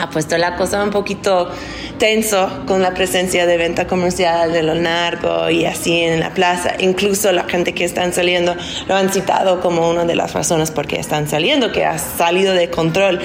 ha 0.00 0.08
puesto 0.08 0.38
la 0.38 0.56
cosa 0.56 0.82
un 0.82 0.90
poquito 0.90 1.50
tenso 1.98 2.62
con 2.66 2.80
la 2.80 2.94
presencia 2.94 3.46
de 3.46 3.56
venta 3.56 3.86
comercial 3.86 4.52
de 4.52 4.62
lo 4.62 4.74
narco 4.74 5.50
y 5.50 5.66
así 5.66 6.00
en 6.00 6.20
la 6.20 6.30
plaza. 6.30 6.74
Incluso 6.78 7.32
la 7.32 7.44
gente 7.44 7.74
que 7.74 7.84
están 7.84 8.12
saliendo 8.12 8.56
lo 8.86 8.94
han 8.94 9.12
citado 9.12 9.60
como 9.60 9.90
una 9.90 10.04
de 10.04 10.14
las 10.14 10.32
razones 10.32 10.70
por 10.70 10.86
qué 10.86 10.98
están 10.98 11.28
saliendo, 11.28 11.72
que 11.72 11.84
ha 11.84 11.98
salido 11.98 12.54
de 12.54 12.70
control. 12.70 13.20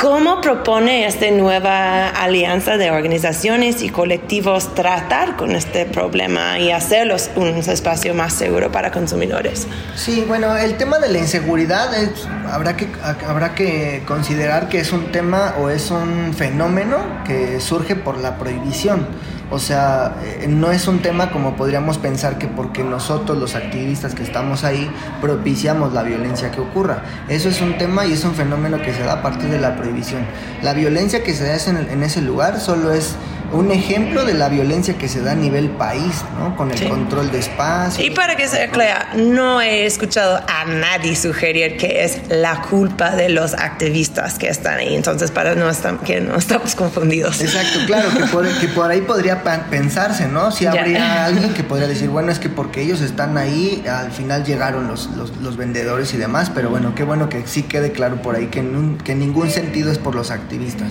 ¿Cómo 0.00 0.42
propone 0.42 1.06
esta 1.06 1.30
nueva 1.30 2.08
alianza 2.10 2.76
de 2.76 2.90
organizaciones 2.90 3.82
y 3.82 3.88
colectivos 3.88 4.74
tratar 4.74 5.36
con 5.36 5.56
este 5.56 5.86
problema 5.86 6.58
y 6.58 6.70
hacerlos 6.70 7.30
un 7.34 7.48
espacio 7.56 8.12
más 8.14 8.34
seguro 8.34 8.70
para 8.70 8.90
consumidores? 8.90 9.66
Sí, 9.94 10.22
bueno, 10.28 10.54
el 10.54 10.76
tema 10.76 10.98
de 10.98 11.08
la 11.08 11.18
inseguridad 11.18 11.94
es- 11.94 12.28
habrá, 12.52 12.76
que, 12.76 12.88
habrá 13.26 13.54
que 13.54 14.02
considerar 14.06 14.68
que 14.68 14.80
es 14.80 14.92
un 14.92 15.10
tema 15.12 15.54
o 15.58 15.70
es 15.70 15.90
un 15.90 16.34
fenómeno 16.34 16.98
que 17.26 17.58
surge 17.60 17.96
por 17.96 18.18
la 18.18 18.36
prohibición. 18.36 19.06
O 19.50 19.60
sea, 19.60 20.16
eh, 20.24 20.46
no 20.48 20.72
es 20.72 20.88
un 20.88 21.00
tema 21.00 21.30
como 21.30 21.54
podríamos 21.54 21.98
pensar 21.98 22.36
que 22.36 22.48
porque 22.48 22.82
nosotros 22.82 23.38
los 23.38 23.54
activistas 23.54 24.14
que 24.14 24.24
estamos 24.24 24.64
ahí 24.64 24.90
propiciamos 25.20 25.92
la 25.92 26.02
violencia 26.02 26.50
que 26.50 26.60
ocurra. 26.60 27.02
Eso 27.28 27.48
es 27.48 27.60
un 27.60 27.78
tema 27.78 28.06
y 28.06 28.12
es 28.12 28.24
un 28.24 28.34
fenómeno 28.34 28.82
que 28.82 28.92
se 28.92 29.02
da 29.02 29.14
a 29.14 29.22
partir 29.22 29.48
de 29.48 29.60
la 29.60 29.76
prohibición. 29.76 30.22
La 30.62 30.72
violencia 30.72 31.22
que 31.22 31.32
se 31.32 31.44
da 31.44 31.56
en, 31.56 31.88
en 31.88 32.02
ese 32.02 32.22
lugar 32.22 32.58
solo 32.58 32.92
es 32.92 33.14
un 33.52 33.70
ejemplo 33.70 34.24
de 34.24 34.34
la 34.34 34.48
violencia 34.48 34.98
que 34.98 35.08
se 35.08 35.20
da 35.22 35.32
a 35.32 35.34
nivel 35.34 35.70
país, 35.70 36.24
¿no? 36.38 36.56
Con 36.56 36.70
el 36.70 36.78
Sí. 36.78 36.86
control 36.86 37.30
de 37.30 37.38
espacio. 37.38 38.04
Y 38.04 38.10
para 38.10 38.36
que 38.36 38.48
sea 38.48 38.68
clara, 38.70 39.08
no 39.16 39.60
he 39.60 39.86
escuchado 39.86 40.36
a 40.48 40.64
nadie 40.64 41.14
sugerir 41.16 41.76
que 41.76 42.04
es 42.04 42.18
la 42.28 42.62
culpa 42.62 43.10
de 43.16 43.28
los 43.28 43.54
activistas 43.54 44.34
que 44.38 44.48
están 44.48 44.78
ahí. 44.78 44.94
Entonces, 44.94 45.30
para 45.30 45.54
no 45.54 45.68
estar, 45.70 45.98
que 46.00 46.20
no 46.20 46.36
estamos 46.36 46.74
confundidos. 46.74 47.40
Exacto, 47.40 47.78
claro, 47.86 48.08
que 48.16 48.24
por, 48.26 48.48
que 48.58 48.68
por 48.68 48.90
ahí 48.90 49.00
podría 49.02 49.42
pensarse, 49.70 50.28
¿no? 50.28 50.50
Si 50.50 50.66
habría 50.66 51.24
alguien 51.26 51.54
que 51.54 51.62
podría 51.64 51.88
decir, 51.88 52.08
bueno, 52.08 52.32
es 52.32 52.38
que 52.38 52.48
porque 52.48 52.82
ellos 52.82 53.00
están 53.00 53.38
ahí, 53.38 53.84
al 53.88 54.10
final 54.12 54.44
llegaron 54.44 54.88
los, 54.88 55.06
los, 55.16 55.36
los 55.38 55.56
vendedores 55.56 56.12
y 56.14 56.16
demás, 56.16 56.50
pero 56.54 56.68
bueno, 56.70 56.94
qué 56.94 57.04
bueno 57.04 57.28
que 57.28 57.46
sí 57.46 57.62
quede 57.62 57.92
claro 57.92 58.20
por 58.22 58.34
ahí 58.36 58.46
que 58.46 58.60
en, 58.60 58.76
un- 58.76 58.98
que 58.98 59.12
en 59.12 59.20
ningún 59.20 59.50
sentido 59.50 59.90
es 59.92 59.98
por 59.98 60.14
los 60.14 60.30
activistas. 60.30 60.88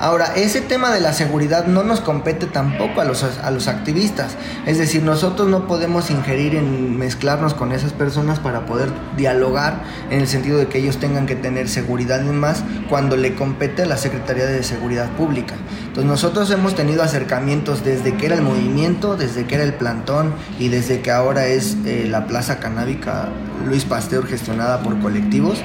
Ahora, 0.00 0.32
ese 0.34 0.62
tema 0.62 0.90
de 0.90 1.00
la 1.00 1.12
seguridad 1.12 1.66
no 1.66 1.82
nos 1.82 2.00
compete 2.00 2.46
tampoco 2.46 3.02
a 3.02 3.04
los, 3.04 3.22
a 3.22 3.50
los 3.50 3.68
activistas, 3.68 4.34
es 4.64 4.78
decir, 4.78 5.02
nosotros 5.02 5.48
no 5.48 5.66
podemos 5.66 6.10
ingerir 6.10 6.54
en 6.54 6.98
mezclarnos 6.98 7.52
con 7.52 7.70
esas 7.72 7.92
personas 7.92 8.38
para 8.38 8.64
poder 8.64 8.88
dialogar 9.18 9.82
en 10.08 10.22
el 10.22 10.26
sentido 10.26 10.56
de 10.56 10.68
que 10.68 10.78
ellos 10.78 10.96
tengan 10.98 11.26
que 11.26 11.36
tener 11.36 11.68
seguridad 11.68 12.24
y 12.24 12.30
más 12.30 12.64
cuando 12.88 13.18
le 13.18 13.34
compete 13.34 13.82
a 13.82 13.86
la 13.86 13.98
Secretaría 13.98 14.46
de 14.46 14.62
Seguridad 14.62 15.10
Pública. 15.16 15.54
Entonces 15.82 16.04
nosotros 16.04 16.50
hemos 16.50 16.74
tenido 16.74 17.02
acercamientos 17.02 17.84
desde 17.84 18.16
que 18.16 18.24
era 18.24 18.36
el 18.36 18.42
movimiento, 18.42 19.16
desde 19.16 19.44
que 19.44 19.56
era 19.56 19.64
el 19.64 19.74
plantón 19.74 20.32
y 20.58 20.68
desde 20.68 21.02
que 21.02 21.10
ahora 21.10 21.46
es 21.46 21.76
eh, 21.84 22.06
la 22.08 22.26
Plaza 22.26 22.58
Canábica 22.58 23.28
Luis 23.66 23.84
Pasteur 23.84 24.26
gestionada 24.26 24.82
por 24.82 24.98
colectivos. 25.00 25.58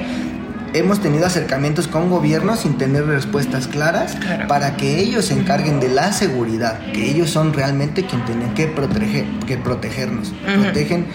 Hemos 0.76 1.00
tenido 1.00 1.26
acercamientos 1.26 1.88
con 1.88 2.10
gobiernos 2.10 2.60
sin 2.60 2.78
tener 2.78 3.06
respuestas 3.06 3.68
claras 3.68 4.16
Claro. 4.16 4.48
para 4.50 4.76
que 4.76 5.00
ellos 5.00 5.24
se 5.26 5.34
encarguen 5.34 5.80
de 5.80 5.88
la 5.88 6.12
seguridad, 6.12 6.80
que 6.92 7.10
ellos 7.10 7.30
son 7.30 7.54
realmente 7.54 8.06
quienes 8.06 8.26
tienen 8.28 8.54
que 8.56 8.68
proteger, 8.68 9.26
que 9.48 9.58
protegernos, 9.58 10.34
protegen 10.62 11.06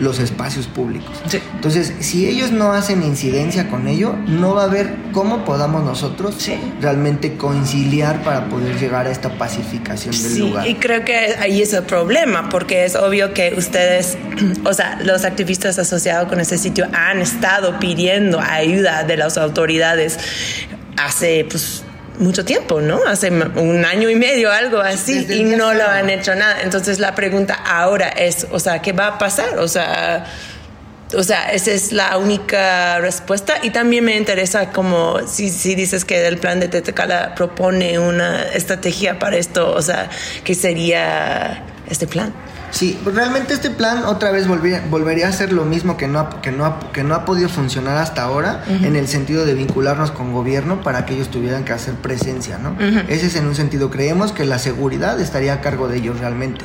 los 0.00 0.18
espacios 0.18 0.66
públicos. 0.66 1.10
Sí. 1.28 1.38
Entonces, 1.54 1.92
si 2.00 2.26
ellos 2.28 2.50
no 2.50 2.72
hacen 2.72 3.02
incidencia 3.02 3.68
con 3.68 3.86
ello, 3.86 4.14
no 4.26 4.54
va 4.54 4.62
a 4.62 4.64
haber 4.64 4.94
cómo 5.12 5.44
podamos 5.44 5.84
nosotros 5.84 6.34
Sí. 6.38 6.54
realmente 6.80 7.36
conciliar 7.36 8.22
para 8.22 8.46
poder 8.48 8.78
llegar 8.78 9.06
a 9.06 9.10
esta 9.10 9.28
pacificación 9.38 10.12
del 10.12 10.32
Sí, 10.32 10.38
lugar. 10.40 10.66
y 10.66 10.74
creo 10.76 11.04
que 11.04 11.34
ahí 11.38 11.60
es 11.62 11.72
el 11.74 11.84
problema, 11.84 12.48
porque 12.48 12.84
es 12.84 12.96
obvio 12.96 13.34
que 13.34 13.54
ustedes, 13.56 14.16
o 14.64 14.72
sea, 14.72 14.98
los 15.04 15.24
activistas 15.24 15.78
asociados 15.78 16.28
con 16.28 16.40
ese 16.40 16.56
sitio 16.58 16.88
han 16.92 17.20
estado 17.20 17.78
pidiendo 17.78 18.40
ayuda 18.40 19.04
de 19.04 19.16
las 19.18 19.36
autoridades 19.38 20.18
hace, 20.96 21.46
pues, 21.48 21.84
mucho 22.20 22.44
tiempo, 22.44 22.80
¿no? 22.80 23.00
Hace 23.06 23.30
un 23.30 23.84
año 23.84 24.08
y 24.08 24.14
medio, 24.14 24.52
algo 24.52 24.78
así, 24.78 25.24
Desde 25.24 25.36
y 25.36 25.42
no 25.42 25.74
lo 25.74 25.84
han 25.84 26.10
hecho 26.10 26.34
nada. 26.34 26.62
Entonces 26.62 26.98
la 26.98 27.14
pregunta 27.14 27.54
ahora 27.54 28.08
es, 28.08 28.46
o 28.50 28.60
sea, 28.60 28.80
¿qué 28.80 28.92
va 28.92 29.08
a 29.08 29.18
pasar? 29.18 29.58
O 29.58 29.68
sea... 29.68 30.26
O 31.12 31.24
sea, 31.24 31.50
esa 31.50 31.72
es 31.72 31.90
la 31.90 32.16
única 32.18 33.00
respuesta. 33.00 33.54
Y 33.64 33.70
también 33.70 34.04
me 34.04 34.16
interesa 34.16 34.70
como 34.70 35.26
si, 35.26 35.50
si 35.50 35.74
dices 35.74 36.04
que 36.04 36.24
el 36.24 36.38
plan 36.38 36.60
de 36.60 36.68
Tetecala 36.68 37.34
propone 37.34 37.98
una 37.98 38.44
estrategia 38.44 39.18
para 39.18 39.36
esto, 39.36 39.74
o 39.74 39.82
sea, 39.82 40.08
¿qué 40.44 40.54
sería 40.54 41.64
este 41.88 42.06
plan? 42.06 42.32
Sí, 42.70 42.98
realmente 43.04 43.54
este 43.54 43.70
plan 43.70 44.04
otra 44.04 44.30
vez 44.30 44.46
volvería, 44.46 44.82
volvería 44.88 45.28
a 45.28 45.32
ser 45.32 45.52
lo 45.52 45.64
mismo 45.64 45.96
que 45.96 46.08
no, 46.08 46.20
ha, 46.20 46.40
que, 46.40 46.52
no 46.52 46.64
ha, 46.64 46.92
que 46.92 47.02
no 47.04 47.14
ha 47.14 47.24
podido 47.24 47.48
funcionar 47.48 47.98
hasta 47.98 48.22
ahora 48.22 48.64
en 48.68 48.96
el 48.96 49.08
sentido 49.08 49.44
de 49.44 49.54
vincularnos 49.54 50.10
con 50.10 50.32
gobierno 50.32 50.80
para 50.82 51.06
que 51.06 51.14
ellos 51.14 51.30
tuvieran 51.30 51.64
que 51.64 51.72
hacer 51.72 51.94
presencia, 51.94 52.58
¿no? 52.58 52.76
Ese 53.08 53.26
es 53.26 53.36
en 53.36 53.46
un 53.46 53.54
sentido, 53.54 53.90
creemos 53.90 54.32
que 54.32 54.44
la 54.44 54.58
seguridad 54.58 55.20
estaría 55.20 55.54
a 55.54 55.60
cargo 55.60 55.88
de 55.88 55.98
ellos 55.98 56.20
realmente. 56.20 56.64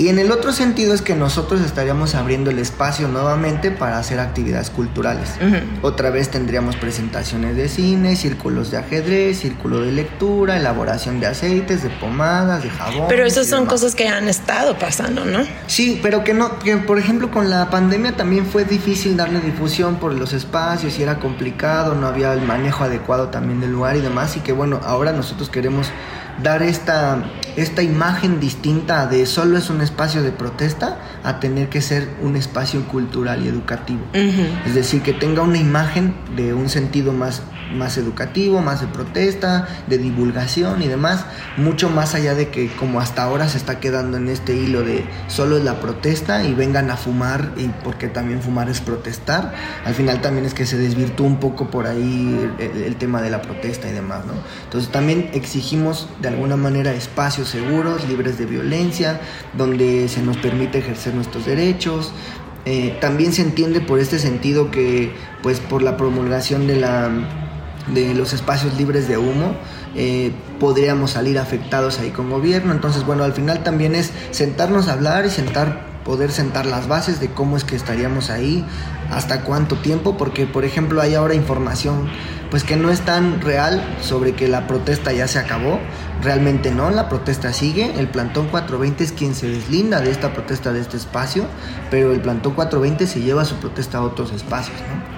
Y 0.00 0.08
en 0.10 0.20
el 0.20 0.30
otro 0.30 0.52
sentido 0.52 0.94
es 0.94 1.02
que 1.02 1.16
nosotros 1.16 1.60
estaríamos 1.60 2.14
abriendo 2.14 2.50
el 2.50 2.60
espacio 2.60 3.08
nuevamente 3.08 3.72
para 3.72 3.98
hacer 3.98 4.20
actividades 4.20 4.70
culturales. 4.70 5.30
Otra 5.82 6.10
vez 6.10 6.28
tendríamos 6.30 6.76
presentaciones 6.76 7.56
de 7.56 7.68
cine, 7.68 8.14
círculos 8.14 8.70
de 8.70 8.76
ajedrez, 8.76 9.40
círculo 9.40 9.80
de 9.80 9.90
lectura, 9.90 10.56
elaboración 10.56 11.18
de 11.18 11.26
aceites, 11.26 11.82
de 11.82 11.90
pomadas, 11.90 12.62
de 12.62 12.70
jabón. 12.70 13.06
Pero 13.08 13.26
esas 13.26 13.48
son 13.48 13.66
cosas 13.66 13.96
que 13.96 14.06
han 14.06 14.28
estado 14.28 14.78
pasando, 14.78 15.24
¿no? 15.24 15.40
Sí, 15.66 15.98
pero 16.00 16.22
que 16.22 16.32
no, 16.32 16.60
que 16.60 16.76
por 16.76 17.00
ejemplo 17.00 17.32
con 17.32 17.50
la 17.50 17.68
pandemia 17.68 18.12
también 18.16 18.46
fue 18.46 18.64
difícil 18.64 19.16
darle 19.16 19.40
difusión 19.40 19.96
por 19.96 20.14
los 20.14 20.32
espacios 20.32 20.96
y 21.00 21.02
era 21.02 21.18
complicado, 21.18 21.96
no 21.96 22.06
había 22.06 22.32
el 22.34 22.42
manejo 22.42 22.84
adecuado 22.84 23.30
también 23.30 23.60
del 23.60 23.72
lugar 23.72 23.96
y 23.96 24.00
demás, 24.00 24.36
y 24.36 24.40
que 24.40 24.52
bueno, 24.52 24.80
ahora 24.84 25.10
nosotros 25.10 25.50
queremos 25.50 25.88
dar 26.42 26.62
esta, 26.62 27.24
esta 27.56 27.82
imagen 27.82 28.40
distinta 28.40 29.06
de 29.06 29.26
solo 29.26 29.58
es 29.58 29.70
un 29.70 29.80
espacio 29.80 30.22
de 30.22 30.30
protesta 30.30 30.98
a 31.24 31.40
tener 31.40 31.68
que 31.68 31.80
ser 31.80 32.08
un 32.22 32.36
espacio 32.36 32.86
cultural 32.88 33.44
y 33.44 33.48
educativo. 33.48 34.00
Es 34.12 34.74
decir, 34.74 35.02
que 35.02 35.12
tenga 35.12 35.42
una 35.42 35.58
imagen 35.58 36.14
de 36.36 36.54
un 36.54 36.68
sentido 36.68 37.12
más 37.12 37.42
más 37.72 37.98
educativo, 37.98 38.60
más 38.60 38.80
de 38.80 38.86
protesta, 38.86 39.68
de 39.86 39.98
divulgación 39.98 40.82
y 40.82 40.88
demás, 40.88 41.24
mucho 41.56 41.90
más 41.90 42.14
allá 42.14 42.34
de 42.34 42.48
que 42.48 42.68
como 42.68 43.00
hasta 43.00 43.22
ahora 43.22 43.48
se 43.48 43.58
está 43.58 43.80
quedando 43.80 44.16
en 44.16 44.28
este 44.28 44.54
hilo 44.54 44.82
de 44.82 45.04
solo 45.28 45.58
es 45.58 45.64
la 45.64 45.80
protesta 45.80 46.44
y 46.44 46.54
vengan 46.54 46.90
a 46.90 46.96
fumar 46.96 47.52
y 47.56 47.68
porque 47.84 48.08
también 48.08 48.42
fumar 48.42 48.68
es 48.68 48.80
protestar, 48.80 49.54
al 49.84 49.94
final 49.94 50.20
también 50.20 50.46
es 50.46 50.54
que 50.54 50.66
se 50.66 50.78
desvirtúa 50.78 51.26
un 51.26 51.40
poco 51.40 51.70
por 51.70 51.86
ahí 51.86 52.50
el, 52.58 52.82
el 52.82 52.96
tema 52.96 53.22
de 53.22 53.30
la 53.30 53.42
protesta 53.42 53.88
y 53.88 53.92
demás, 53.92 54.24
¿no? 54.26 54.34
Entonces 54.64 54.90
también 54.90 55.30
exigimos 55.34 56.08
de 56.20 56.28
alguna 56.28 56.56
manera 56.56 56.92
espacios 56.92 57.48
seguros, 57.48 58.08
libres 58.08 58.38
de 58.38 58.46
violencia, 58.46 59.20
donde 59.56 60.08
se 60.08 60.22
nos 60.22 60.36
permite 60.36 60.78
ejercer 60.78 61.14
nuestros 61.14 61.46
derechos, 61.46 62.12
eh, 62.64 62.96
también 63.00 63.32
se 63.32 63.40
entiende 63.40 63.80
por 63.80 63.98
este 63.98 64.18
sentido 64.18 64.70
que, 64.70 65.12
pues, 65.42 65.58
por 65.58 65.80
la 65.80 65.96
promulgación 65.96 66.66
de, 66.66 66.76
la, 66.76 67.10
de 67.94 68.14
los 68.14 68.32
espacios 68.32 68.76
libres 68.76 69.08
de 69.08 69.18
humo, 69.18 69.54
eh, 69.94 70.32
podríamos 70.60 71.12
salir 71.12 71.38
afectados 71.38 71.98
ahí 71.98 72.10
con 72.10 72.30
gobierno. 72.30 72.72
Entonces, 72.72 73.04
bueno, 73.04 73.24
al 73.24 73.32
final 73.32 73.62
también 73.62 73.94
es 73.94 74.12
sentarnos 74.30 74.88
a 74.88 74.92
hablar 74.92 75.26
y 75.26 75.30
sentar 75.30 75.88
poder 76.08 76.30
sentar 76.30 76.64
las 76.64 76.88
bases 76.88 77.20
de 77.20 77.28
cómo 77.28 77.58
es 77.58 77.64
que 77.64 77.76
estaríamos 77.76 78.30
ahí, 78.30 78.64
hasta 79.10 79.42
cuánto 79.42 79.76
tiempo, 79.76 80.16
porque 80.16 80.46
por 80.46 80.64
ejemplo 80.64 81.02
hay 81.02 81.14
ahora 81.14 81.34
información 81.34 82.08
pues 82.50 82.64
que 82.64 82.76
no 82.76 82.90
es 82.90 83.02
tan 83.02 83.42
real 83.42 83.84
sobre 84.00 84.32
que 84.32 84.48
la 84.48 84.66
protesta 84.66 85.12
ya 85.12 85.28
se 85.28 85.38
acabó, 85.38 85.78
realmente 86.22 86.70
no, 86.70 86.90
la 86.90 87.10
protesta 87.10 87.52
sigue, 87.52 87.92
el 87.98 88.08
plantón 88.08 88.48
420 88.48 89.04
es 89.04 89.12
quien 89.12 89.34
se 89.34 89.50
deslinda 89.50 90.00
de 90.00 90.10
esta 90.10 90.32
protesta 90.32 90.72
de 90.72 90.80
este 90.80 90.96
espacio, 90.96 91.44
pero 91.90 92.10
el 92.12 92.22
plantón 92.22 92.54
420 92.54 93.06
se 93.06 93.20
lleva 93.20 93.44
su 93.44 93.56
protesta 93.56 93.98
a 93.98 94.02
otros 94.02 94.32
espacios, 94.32 94.78
¿no? 94.80 95.17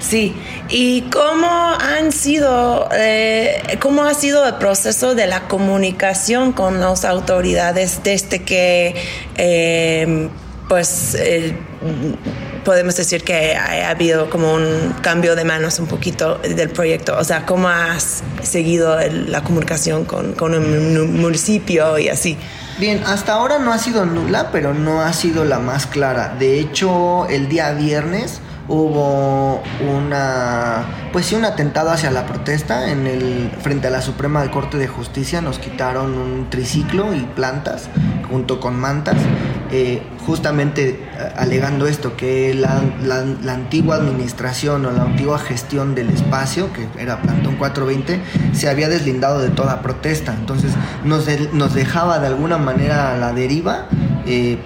Sí, 0.00 0.34
¿y 0.68 1.02
cómo 1.02 1.48
han 1.48 2.12
sido, 2.12 2.88
eh, 2.92 3.78
cómo 3.80 4.04
ha 4.04 4.14
sido 4.14 4.46
el 4.46 4.54
proceso 4.54 5.14
de 5.14 5.26
la 5.26 5.48
comunicación 5.48 6.52
con 6.52 6.80
las 6.80 7.04
autoridades 7.04 8.02
desde 8.02 8.42
que, 8.42 8.94
eh, 9.36 10.28
pues, 10.68 11.16
podemos 12.64 12.96
decir 12.96 13.24
que 13.24 13.56
ha, 13.56 13.88
habido 13.88 14.28
como 14.28 14.52
un 14.52 14.94
cambio 15.00 15.34
de 15.34 15.44
manos 15.44 15.78
un 15.78 15.86
poquito 15.86 16.38
del 16.38 16.68
proyecto? 16.68 17.16
O 17.18 17.24
sea, 17.24 17.46
¿cómo 17.46 17.68
has 17.68 18.22
seguido 18.42 18.98
la 19.26 19.42
comunicación 19.42 20.04
con, 20.04 20.34
con 20.34 20.52
el 20.52 20.60
municipio 21.08 21.98
y 21.98 22.08
así? 22.08 22.36
Bien, 22.78 23.02
hasta 23.06 23.32
ahora 23.32 23.58
no 23.58 23.72
ha 23.72 23.78
sido 23.78 24.04
nula, 24.04 24.50
pero 24.52 24.74
no 24.74 25.00
ha 25.00 25.12
sido 25.12 25.44
la 25.44 25.58
más 25.58 25.86
clara. 25.86 26.36
De 26.38 26.60
hecho, 26.60 27.26
el 27.28 27.48
día 27.48 27.72
viernes 27.72 28.40
hubo 28.68 29.62
una 29.80 30.84
pues 31.12 31.26
sí 31.26 31.34
un 31.34 31.44
atentado 31.44 31.90
hacia 31.90 32.10
la 32.10 32.26
protesta 32.26 32.90
en 32.90 33.06
el 33.06 33.50
frente 33.62 33.86
a 33.88 33.90
la 33.90 34.02
Suprema 34.02 34.48
Corte 34.50 34.76
de 34.76 34.88
Justicia. 34.88 35.40
Nos 35.40 35.58
quitaron 35.58 36.16
un 36.16 36.50
triciclo 36.50 37.14
y 37.14 37.20
plantas 37.20 37.88
junto 38.30 38.60
con 38.60 38.78
mantas 38.78 39.16
eh, 39.70 40.02
justamente 40.26 40.90
eh, 40.90 41.32
alegando 41.36 41.86
esto 41.86 42.16
que 42.16 42.54
la, 42.54 42.82
la, 43.02 43.52
antigua 43.52 43.96
administración 43.96 44.84
o 44.84 44.90
la 44.90 45.02
antigua 45.02 45.38
gestión 45.38 45.94
del 45.94 46.10
espacio 46.10 46.70
que 46.72 46.86
era 46.98 47.20
Plantón 47.22 47.56
420 47.56 48.20
se 48.52 48.68
había 48.68 48.88
deslindado 48.88 49.40
de 49.40 49.48
toda 49.48 49.80
protesta. 49.80 50.34
Entonces 50.34 50.72
nos, 51.04 51.26
nos 51.52 51.74
dejaba 51.74 52.18
de 52.18 52.26
alguna 52.26 52.58
manera 52.58 53.14
a 53.14 53.16
la 53.16 53.32
deriva 53.32 53.88
eh, 54.26 54.58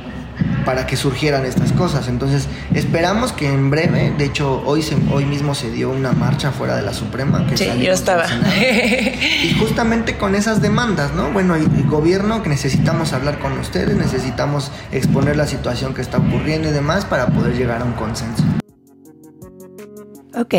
para 0.65 0.87
que 0.87 0.97
surgieran 0.97 1.45
estas 1.45 1.73
cosas. 1.73 2.09
Entonces, 2.09 2.49
esperamos 2.75 3.33
que 3.33 3.49
en 3.49 3.71
breve, 3.71 4.13
de 4.17 4.25
hecho, 4.25 4.63
hoy, 4.65 4.83
se, 4.83 4.97
hoy 5.13 5.25
mismo 5.25 5.55
se 5.55 5.71
dio 5.71 5.91
una 5.91 6.13
marcha 6.13 6.53
fuera 6.53 6.77
de 6.77 6.83
la 6.83 6.93
Suprema. 6.93 7.47
Que 7.47 7.57
sí, 7.57 7.69
yo 7.81 7.93
estaba. 7.93 8.27
y 9.45 9.55
justamente 9.59 10.17
con 10.17 10.35
esas 10.35 10.63
demandas, 10.63 11.15
¿no? 11.15 11.31
Bueno, 11.31 11.55
el, 11.55 11.69
gobierno 11.89 12.43
que 12.43 12.49
necesitamos 12.49 13.13
hablar 13.13 13.39
con 13.39 13.59
ustedes, 13.59 13.97
necesitamos 13.97 14.71
exponer 14.93 15.37
la 15.37 15.47
situación 15.47 15.95
que 15.95 16.01
está 16.01 16.19
ocurriendo 16.19 16.69
y 16.69 16.73
demás 16.73 17.05
para 17.05 17.27
poder 17.27 17.57
llegar 17.57 17.83
a 17.83 17.85
un 17.85 17.93
consenso. 17.93 18.43
Ok, 20.35 20.55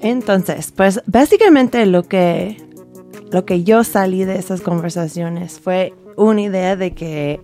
entonces, 0.00 0.72
pues 0.74 1.02
básicamente 1.06 1.84
lo 1.84 2.04
que, 2.04 2.56
lo 3.30 3.44
que 3.44 3.64
yo 3.64 3.84
salí 3.84 4.24
de 4.24 4.38
esas 4.38 4.62
conversaciones 4.62 5.60
fue 5.60 5.94
una 6.16 6.40
idea 6.40 6.76
de 6.76 6.94
que 6.94 7.40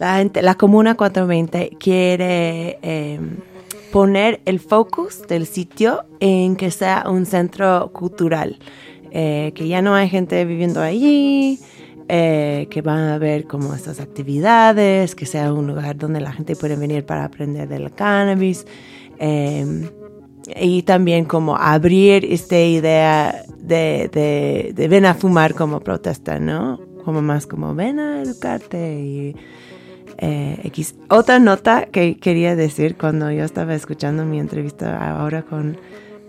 la, 0.00 0.30
la 0.40 0.54
Comuna 0.54 0.96
420 0.96 1.76
quiere 1.78 2.78
em, 2.82 3.36
poner 3.92 4.40
el 4.46 4.58
focus 4.58 5.22
del 5.28 5.46
sitio 5.46 6.04
en 6.20 6.56
que 6.56 6.70
sea 6.70 7.04
un 7.06 7.26
centro 7.26 7.90
cultural, 7.92 8.58
eh, 9.10 9.52
que 9.54 9.68
ya 9.68 9.82
no 9.82 9.94
hay 9.94 10.08
gente 10.08 10.42
viviendo 10.46 10.80
allí, 10.80 11.58
eh, 12.08 12.66
que 12.70 12.80
van 12.80 13.10
a 13.10 13.18
ver 13.18 13.44
como 13.44 13.74
estas 13.74 14.00
actividades, 14.00 15.14
que 15.14 15.26
sea 15.26 15.52
un 15.52 15.66
lugar 15.66 15.96
donde 15.96 16.20
la 16.20 16.32
gente 16.32 16.56
puede 16.56 16.76
venir 16.76 17.04
para 17.04 17.24
aprender 17.24 17.68
del 17.68 17.92
cannabis. 17.92 18.66
Em, 19.18 19.90
y 20.56 20.82
también 20.82 21.26
como 21.26 21.56
abrir 21.56 22.24
esta 22.24 22.58
idea 22.58 23.44
de, 23.58 24.08
de, 24.10 24.72
de, 24.74 24.88
ven 24.88 25.04
a 25.04 25.12
fumar 25.12 25.54
como 25.54 25.80
protesta, 25.80 26.40
¿no? 26.40 26.80
Como 27.04 27.20
más 27.20 27.46
como 27.46 27.74
ven 27.74 28.00
a 28.00 28.22
educarte 28.22 28.98
y 28.98 29.36
eh, 30.20 30.60
X. 30.64 30.94
Otra 31.08 31.38
nota 31.38 31.86
que 31.86 32.18
quería 32.18 32.54
decir 32.54 32.96
cuando 32.96 33.30
yo 33.30 33.44
estaba 33.44 33.74
escuchando 33.74 34.24
mi 34.24 34.38
entrevista 34.38 35.18
ahora 35.18 35.42
con, 35.42 35.78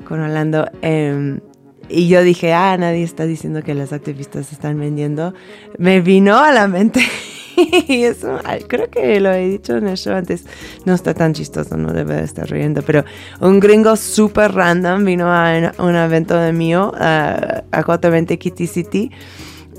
con 0.06 0.22
Orlando, 0.22 0.70
em, 0.82 1.42
y 1.90 2.08
yo 2.08 2.24
dije, 2.24 2.54
ah, 2.54 2.78
nadie 2.78 3.04
está 3.04 3.26
diciendo 3.26 3.64
que 3.64 3.76
los 3.76 3.92
activistas 3.92 4.54
están 4.54 4.80
vendiendo, 4.80 5.34
me 5.78 6.00
vino 6.00 6.38
a 6.40 6.52
la 6.52 6.68
mente. 6.70 7.02
y 7.88 8.04
eso, 8.04 8.40
creo 8.68 8.90
que 8.90 9.20
lo 9.20 9.32
he 9.34 9.50
dicho 9.50 9.76
en 9.76 9.88
el 9.88 9.98
show 9.98 10.16
antes, 10.16 10.46
no 10.86 10.94
está 10.94 11.14
tan 11.14 11.34
chistoso, 11.34 11.76
no 11.76 11.92
debe 11.92 12.16
de 12.16 12.24
estar 12.24 12.50
riendo, 12.50 12.82
pero 12.84 13.04
un 13.42 13.60
gringo 13.60 13.98
súper 13.98 14.54
random 14.54 15.04
vino 15.04 15.26
a 15.28 15.74
un 15.80 15.96
evento 15.96 16.40
de 16.40 16.54
mío, 16.54 16.94
a 16.96 17.64
420 17.72 18.40
Kitty 18.40 18.68
City, 18.68 19.12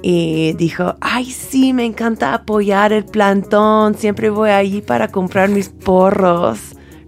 y 0.03 0.55
dijo, 0.55 0.97
ay 1.01 1.31
sí, 1.31 1.73
me 1.73 1.85
encanta 1.85 2.35
apoyar 2.35 2.93
el 2.93 3.05
plantón, 3.05 3.95
siempre 3.95 4.31
voy 4.31 4.51
allí 4.51 4.83
para 4.83 5.09
comprar 5.09 5.49
mis 5.49 5.69
porros. 5.69 6.59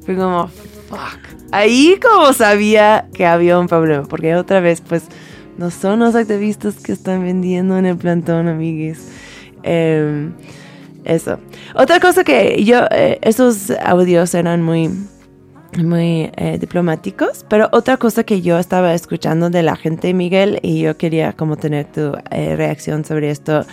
Fue 0.06 0.16
como, 0.16 0.48
fuck. 0.88 1.18
Ahí 1.50 1.98
como 2.00 2.32
sabía 2.32 3.08
que 3.12 3.26
había 3.26 3.58
un 3.58 3.66
problema, 3.66 4.04
porque 4.04 4.36
otra 4.36 4.60
vez 4.60 4.80
pues 4.80 5.04
no 5.58 5.70
son 5.70 6.00
los 6.00 6.14
activistas 6.14 6.76
que 6.76 6.92
están 6.92 7.22
vendiendo 7.22 7.76
en 7.78 7.86
el 7.86 7.96
plantón, 7.96 8.48
amigues. 8.48 9.08
Em, 9.62 10.32
eso. 11.04 11.38
Otra 11.74 12.00
cosa 12.00 12.24
que 12.24 12.64
yo, 12.64 12.80
eh, 12.90 13.18
esos 13.22 13.70
audios 13.84 14.34
eran 14.34 14.62
muy 14.62 14.90
muy 15.82 16.30
eh, 16.36 16.58
diplomáticos. 16.60 17.44
Pero 17.48 17.68
otra 17.72 17.96
cosa 17.96 18.24
que 18.24 18.42
yo 18.42 18.58
estaba 18.58 18.94
escuchando 18.94 19.50
de 19.50 19.62
la 19.62 19.76
gente, 19.76 20.12
Miguel, 20.14 20.58
y 20.62 20.80
yo 20.80 20.96
quería 20.96 21.32
como 21.32 21.56
tener 21.56 21.86
tu 21.86 22.12
eh, 22.30 22.56
reacción 22.56 23.04
sobre 23.04 23.30
esto, 23.30 23.64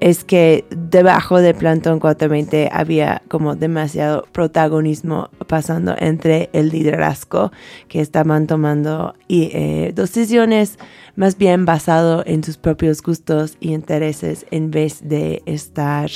es 0.00 0.24
que 0.24 0.64
debajo 0.70 1.40
de 1.40 1.52
Plantón 1.52 2.00
420 2.00 2.70
había 2.72 3.22
como 3.28 3.54
demasiado 3.54 4.26
protagonismo 4.32 5.28
pasando 5.46 5.94
entre 5.98 6.48
el 6.54 6.70
liderazgo 6.70 7.52
que 7.88 8.00
estaban 8.00 8.46
tomando 8.46 9.14
y 9.28 9.50
eh, 9.52 9.92
decisiones 9.94 10.78
más 11.16 11.36
bien 11.36 11.66
basado 11.66 12.22
en 12.26 12.42
sus 12.42 12.56
propios 12.56 13.02
gustos 13.02 13.56
y 13.60 13.74
intereses 13.74 14.46
en 14.50 14.70
vez 14.70 15.06
de 15.06 15.42
estar 15.44 16.10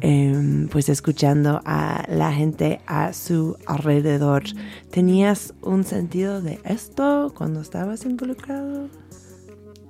em, 0.00 0.68
pues 0.68 0.88
escuchando 0.88 1.60
a 1.64 2.04
la 2.08 2.32
gente 2.32 2.80
a 2.86 3.12
su 3.12 3.56
alrededor. 3.66 4.44
¿Tenías 4.90 5.54
un 5.62 5.84
sentido 5.84 6.40
de 6.40 6.60
esto 6.64 7.32
cuando 7.36 7.60
estabas 7.60 8.04
involucrado? 8.04 8.88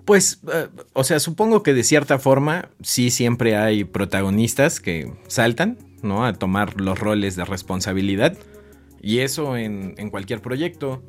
Pues, 0.04 0.40
eh, 0.52 0.68
o 0.92 1.04
sea, 1.04 1.20
supongo 1.20 1.62
que 1.62 1.74
de 1.74 1.84
cierta 1.84 2.18
forma 2.18 2.70
sí 2.82 3.10
siempre 3.10 3.56
hay 3.56 3.84
protagonistas 3.84 4.80
que 4.80 5.12
saltan, 5.28 5.78
¿no? 6.02 6.24
A 6.24 6.32
tomar 6.32 6.80
los 6.80 6.98
roles 6.98 7.36
de 7.36 7.44
responsabilidad. 7.44 8.36
Y 9.00 9.20
eso 9.20 9.56
en, 9.56 9.94
en 9.98 10.10
cualquier 10.10 10.42
proyecto. 10.42 11.02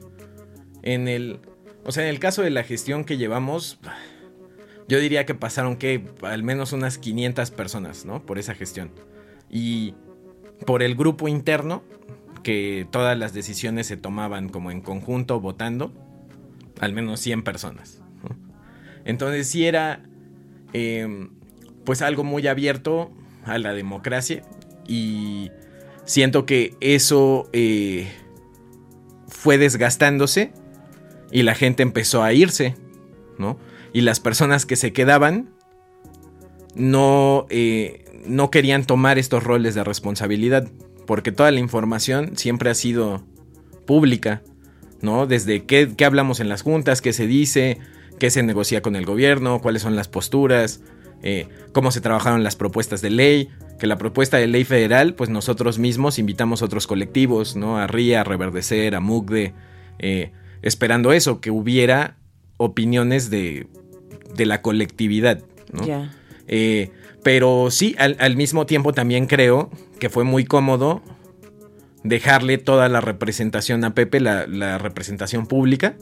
En 0.84 1.08
el, 1.08 1.40
o 1.84 1.92
sea, 1.92 2.04
en 2.04 2.10
el 2.10 2.20
caso 2.20 2.42
de 2.42 2.52
la 2.52 2.64
gestión 2.64 3.04
que 3.04 3.18
llevamos, 3.18 3.80
yo 4.92 5.00
diría 5.00 5.26
que 5.26 5.34
pasaron 5.34 5.78
que 5.78 6.04
al 6.22 6.44
menos 6.44 6.74
unas 6.74 6.98
500 6.98 7.50
personas, 7.52 8.04
¿no? 8.04 8.26
Por 8.26 8.38
esa 8.38 8.56
gestión. 8.56 8.92
Y 9.50 9.94
por 10.66 10.84
el 10.84 10.96
grupo 10.96 11.30
interno, 11.30 11.82
que 12.44 12.86
todas 12.92 13.18
las 13.18 13.32
decisiones 13.32 13.88
se 13.88 13.96
tomaban 13.96 14.50
como 14.50 14.70
en 14.70 14.82
conjunto, 14.82 15.40
votando, 15.40 15.94
al 16.82 16.92
menos 16.92 17.22
100 17.22 17.42
personas. 17.44 18.02
Entonces 19.06 19.48
sí 19.48 19.66
era 19.66 20.04
em, 20.74 21.30
pues 21.86 22.02
algo 22.02 22.26
muy 22.26 22.46
abierto 22.48 23.14
a 23.46 23.58
la 23.60 23.72
democracia 23.72 24.42
y 24.90 25.52
siento 26.04 26.46
que 26.46 26.76
eso 26.82 27.50
eh, 27.54 28.12
fue 29.30 29.58
desgastándose 29.58 30.52
y 31.32 31.44
la 31.44 31.56
gente 31.56 31.82
empezó 31.82 32.24
a 32.24 32.34
irse, 32.34 32.76
¿no? 33.38 33.58
Y 33.94 34.02
las 34.02 34.20
personas 34.20 34.66
que 34.66 34.76
se 34.76 34.94
quedaban 34.94 35.50
no, 36.76 37.46
eh, 37.50 38.06
no 38.26 38.52
querían 38.52 38.86
tomar 38.86 39.18
estos 39.20 39.44
roles 39.44 39.76
de 39.76 39.84
responsabilidad, 39.84 40.68
porque 41.06 41.32
toda 41.32 41.52
la 41.52 41.60
información 41.60 42.38
siempre 42.38 42.70
ha 42.70 42.76
sido 42.76 43.24
pública, 43.86 44.42
¿no? 45.02 45.28
Desde 45.28 45.66
qué, 45.66 45.94
qué 45.96 46.06
hablamos 46.06 46.40
en 46.40 46.50
las 46.50 46.62
juntas, 46.62 47.02
qué 47.02 47.14
se 47.14 47.28
dice, 47.28 47.80
qué 48.20 48.30
se 48.30 48.44
negocia 48.44 48.82
con 48.82 48.96
el 48.96 49.06
gobierno, 49.06 49.60
cuáles 49.62 49.82
son 49.82 49.96
las 49.96 50.08
posturas, 50.08 50.82
eh, 51.24 51.48
cómo 51.74 51.92
se 51.92 52.02
trabajaron 52.02 52.44
las 52.44 52.56
propuestas 52.56 53.02
de 53.02 53.10
ley, 53.10 53.50
que 53.80 53.88
la 53.88 53.98
propuesta 53.98 54.38
de 54.38 54.48
ley 54.48 54.64
federal, 54.64 55.16
pues 55.16 55.30
nosotros 55.30 55.80
mismos 55.80 56.20
invitamos 56.20 56.62
a 56.62 56.66
otros 56.66 56.88
colectivos, 56.88 57.56
¿no? 57.56 57.78
A 57.78 57.88
RIA, 57.88 58.22
a 58.22 58.24
Reverdecer, 58.24 58.96
a 58.96 59.00
MUGDE, 59.00 59.54
eh, 60.00 60.32
esperando 60.62 61.14
eso, 61.14 61.42
que 61.42 61.52
hubiera 61.52 62.18
opiniones 62.58 63.32
de, 63.32 63.68
de 64.42 64.48
la 64.48 64.62
colectividad, 64.62 65.42
¿no? 65.72 65.84
Eh, 66.48 66.90
pero 67.24 67.70
sí, 67.70 67.96
al, 68.00 68.18
al 68.20 68.36
mismo 68.36 68.66
tiempo 68.66 68.94
también 68.94 69.28
creo 69.28 69.70
que 70.00 70.10
fue 70.10 70.24
muy 70.24 70.44
cómodo 70.46 71.02
dejarle 72.04 72.58
toda 72.58 72.90
la 72.90 73.00
representación 73.00 73.84
a 73.84 73.94
Pepe, 73.94 74.20
la, 74.20 74.48
la 74.48 74.78
representación 74.80 75.46
pública. 75.46 75.96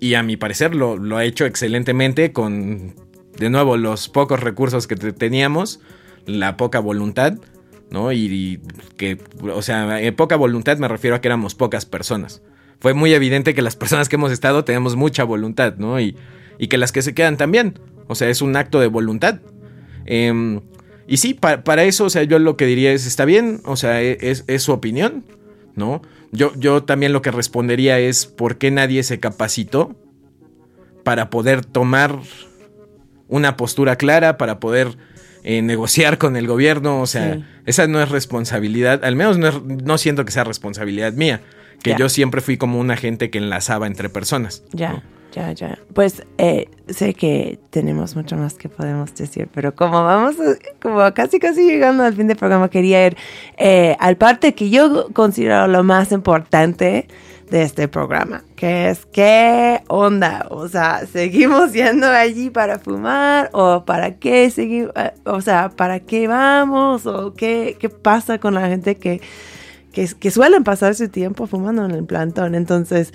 Y 0.00 0.14
a 0.14 0.22
mi 0.22 0.36
parecer 0.36 0.74
lo, 0.74 0.96
lo 0.98 1.16
ha 1.16 1.24
hecho 1.24 1.46
excelentemente 1.46 2.32
con, 2.32 2.94
de 3.38 3.48
nuevo, 3.48 3.76
los 3.76 4.08
pocos 4.08 4.40
recursos 4.40 4.86
que 4.88 4.96
te- 4.96 5.12
teníamos, 5.12 5.80
la 6.26 6.56
poca 6.56 6.80
voluntad, 6.80 7.34
¿no? 7.90 8.10
Y, 8.10 8.26
y 8.26 8.60
que, 8.96 9.18
o 9.40 9.62
sea, 9.62 10.02
en 10.02 10.14
poca 10.16 10.34
voluntad 10.36 10.76
me 10.78 10.88
refiero 10.88 11.14
a 11.14 11.20
que 11.20 11.28
éramos 11.28 11.54
pocas 11.54 11.86
personas. 11.86 12.42
Fue 12.80 12.92
muy 12.92 13.14
evidente 13.14 13.54
que 13.54 13.62
las 13.62 13.76
personas 13.76 14.08
que 14.08 14.16
hemos 14.16 14.32
estado 14.32 14.64
tenemos 14.64 14.96
mucha 14.96 15.22
voluntad, 15.22 15.76
¿no? 15.78 16.00
Y, 16.00 16.16
y 16.58 16.68
que 16.68 16.78
las 16.78 16.92
que 16.92 17.02
se 17.02 17.14
quedan 17.14 17.36
también. 17.36 17.78
O 18.06 18.14
sea, 18.14 18.28
es 18.28 18.42
un 18.42 18.56
acto 18.56 18.80
de 18.80 18.86
voluntad. 18.86 19.40
Em, 20.06 20.60
y 21.06 21.16
sí, 21.18 21.34
pa- 21.34 21.64
para 21.64 21.84
eso, 21.84 22.04
o 22.04 22.10
sea, 22.10 22.22
yo 22.24 22.38
lo 22.38 22.56
que 22.56 22.66
diría 22.66 22.92
es, 22.92 23.06
está 23.06 23.24
bien, 23.24 23.60
o 23.64 23.76
sea, 23.76 24.02
e- 24.02 24.18
es, 24.20 24.44
es 24.46 24.62
su 24.62 24.72
opinión, 24.72 25.24
¿no? 25.74 26.02
Yo, 26.32 26.52
yo 26.56 26.82
también 26.82 27.12
lo 27.12 27.22
que 27.22 27.30
respondería 27.30 27.98
es, 27.98 28.26
¿por 28.26 28.58
qué 28.58 28.70
nadie 28.70 29.02
se 29.02 29.20
capacitó 29.20 29.94
para 31.04 31.30
poder 31.30 31.64
tomar 31.64 32.18
una 33.28 33.56
postura 33.56 33.96
clara, 33.96 34.36
para 34.36 34.60
poder 34.60 34.96
eh, 35.44 35.62
negociar 35.62 36.18
con 36.18 36.36
el 36.36 36.46
gobierno? 36.46 37.00
O 37.00 37.06
sea, 37.06 37.34
Sí. 37.34 37.44
esa 37.66 37.86
no 37.86 38.02
es 38.02 38.08
responsabilidad, 38.08 39.04
al 39.04 39.16
menos 39.16 39.38
no, 39.38 39.48
es- 39.48 39.62
no 39.62 39.98
siento 39.98 40.24
que 40.24 40.32
sea 40.32 40.44
responsabilidad 40.44 41.12
mía, 41.12 41.40
que 41.82 41.94
yo 41.98 42.08
siempre 42.08 42.40
fui 42.40 42.56
como 42.56 42.78
un 42.78 42.90
agente 42.90 43.30
que 43.30 43.38
enlazaba 43.38 43.86
entre 43.86 44.08
personas. 44.08 44.64
Ya, 44.72 45.02
ya, 45.34 45.52
ya. 45.52 45.78
Pues 45.94 46.22
eh, 46.38 46.68
sé 46.88 47.14
que 47.14 47.58
tenemos 47.70 48.14
mucho 48.16 48.36
más 48.36 48.54
que 48.54 48.68
podemos 48.68 49.14
decir, 49.14 49.48
pero 49.52 49.74
como 49.74 50.04
vamos, 50.04 50.36
a- 50.40 50.56
como 50.80 50.98
casi 51.14 51.38
casi 51.38 51.66
llegando 51.66 52.04
al 52.04 52.14
fin 52.14 52.26
del 52.28 52.36
programa, 52.36 52.68
quería 52.70 53.06
ir 53.06 53.16
eh, 53.56 53.96
al 53.98 54.16
parte 54.16 54.54
que 54.54 54.70
yo 54.70 55.08
considero 55.12 55.66
lo 55.66 55.82
más 55.82 56.12
importante 56.12 57.08
de 57.50 57.62
este 57.62 57.88
programa, 57.88 58.42
que 58.56 58.88
es 58.88 59.04
qué 59.06 59.82
onda, 59.88 60.46
o 60.50 60.66
sea, 60.66 61.04
seguimos 61.06 61.72
yendo 61.74 62.06
allí 62.08 62.48
para 62.50 62.78
fumar 62.78 63.50
o 63.52 63.84
para 63.84 64.16
qué 64.16 64.48
seguimos, 64.50 64.92
o 65.24 65.40
sea, 65.42 65.68
para 65.68 66.00
qué 66.00 66.26
vamos 66.26 67.04
o 67.06 67.34
qué, 67.34 67.76
qué 67.78 67.90
pasa 67.90 68.38
con 68.38 68.54
la 68.54 68.66
gente 68.68 68.96
que 68.96 69.20
que, 69.94 70.08
que 70.18 70.30
suelen 70.30 70.64
pasar 70.64 70.94
su 70.94 71.08
tiempo 71.08 71.46
fumando 71.46 71.84
en 71.84 71.92
el 71.92 72.04
plantón. 72.04 72.54
Entonces, 72.54 73.12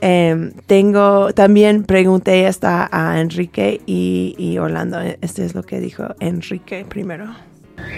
em, 0.00 0.52
tengo, 0.66 1.32
también 1.34 1.84
pregunté 1.84 2.46
esta 2.46 2.88
a 2.90 3.20
Enrique 3.20 3.80
y, 3.86 4.34
y 4.38 4.58
Orlando. 4.58 4.98
Este 5.20 5.44
es 5.44 5.54
lo 5.54 5.62
que 5.62 5.78
dijo 5.80 6.14
Enrique 6.20 6.84
primero. 6.88 7.26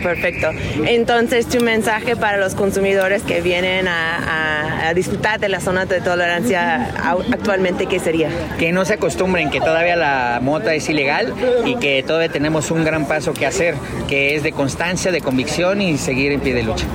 Perfecto. 0.03 0.49
Entonces, 0.87 1.47
tu 1.47 1.63
mensaje 1.63 2.17
para 2.17 2.39
los 2.39 2.55
consumidores 2.55 3.23
que 3.23 3.43
vienen 3.43 3.87
a, 3.87 4.17
a- 4.19 4.89
a 4.89 4.95
disfrutar 4.95 5.41
de 5.41 5.49
la 5.49 5.61
zona 5.61 5.85
de 5.87 6.01
tolerancia 6.01 6.91
actualmente, 7.33 7.87
¿qué 7.87 7.99
sería? 7.99 8.29
Que 8.59 8.73
no 8.73 8.85
se 8.85 8.95
acostumbren 8.95 9.51
que 9.51 9.61
todavía 9.61 9.97
la 9.97 10.41
mota 10.43 10.75
es 10.75 10.89
ilegal 10.89 11.35
y 11.67 11.77
que 11.77 12.03
todavía 12.07 12.31
tenemos 12.31 12.71
un 12.71 12.85
gran 12.85 13.07
paso 13.07 13.33
que 13.35 13.47
hacer, 13.47 13.75
que 14.09 14.35
es 14.37 14.43
de 14.43 14.53
constancia, 14.53 15.11
de 15.13 15.21
convicción 15.21 15.81
y 15.83 15.99
seguir 15.99 16.33
en 16.33 16.41
pie 16.41 16.55
de 16.55 16.63
lucha. 16.63 16.87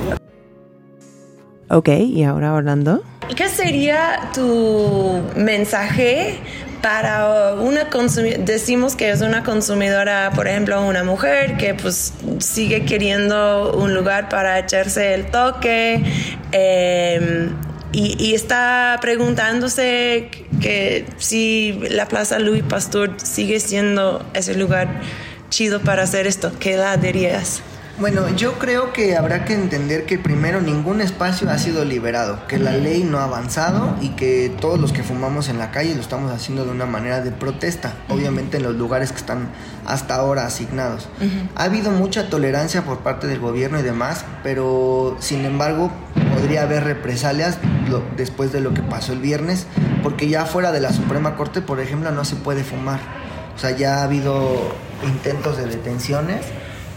Ok, 1.70 1.88
y 1.88 2.24
ahora 2.24 2.52
Orlando. 2.52 3.04
¿Qué 3.36 3.48
sería 3.48 4.30
tu 4.34 5.22
mensaje 5.36 6.40
para 6.82 7.54
una 7.54 7.88
consumidora? 7.90 8.42
Decimos 8.42 8.96
que 8.96 9.10
es 9.10 9.20
una 9.20 9.44
consumidora, 9.44 10.32
por 10.34 10.48
ejemplo, 10.48 10.84
una 10.84 11.04
mujer 11.04 11.56
que 11.56 11.74
pues 11.74 12.12
sigue 12.40 12.84
queriendo 12.84 13.72
un 13.72 13.94
lugar 13.94 14.28
para 14.28 14.58
echarse 14.58 15.14
el 15.14 15.26
toque 15.26 16.02
y, 17.92 18.16
y 18.18 18.34
está 18.34 18.98
preguntándose 19.00 20.28
que 20.60 21.06
si 21.18 21.78
la 21.88 22.06
Plaza 22.06 22.40
Louis 22.40 22.64
Pasteur 22.64 23.14
sigue 23.22 23.60
siendo 23.60 24.26
ese 24.34 24.56
lugar 24.56 24.88
chido 25.50 25.80
para 25.80 26.02
hacer 26.02 26.26
esto. 26.26 26.50
¿Qué 26.58 26.76
la 26.76 26.96
dirías? 26.96 27.62
Bueno, 28.00 28.26
yo 28.34 28.54
creo 28.58 28.94
que 28.94 29.14
habrá 29.14 29.44
que 29.44 29.52
entender 29.52 30.06
que 30.06 30.18
primero 30.18 30.62
ningún 30.62 31.02
espacio 31.02 31.50
ha 31.50 31.58
sido 31.58 31.84
liberado, 31.84 32.46
que 32.46 32.58
la 32.58 32.72
ley 32.72 33.04
no 33.04 33.18
ha 33.18 33.24
avanzado 33.24 33.94
y 34.00 34.10
que 34.10 34.50
todos 34.58 34.80
los 34.80 34.92
que 34.94 35.02
fumamos 35.02 35.50
en 35.50 35.58
la 35.58 35.70
calle 35.70 35.94
lo 35.94 36.00
estamos 36.00 36.32
haciendo 36.32 36.64
de 36.64 36.70
una 36.70 36.86
manera 36.86 37.20
de 37.20 37.30
protesta, 37.30 37.92
obviamente 38.08 38.56
en 38.56 38.62
los 38.62 38.74
lugares 38.76 39.12
que 39.12 39.18
están 39.18 39.48
hasta 39.84 40.14
ahora 40.14 40.46
asignados. 40.46 41.08
Ha 41.56 41.64
habido 41.64 41.90
mucha 41.90 42.30
tolerancia 42.30 42.82
por 42.86 43.00
parte 43.00 43.26
del 43.26 43.38
gobierno 43.38 43.78
y 43.78 43.82
demás, 43.82 44.24
pero 44.42 45.18
sin 45.20 45.44
embargo 45.44 45.90
podría 46.34 46.62
haber 46.62 46.84
represalias 46.84 47.58
lo- 47.90 48.02
después 48.16 48.50
de 48.50 48.60
lo 48.60 48.72
que 48.72 48.80
pasó 48.80 49.12
el 49.12 49.18
viernes, 49.18 49.66
porque 50.02 50.26
ya 50.30 50.46
fuera 50.46 50.72
de 50.72 50.80
la 50.80 50.94
Suprema 50.94 51.36
Corte, 51.36 51.60
por 51.60 51.80
ejemplo, 51.80 52.10
no 52.12 52.24
se 52.24 52.36
puede 52.36 52.64
fumar. 52.64 53.00
O 53.54 53.58
sea, 53.58 53.72
ya 53.72 53.98
ha 53.98 54.04
habido 54.04 54.72
intentos 55.06 55.58
de 55.58 55.66
detenciones 55.66 56.40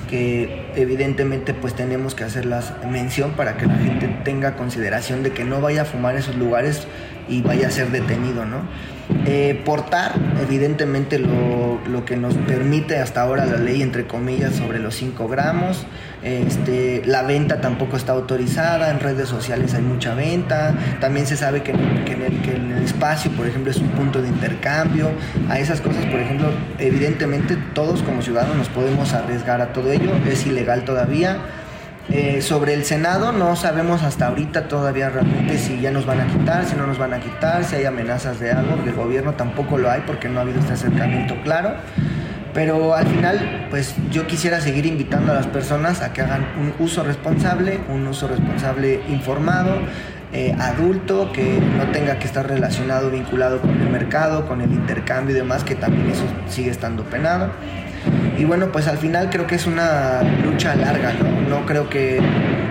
que 0.09 0.71
evidentemente 0.75 1.53
pues 1.53 1.73
tenemos 1.73 2.15
que 2.15 2.23
hacerlas 2.23 2.73
mención 2.89 3.31
para 3.31 3.57
que 3.57 3.65
la 3.65 3.75
gente 3.77 4.07
tenga 4.23 4.55
consideración 4.55 5.23
de 5.23 5.31
que 5.31 5.43
no 5.43 5.61
vaya 5.61 5.83
a 5.83 5.85
fumar 5.85 6.15
esos 6.15 6.35
lugares 6.35 6.87
y 7.27 7.41
vaya 7.41 7.67
a 7.67 7.71
ser 7.71 7.91
detenido, 7.91 8.45
¿no? 8.45 8.61
Eh, 9.25 9.61
portar, 9.65 10.13
evidentemente 10.41 11.19
lo, 11.19 11.79
lo 11.87 12.05
que 12.05 12.15
nos 12.15 12.35
permite 12.35 12.97
hasta 12.99 13.21
ahora 13.21 13.45
la 13.45 13.57
ley, 13.57 13.81
entre 13.81 14.07
comillas, 14.07 14.55
sobre 14.55 14.79
los 14.79 14.95
5 14.95 15.27
gramos, 15.27 15.85
este, 16.23 17.01
la 17.05 17.21
venta 17.23 17.59
tampoco 17.59 17.97
está 17.97 18.13
autorizada, 18.13 18.91
en 18.91 19.01
redes 19.01 19.27
sociales 19.27 19.73
hay 19.73 19.81
mucha 19.81 20.15
venta, 20.15 20.73
también 21.01 21.27
se 21.27 21.35
sabe 21.35 21.63
que, 21.63 21.73
que 22.05 22.13
en 22.13 22.21
el, 22.21 22.41
que 22.41 22.55
en 22.55 22.71
el 22.71 22.83
espacio, 22.83 23.29
por 23.31 23.45
ejemplo, 23.45 23.71
es 23.71 23.77
un 23.77 23.89
punto 23.89 24.21
de 24.21 24.29
intercambio, 24.29 25.09
a 25.49 25.59
esas 25.59 25.81
cosas, 25.81 26.05
por 26.05 26.21
ejemplo, 26.21 26.47
evidentemente 26.79 27.57
todos 27.73 28.01
como 28.03 28.21
ciudadanos 28.21 28.55
nos 28.55 28.69
podemos 28.69 29.13
arriesgar 29.13 29.59
a 29.59 29.73
todo 29.73 29.91
ello, 29.91 30.11
es 30.25 30.45
ilegal 30.45 30.85
todavía. 30.85 31.39
Eh, 32.09 32.41
sobre 32.41 32.73
el 32.73 32.83
Senado 32.83 33.31
no 33.31 33.55
sabemos 33.55 34.03
hasta 34.03 34.27
ahorita 34.27 34.67
todavía 34.67 35.09
realmente 35.09 35.57
si 35.57 35.79
ya 35.79 35.89
nos 35.89 36.05
van 36.05 36.21
a 36.21 36.27
quitar, 36.27 36.65
si 36.65 36.75
no 36.75 36.85
nos 36.85 36.97
van 36.97 37.13
a 37.13 37.19
quitar, 37.19 37.63
si 37.63 37.77
hay 37.77 37.85
amenazas 37.85 38.39
de 38.39 38.51
algo, 38.51 38.75
del 38.83 38.93
gobierno 38.93 39.33
tampoco 39.33 39.77
lo 39.77 39.89
hay 39.89 40.01
porque 40.05 40.27
no 40.27 40.39
ha 40.39 40.41
habido 40.43 40.59
este 40.59 40.73
acercamiento 40.73 41.35
claro. 41.43 41.75
Pero 42.53 42.93
al 42.93 43.07
final, 43.07 43.67
pues 43.71 43.95
yo 44.11 44.27
quisiera 44.27 44.61
seguir 44.61 44.85
invitando 44.85 45.31
a 45.31 45.35
las 45.35 45.47
personas 45.47 46.01
a 46.01 46.13
que 46.13 46.21
hagan 46.21 46.45
un 46.59 46.73
uso 46.77 47.03
responsable, 47.03 47.79
un 47.89 48.05
uso 48.05 48.27
responsable 48.27 49.01
informado, 49.09 49.79
eh, 50.33 50.55
adulto, 50.59 51.31
que 51.31 51.59
no 51.59 51.91
tenga 51.91 52.19
que 52.19 52.27
estar 52.27 52.47
relacionado, 52.47 53.09
vinculado 53.09 53.59
con 53.59 53.71
el 53.81 53.89
mercado, 53.89 54.47
con 54.47 54.61
el 54.61 54.71
intercambio 54.71 55.35
y 55.35 55.39
demás, 55.39 55.63
que 55.63 55.73
también 55.73 56.11
eso 56.11 56.25
sigue 56.47 56.69
estando 56.69 57.03
penado. 57.03 57.49
Y 58.37 58.45
bueno, 58.45 58.71
pues 58.71 58.87
al 58.87 58.97
final 58.97 59.29
creo 59.29 59.47
que 59.47 59.55
es 59.55 59.67
una 59.67 60.21
lucha 60.43 60.75
larga, 60.75 61.13
¿no? 61.13 61.59
No 61.59 61.65
creo 61.65 61.89
que, 61.89 62.17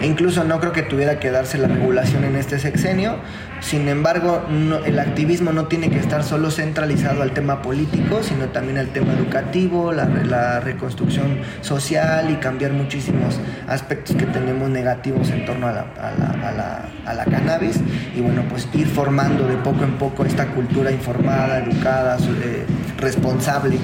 e 0.01 0.07
incluso 0.07 0.43
no 0.45 0.59
creo 0.61 0.73
que 0.73 0.83
tuviera 0.83 1.21
que 1.21 1.31
darse 1.31 1.57
la 1.59 1.69
regulación 1.69 2.25
en 2.25 2.37
este 2.37 2.59
sexenio. 2.59 3.17
Sin 3.61 3.87
embargo, 3.87 4.43
el 4.85 4.99
activismo 4.99 5.53
no 5.53 5.67
tiene 5.67 5.89
que 5.89 5.99
estar 6.01 6.25
solo 6.25 6.51
centralizado 6.51 7.23
al 7.23 7.31
tema 7.31 7.63
político, 7.63 8.21
sino 8.25 8.47
también 8.47 8.77
al 8.79 8.89
tema 8.89 9.13
educativo, 9.13 9.93
la, 9.93 10.59
reconstrucción 10.61 11.39
social 11.61 12.31
y 12.31 12.35
cambiar 12.37 12.73
muchísimos 12.73 13.39
aspectos 13.69 14.17
que 14.17 14.27
tenemos 14.27 14.69
negativos 14.69 15.31
en 15.31 15.45
torno 15.45 15.69
a 15.69 15.73
la, 15.73 15.81
a 15.81 16.11
la- 16.19 16.89
a 17.07 17.15
la- 17.15 17.25
cannabis. 17.25 17.79
Y 18.17 18.21
bueno, 18.21 18.43
pues 18.49 18.69
ir 18.75 18.89
formando 18.89 19.47
de 19.47 19.55
poco 19.57 19.85
en 19.85 19.93
poco 19.93 20.25
esta 20.25 20.47
cultura 20.49 20.91
informada, 20.91 21.59
educada, 21.61 22.17
eh, 22.43 22.65
responsable 22.99 23.77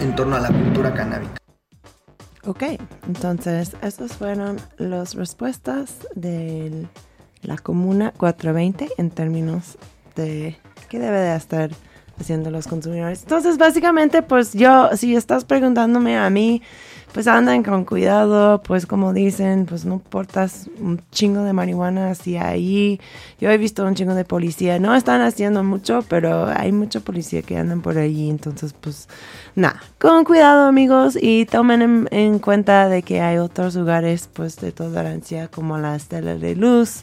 en 0.00 0.14
torno 0.14 0.36
a 0.36 0.40
la 0.40 0.48
cultura 0.48 0.92
canábica. 0.94 1.36
Ok, 2.44 2.62
entonces 3.06 3.76
esas 3.82 4.14
fueron 4.14 4.58
las 4.78 5.14
respuestas 5.14 5.98
de 6.14 6.86
la 7.42 7.58
Comuna 7.58 8.12
420 8.16 8.88
en 8.96 9.10
términos 9.10 9.76
de 10.16 10.58
¿qué 10.88 10.98
debe 10.98 11.18
de 11.18 11.36
estar 11.36 11.70
haciendo 12.18 12.50
los 12.50 12.66
consumidores? 12.66 13.22
Entonces, 13.22 13.58
básicamente, 13.58 14.22
pues 14.22 14.54
yo, 14.54 14.90
si 14.96 15.14
estás 15.14 15.44
preguntándome 15.44 16.16
a 16.16 16.30
mí, 16.30 16.62
pues 17.12 17.26
andan 17.26 17.62
con 17.62 17.84
cuidado, 17.84 18.62
pues 18.62 18.86
como 18.86 19.12
dicen, 19.12 19.66
pues 19.66 19.84
no 19.84 19.98
portas 19.98 20.68
un 20.78 21.00
chingo 21.10 21.42
de 21.42 21.52
marihuana 21.52 22.10
hacia 22.10 22.48
ahí. 22.48 23.00
Yo 23.40 23.50
he 23.50 23.58
visto 23.58 23.84
un 23.84 23.94
chingo 23.94 24.14
de 24.14 24.24
policía, 24.24 24.78
no 24.78 24.94
están 24.94 25.20
haciendo 25.20 25.64
mucho, 25.64 26.04
pero 26.08 26.46
hay 26.46 26.72
mucha 26.72 27.00
policía 27.00 27.42
que 27.42 27.56
andan 27.56 27.80
por 27.82 27.98
allí, 27.98 28.30
entonces 28.30 28.74
pues 28.80 29.08
nada, 29.54 29.80
con 29.98 30.24
cuidado 30.24 30.66
amigos 30.66 31.18
y 31.20 31.46
tomen 31.46 31.82
en, 31.82 32.08
en 32.10 32.38
cuenta 32.38 32.88
de 32.88 33.02
que 33.02 33.20
hay 33.20 33.38
otros 33.38 33.74
lugares 33.74 34.28
pues 34.32 34.56
de 34.56 34.72
tolerancia 34.72 35.48
como 35.48 35.78
la 35.78 35.96
Estela 35.96 36.36
de 36.36 36.54
Luz 36.54 37.02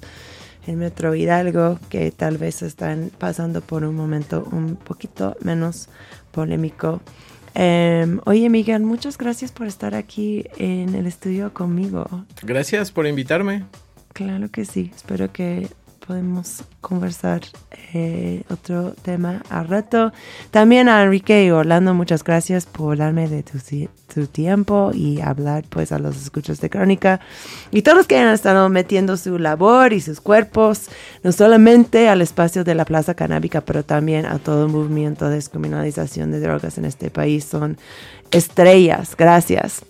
el 0.68 0.76
Metro 0.76 1.16
Hidalgo, 1.16 1.80
que 1.90 2.12
tal 2.12 2.38
vez 2.38 2.62
están 2.62 3.10
pasando 3.18 3.62
por 3.62 3.84
un 3.84 3.96
momento 3.96 4.48
un 4.52 4.76
poquito 4.76 5.36
menos 5.42 5.88
polémico. 6.32 7.00
Em, 7.60 8.20
oye, 8.26 8.50
Miguel, 8.50 8.84
muchas 8.84 9.18
gracias 9.18 9.52
por 9.52 9.66
estar 9.66 9.96
aquí 9.96 10.46
en 10.60 10.94
el 10.94 11.08
estudio 11.08 11.56
conmigo. 11.56 12.06
Gracias 12.44 12.92
por 12.92 13.08
invitarme. 13.08 13.64
Claro 14.14 14.52
que 14.52 14.64
sí. 14.64 14.92
Espero 14.96 15.34
que 15.34 15.68
podemos 16.08 16.64
conversar 16.80 17.42
eh, 17.94 18.44
otro 18.50 18.94
tema 19.02 19.44
a 19.50 19.64
rato. 19.64 20.14
También 20.52 20.88
a 20.88 21.04
Enrique 21.04 21.46
y 21.46 21.52
Orlando, 21.52 21.94
muchas 21.94 22.24
gracias 22.24 22.66
por 22.66 22.98
darme 22.98 23.28
de 23.28 23.44
tu, 23.44 23.58
tu 24.14 24.28
tiempo 24.28 24.92
y 24.94 25.20
hablar 25.20 25.66
pues 25.70 25.92
a 25.92 26.00
los 26.00 26.16
escuchos 26.22 26.62
de 26.62 26.70
Crónica 26.70 27.20
y 27.72 27.82
todos 27.82 27.98
los 27.98 28.08
que 28.08 28.18
han 28.18 28.34
estado 28.34 28.70
metiendo 28.70 29.18
su 29.18 29.38
labor 29.38 29.92
y 29.92 30.00
sus 30.00 30.22
cuerpos, 30.22 30.88
no 31.24 31.34
solamente 31.34 32.08
al 32.08 32.22
espacio 32.22 32.64
de 32.64 32.76
la 32.76 32.86
Plaza 32.86 33.14
Canábica, 33.14 33.62
pero 33.62 33.84
también 33.84 34.26
a 34.26 34.40
todo 34.40 34.66
el 34.66 34.72
movimiento 34.72 35.28
de 35.28 35.36
descriminalización 35.36 36.32
de 36.32 36.40
drogas 36.40 36.78
en 36.78 36.86
este 36.86 37.10
país. 37.10 37.44
Son 37.44 37.78
estrellas. 38.32 39.16
Gracias. 39.18 39.84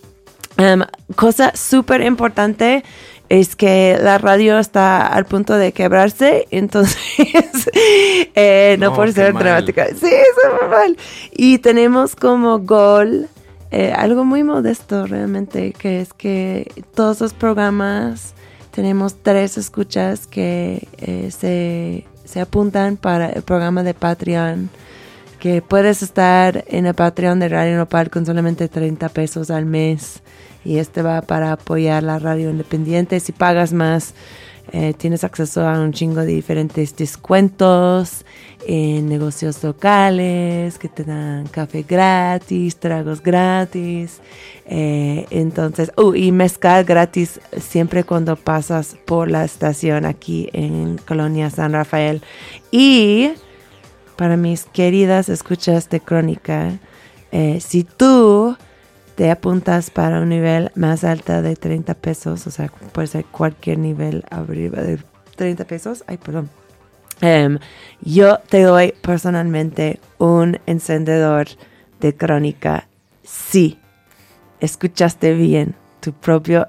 Um, 0.58 0.82
cosa 1.14 1.52
súper 1.54 2.00
importante 2.00 2.82
es 3.28 3.56
que 3.56 3.98
la 4.00 4.18
radio 4.18 4.58
está 4.58 5.06
al 5.06 5.26
punto 5.26 5.54
de 5.54 5.72
quebrarse, 5.72 6.46
entonces, 6.50 6.96
eh, 8.34 8.76
no, 8.78 8.90
No, 8.90 8.96
por 8.96 9.12
ser 9.12 9.34
mal. 9.34 9.42
dramática, 9.42 9.86
sí, 9.88 10.06
es 10.06 10.60
muy 10.60 10.70
mal. 10.70 10.96
Y 11.32 11.58
tenemos 11.58 12.16
como 12.16 12.60
gol 12.60 13.28
eh, 13.70 13.92
algo 13.94 14.24
muy 14.24 14.44
modesto 14.44 15.06
realmente, 15.06 15.72
que 15.72 16.00
es 16.00 16.12
que 16.14 16.70
todos 16.94 17.20
los 17.20 17.34
programas 17.34 18.34
tenemos 18.70 19.16
tres 19.22 19.58
escuchas 19.58 20.26
que 20.26 20.88
eh, 20.98 21.30
se, 21.30 22.06
se 22.24 22.40
apuntan 22.40 22.96
para 22.96 23.28
el 23.28 23.42
programa 23.42 23.82
de 23.82 23.92
Patreon 23.94 24.70
que 25.38 25.62
puedes 25.62 26.02
estar 26.02 26.64
en 26.68 26.86
el 26.86 26.94
Patreon 26.94 27.38
de 27.38 27.48
Radio 27.48 27.76
Nopal 27.76 28.10
con 28.10 28.26
solamente 28.26 28.68
30 28.68 29.08
pesos 29.10 29.50
al 29.50 29.66
mes. 29.66 30.20
Y 30.64 30.78
este 30.78 31.02
va 31.02 31.22
para 31.22 31.52
apoyar 31.52 32.02
la 32.02 32.18
radio 32.18 32.50
independiente. 32.50 33.20
Si 33.20 33.32
pagas 33.32 33.72
más, 33.72 34.14
eh, 34.70 34.92
tienes 34.92 35.24
acceso 35.24 35.66
a 35.66 35.80
un 35.80 35.92
chingo 35.92 36.20
de 36.20 36.26
diferentes 36.26 36.94
descuentos 36.94 38.26
en 38.66 39.08
negocios 39.08 39.62
locales 39.64 40.78
que 40.78 40.88
te 40.88 41.04
dan 41.04 41.46
café 41.46 41.86
gratis, 41.88 42.76
tragos 42.76 43.22
gratis. 43.22 44.20
Eh, 44.66 45.26
entonces, 45.30 45.90
uh, 45.96 46.14
y 46.14 46.32
mezcal 46.32 46.84
gratis 46.84 47.40
siempre 47.58 48.04
cuando 48.04 48.36
pasas 48.36 48.96
por 49.06 49.30
la 49.30 49.44
estación 49.44 50.04
aquí 50.04 50.50
en 50.52 50.98
Colonia 50.98 51.48
San 51.48 51.72
Rafael. 51.72 52.20
Y 52.70 53.30
para 54.16 54.36
mis 54.36 54.64
queridas 54.64 55.30
escuchas 55.30 55.88
de 55.88 56.00
crónica, 56.00 56.78
eh, 57.32 57.60
si 57.60 57.84
tú 57.84 58.54
te 59.18 59.32
apuntas 59.32 59.90
para 59.90 60.20
un 60.20 60.28
nivel 60.28 60.70
más 60.76 61.02
alto 61.02 61.42
de 61.42 61.56
30 61.56 61.92
pesos, 61.94 62.46
o 62.46 62.52
sea, 62.52 62.70
puede 62.92 63.08
ser 63.08 63.24
cualquier 63.24 63.78
nivel 63.78 64.24
arriba 64.30 64.80
de 64.80 65.00
30 65.34 65.64
pesos, 65.64 66.04
ay, 66.06 66.18
perdón, 66.18 66.48
Em, 67.20 67.58
yo 68.00 68.38
te 68.48 68.62
doy 68.62 68.94
personalmente 69.02 69.98
un 70.18 70.58
encendedor 70.66 71.48
de 72.00 72.14
crónica. 72.14 72.86
Sí, 73.24 73.78
escuchaste 74.60 75.34
bien, 75.34 75.74
tu 76.00 76.12
propio 76.12 76.68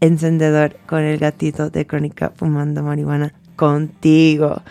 encendedor 0.00 0.76
con 0.86 1.00
el 1.00 1.18
gatito 1.18 1.68
de 1.68 1.86
crónica 1.86 2.32
fumando 2.34 2.82
marihuana 2.82 3.34
contigo. 3.54 4.62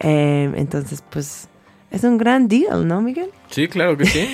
Em, 0.00 0.56
entonces, 0.56 1.02
pues, 1.10 1.48
es 1.96 2.04
un 2.04 2.18
gran 2.18 2.46
deal, 2.46 2.86
¿no, 2.86 3.00
Miguel? 3.00 3.30
Sí, 3.50 3.68
claro 3.68 3.96
que 3.96 4.06
sí. 4.06 4.28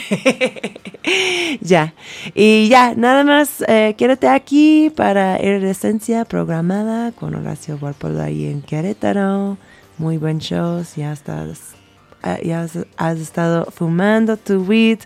ya. 1.60 1.94
Y 2.34 2.68
ya, 2.68 2.94
nada 2.94 3.24
más, 3.24 3.64
eh, 3.68 3.94
quédate 3.96 4.28
aquí 4.28 4.92
para 4.94 5.40
Iridescencia 5.40 6.24
programada 6.24 7.12
con 7.12 7.34
Horacio 7.34 7.78
Walpole 7.80 8.20
ahí 8.20 8.46
en 8.46 8.62
Querétaro. 8.62 9.56
Muy 9.98 10.18
buen 10.18 10.40
show, 10.40 10.84
ya 10.96 11.12
estás, 11.12 11.74
ah, 12.22 12.38
ya 12.42 12.62
has, 12.62 12.78
has 12.96 13.18
estado 13.18 13.66
fumando 13.70 14.36
tu 14.36 14.62
weed. 14.64 14.98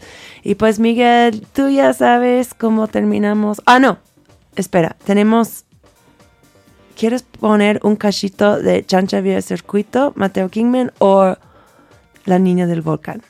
Y 0.42 0.54
pues 0.54 0.78
Miguel, 0.78 1.46
tú 1.52 1.68
ya 1.68 1.92
sabes 1.92 2.54
cómo 2.54 2.88
terminamos. 2.88 3.60
Ah, 3.66 3.78
no, 3.78 3.98
espera, 4.56 4.96
tenemos... 5.04 5.64
¿Quieres 6.98 7.22
poner 7.24 7.78
un 7.82 7.94
cachito 7.96 8.58
de 8.58 8.82
Chancha 8.86 9.20
Vía 9.20 9.42
Circuito, 9.42 10.14
Mateo 10.16 10.48
Kingman 10.48 10.92
o 10.98 11.36
La 12.26 12.38
Niña 12.38 12.66
del 12.66 12.82
Volcán? 12.82 13.22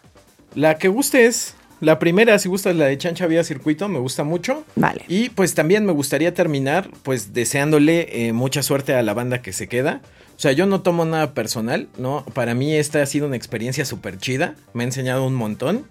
La 0.55 0.78
que 0.78 0.88
gustes. 0.88 1.55
La 1.80 1.99
primera, 1.99 2.38
si 2.38 2.49
gustas 2.49 2.74
la 2.74 2.86
de 2.86 2.97
Chancha 2.97 3.26
Vía 3.26 3.44
Circuito, 3.44 3.86
me 3.88 3.99
gusta 3.99 4.24
mucho. 4.24 4.64
Vale. 4.76 5.05
Y 5.09 5.28
pues 5.28 5.55
también 5.55 5.84
me 5.84 5.92
gustaría 5.92 6.32
terminar 6.32 6.90
pues 7.03 7.34
deseándole 7.34 8.26
eh, 8.26 8.32
mucha 8.32 8.62
suerte 8.62 8.94
a 8.94 9.03
la 9.03 9.12
banda 9.12 9.42
que 9.42 9.53
se 9.53 9.68
queda. 9.68 10.01
O 10.36 10.40
sea, 10.40 10.53
yo 10.53 10.64
no 10.66 10.80
tomo 10.80 11.05
nada 11.05 11.34
personal, 11.34 11.88
¿no? 11.99 12.24
Para 12.32 12.55
mí 12.55 12.74
esta 12.74 13.03
ha 13.03 13.07
sido 13.07 13.26
una 13.26 13.36
experiencia 13.36 13.84
súper 13.84 14.16
chida. 14.16 14.55
Me 14.72 14.84
ha 14.84 14.86
enseñado 14.86 15.26
un 15.26 15.34
montón. 15.34 15.84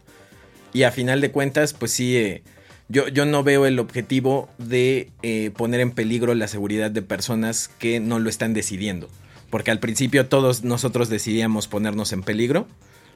Y 0.73 0.83
a 0.83 0.91
final 0.91 1.21
de 1.21 1.31
cuentas, 1.31 1.73
pues 1.73 1.91
sí, 1.91 2.17
eh, 2.17 2.41
yo, 2.89 3.07
yo 3.07 3.25
no 3.25 3.43
veo 3.43 3.67
el 3.67 3.79
objetivo 3.79 4.49
de 4.57 5.11
eh, 5.21 5.51
poner 5.55 5.79
en 5.79 5.91
peligro 5.91 6.33
la 6.33 6.47
seguridad 6.47 6.89
de 6.89 7.01
personas 7.03 7.69
que 7.79 7.99
no 7.99 8.19
lo 8.19 8.29
están 8.29 8.53
decidiendo. 8.53 9.09
Porque 9.51 9.71
al 9.71 9.79
principio 9.79 10.27
todos 10.27 10.63
nosotros 10.63 11.09
decidíamos 11.09 11.67
ponernos 11.67 12.11
en 12.11 12.23
peligro. 12.23 12.67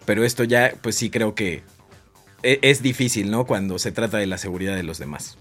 Pero 0.10 0.26
esto 0.26 0.43
ya, 0.43 0.74
pues 0.82 0.95
sí 0.95 1.12
creo 1.12 1.36
que 1.36 1.62
e- 2.41 2.57
es 2.64 2.82
difícil, 2.82 3.30
¿no? 3.30 3.45
Cuando 3.45 3.78
se 3.78 3.91
trata 3.91 4.18
de 4.18 4.26
la 4.26 4.39
seguridad 4.39 4.76
de 4.76 4.82
los 4.82 4.97
demás. 4.97 5.38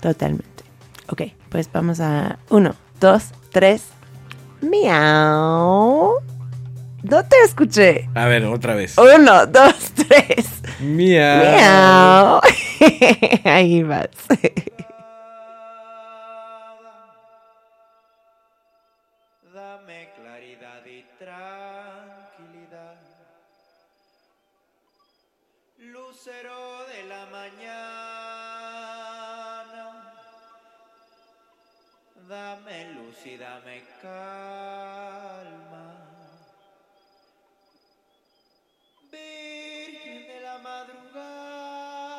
Totalmente. 0.00 0.62
Ok, 1.08 1.22
pues 1.48 1.68
vamos 1.72 1.98
a 1.98 2.38
uno, 2.48 2.76
dos, 3.00 3.24
tres. 3.50 3.82
Miau. 4.60 6.12
No 7.02 7.24
te 7.24 7.34
escuché. 7.44 8.08
A 8.14 8.26
ver, 8.26 8.44
otra 8.44 8.76
vez. 8.76 8.96
Uno, 8.96 9.44
dos, 9.48 9.74
tres. 10.06 10.46
Miau. 10.78 11.42
Miau. 11.56 12.40
Ahí 13.44 13.82
vas. 13.82 14.06
Lucero 26.24 26.86
de 26.86 27.02
la 27.08 27.26
mañana. 27.26 27.82
Dame 32.28 32.92
luz 32.92 33.16
y 33.26 33.36
dame 33.36 33.82
calma. 34.00 34.36
Virgen 39.10 40.26
de 40.28 40.40
la 40.42 40.58
madrugada. 40.58 42.10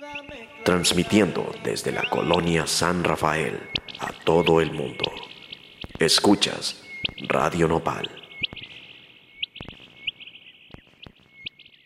Dame 0.00 0.48
transmitiendo 0.64 1.54
desde 1.62 1.92
la 1.92 2.08
colonia 2.08 2.66
San 2.66 3.04
Rafael 3.04 3.68
a 3.98 4.10
todo 4.24 4.62
el 4.62 4.72
mundo. 4.72 5.12
Escuchas 5.98 6.82
Radio 7.28 7.68
Nopal. 7.68 8.19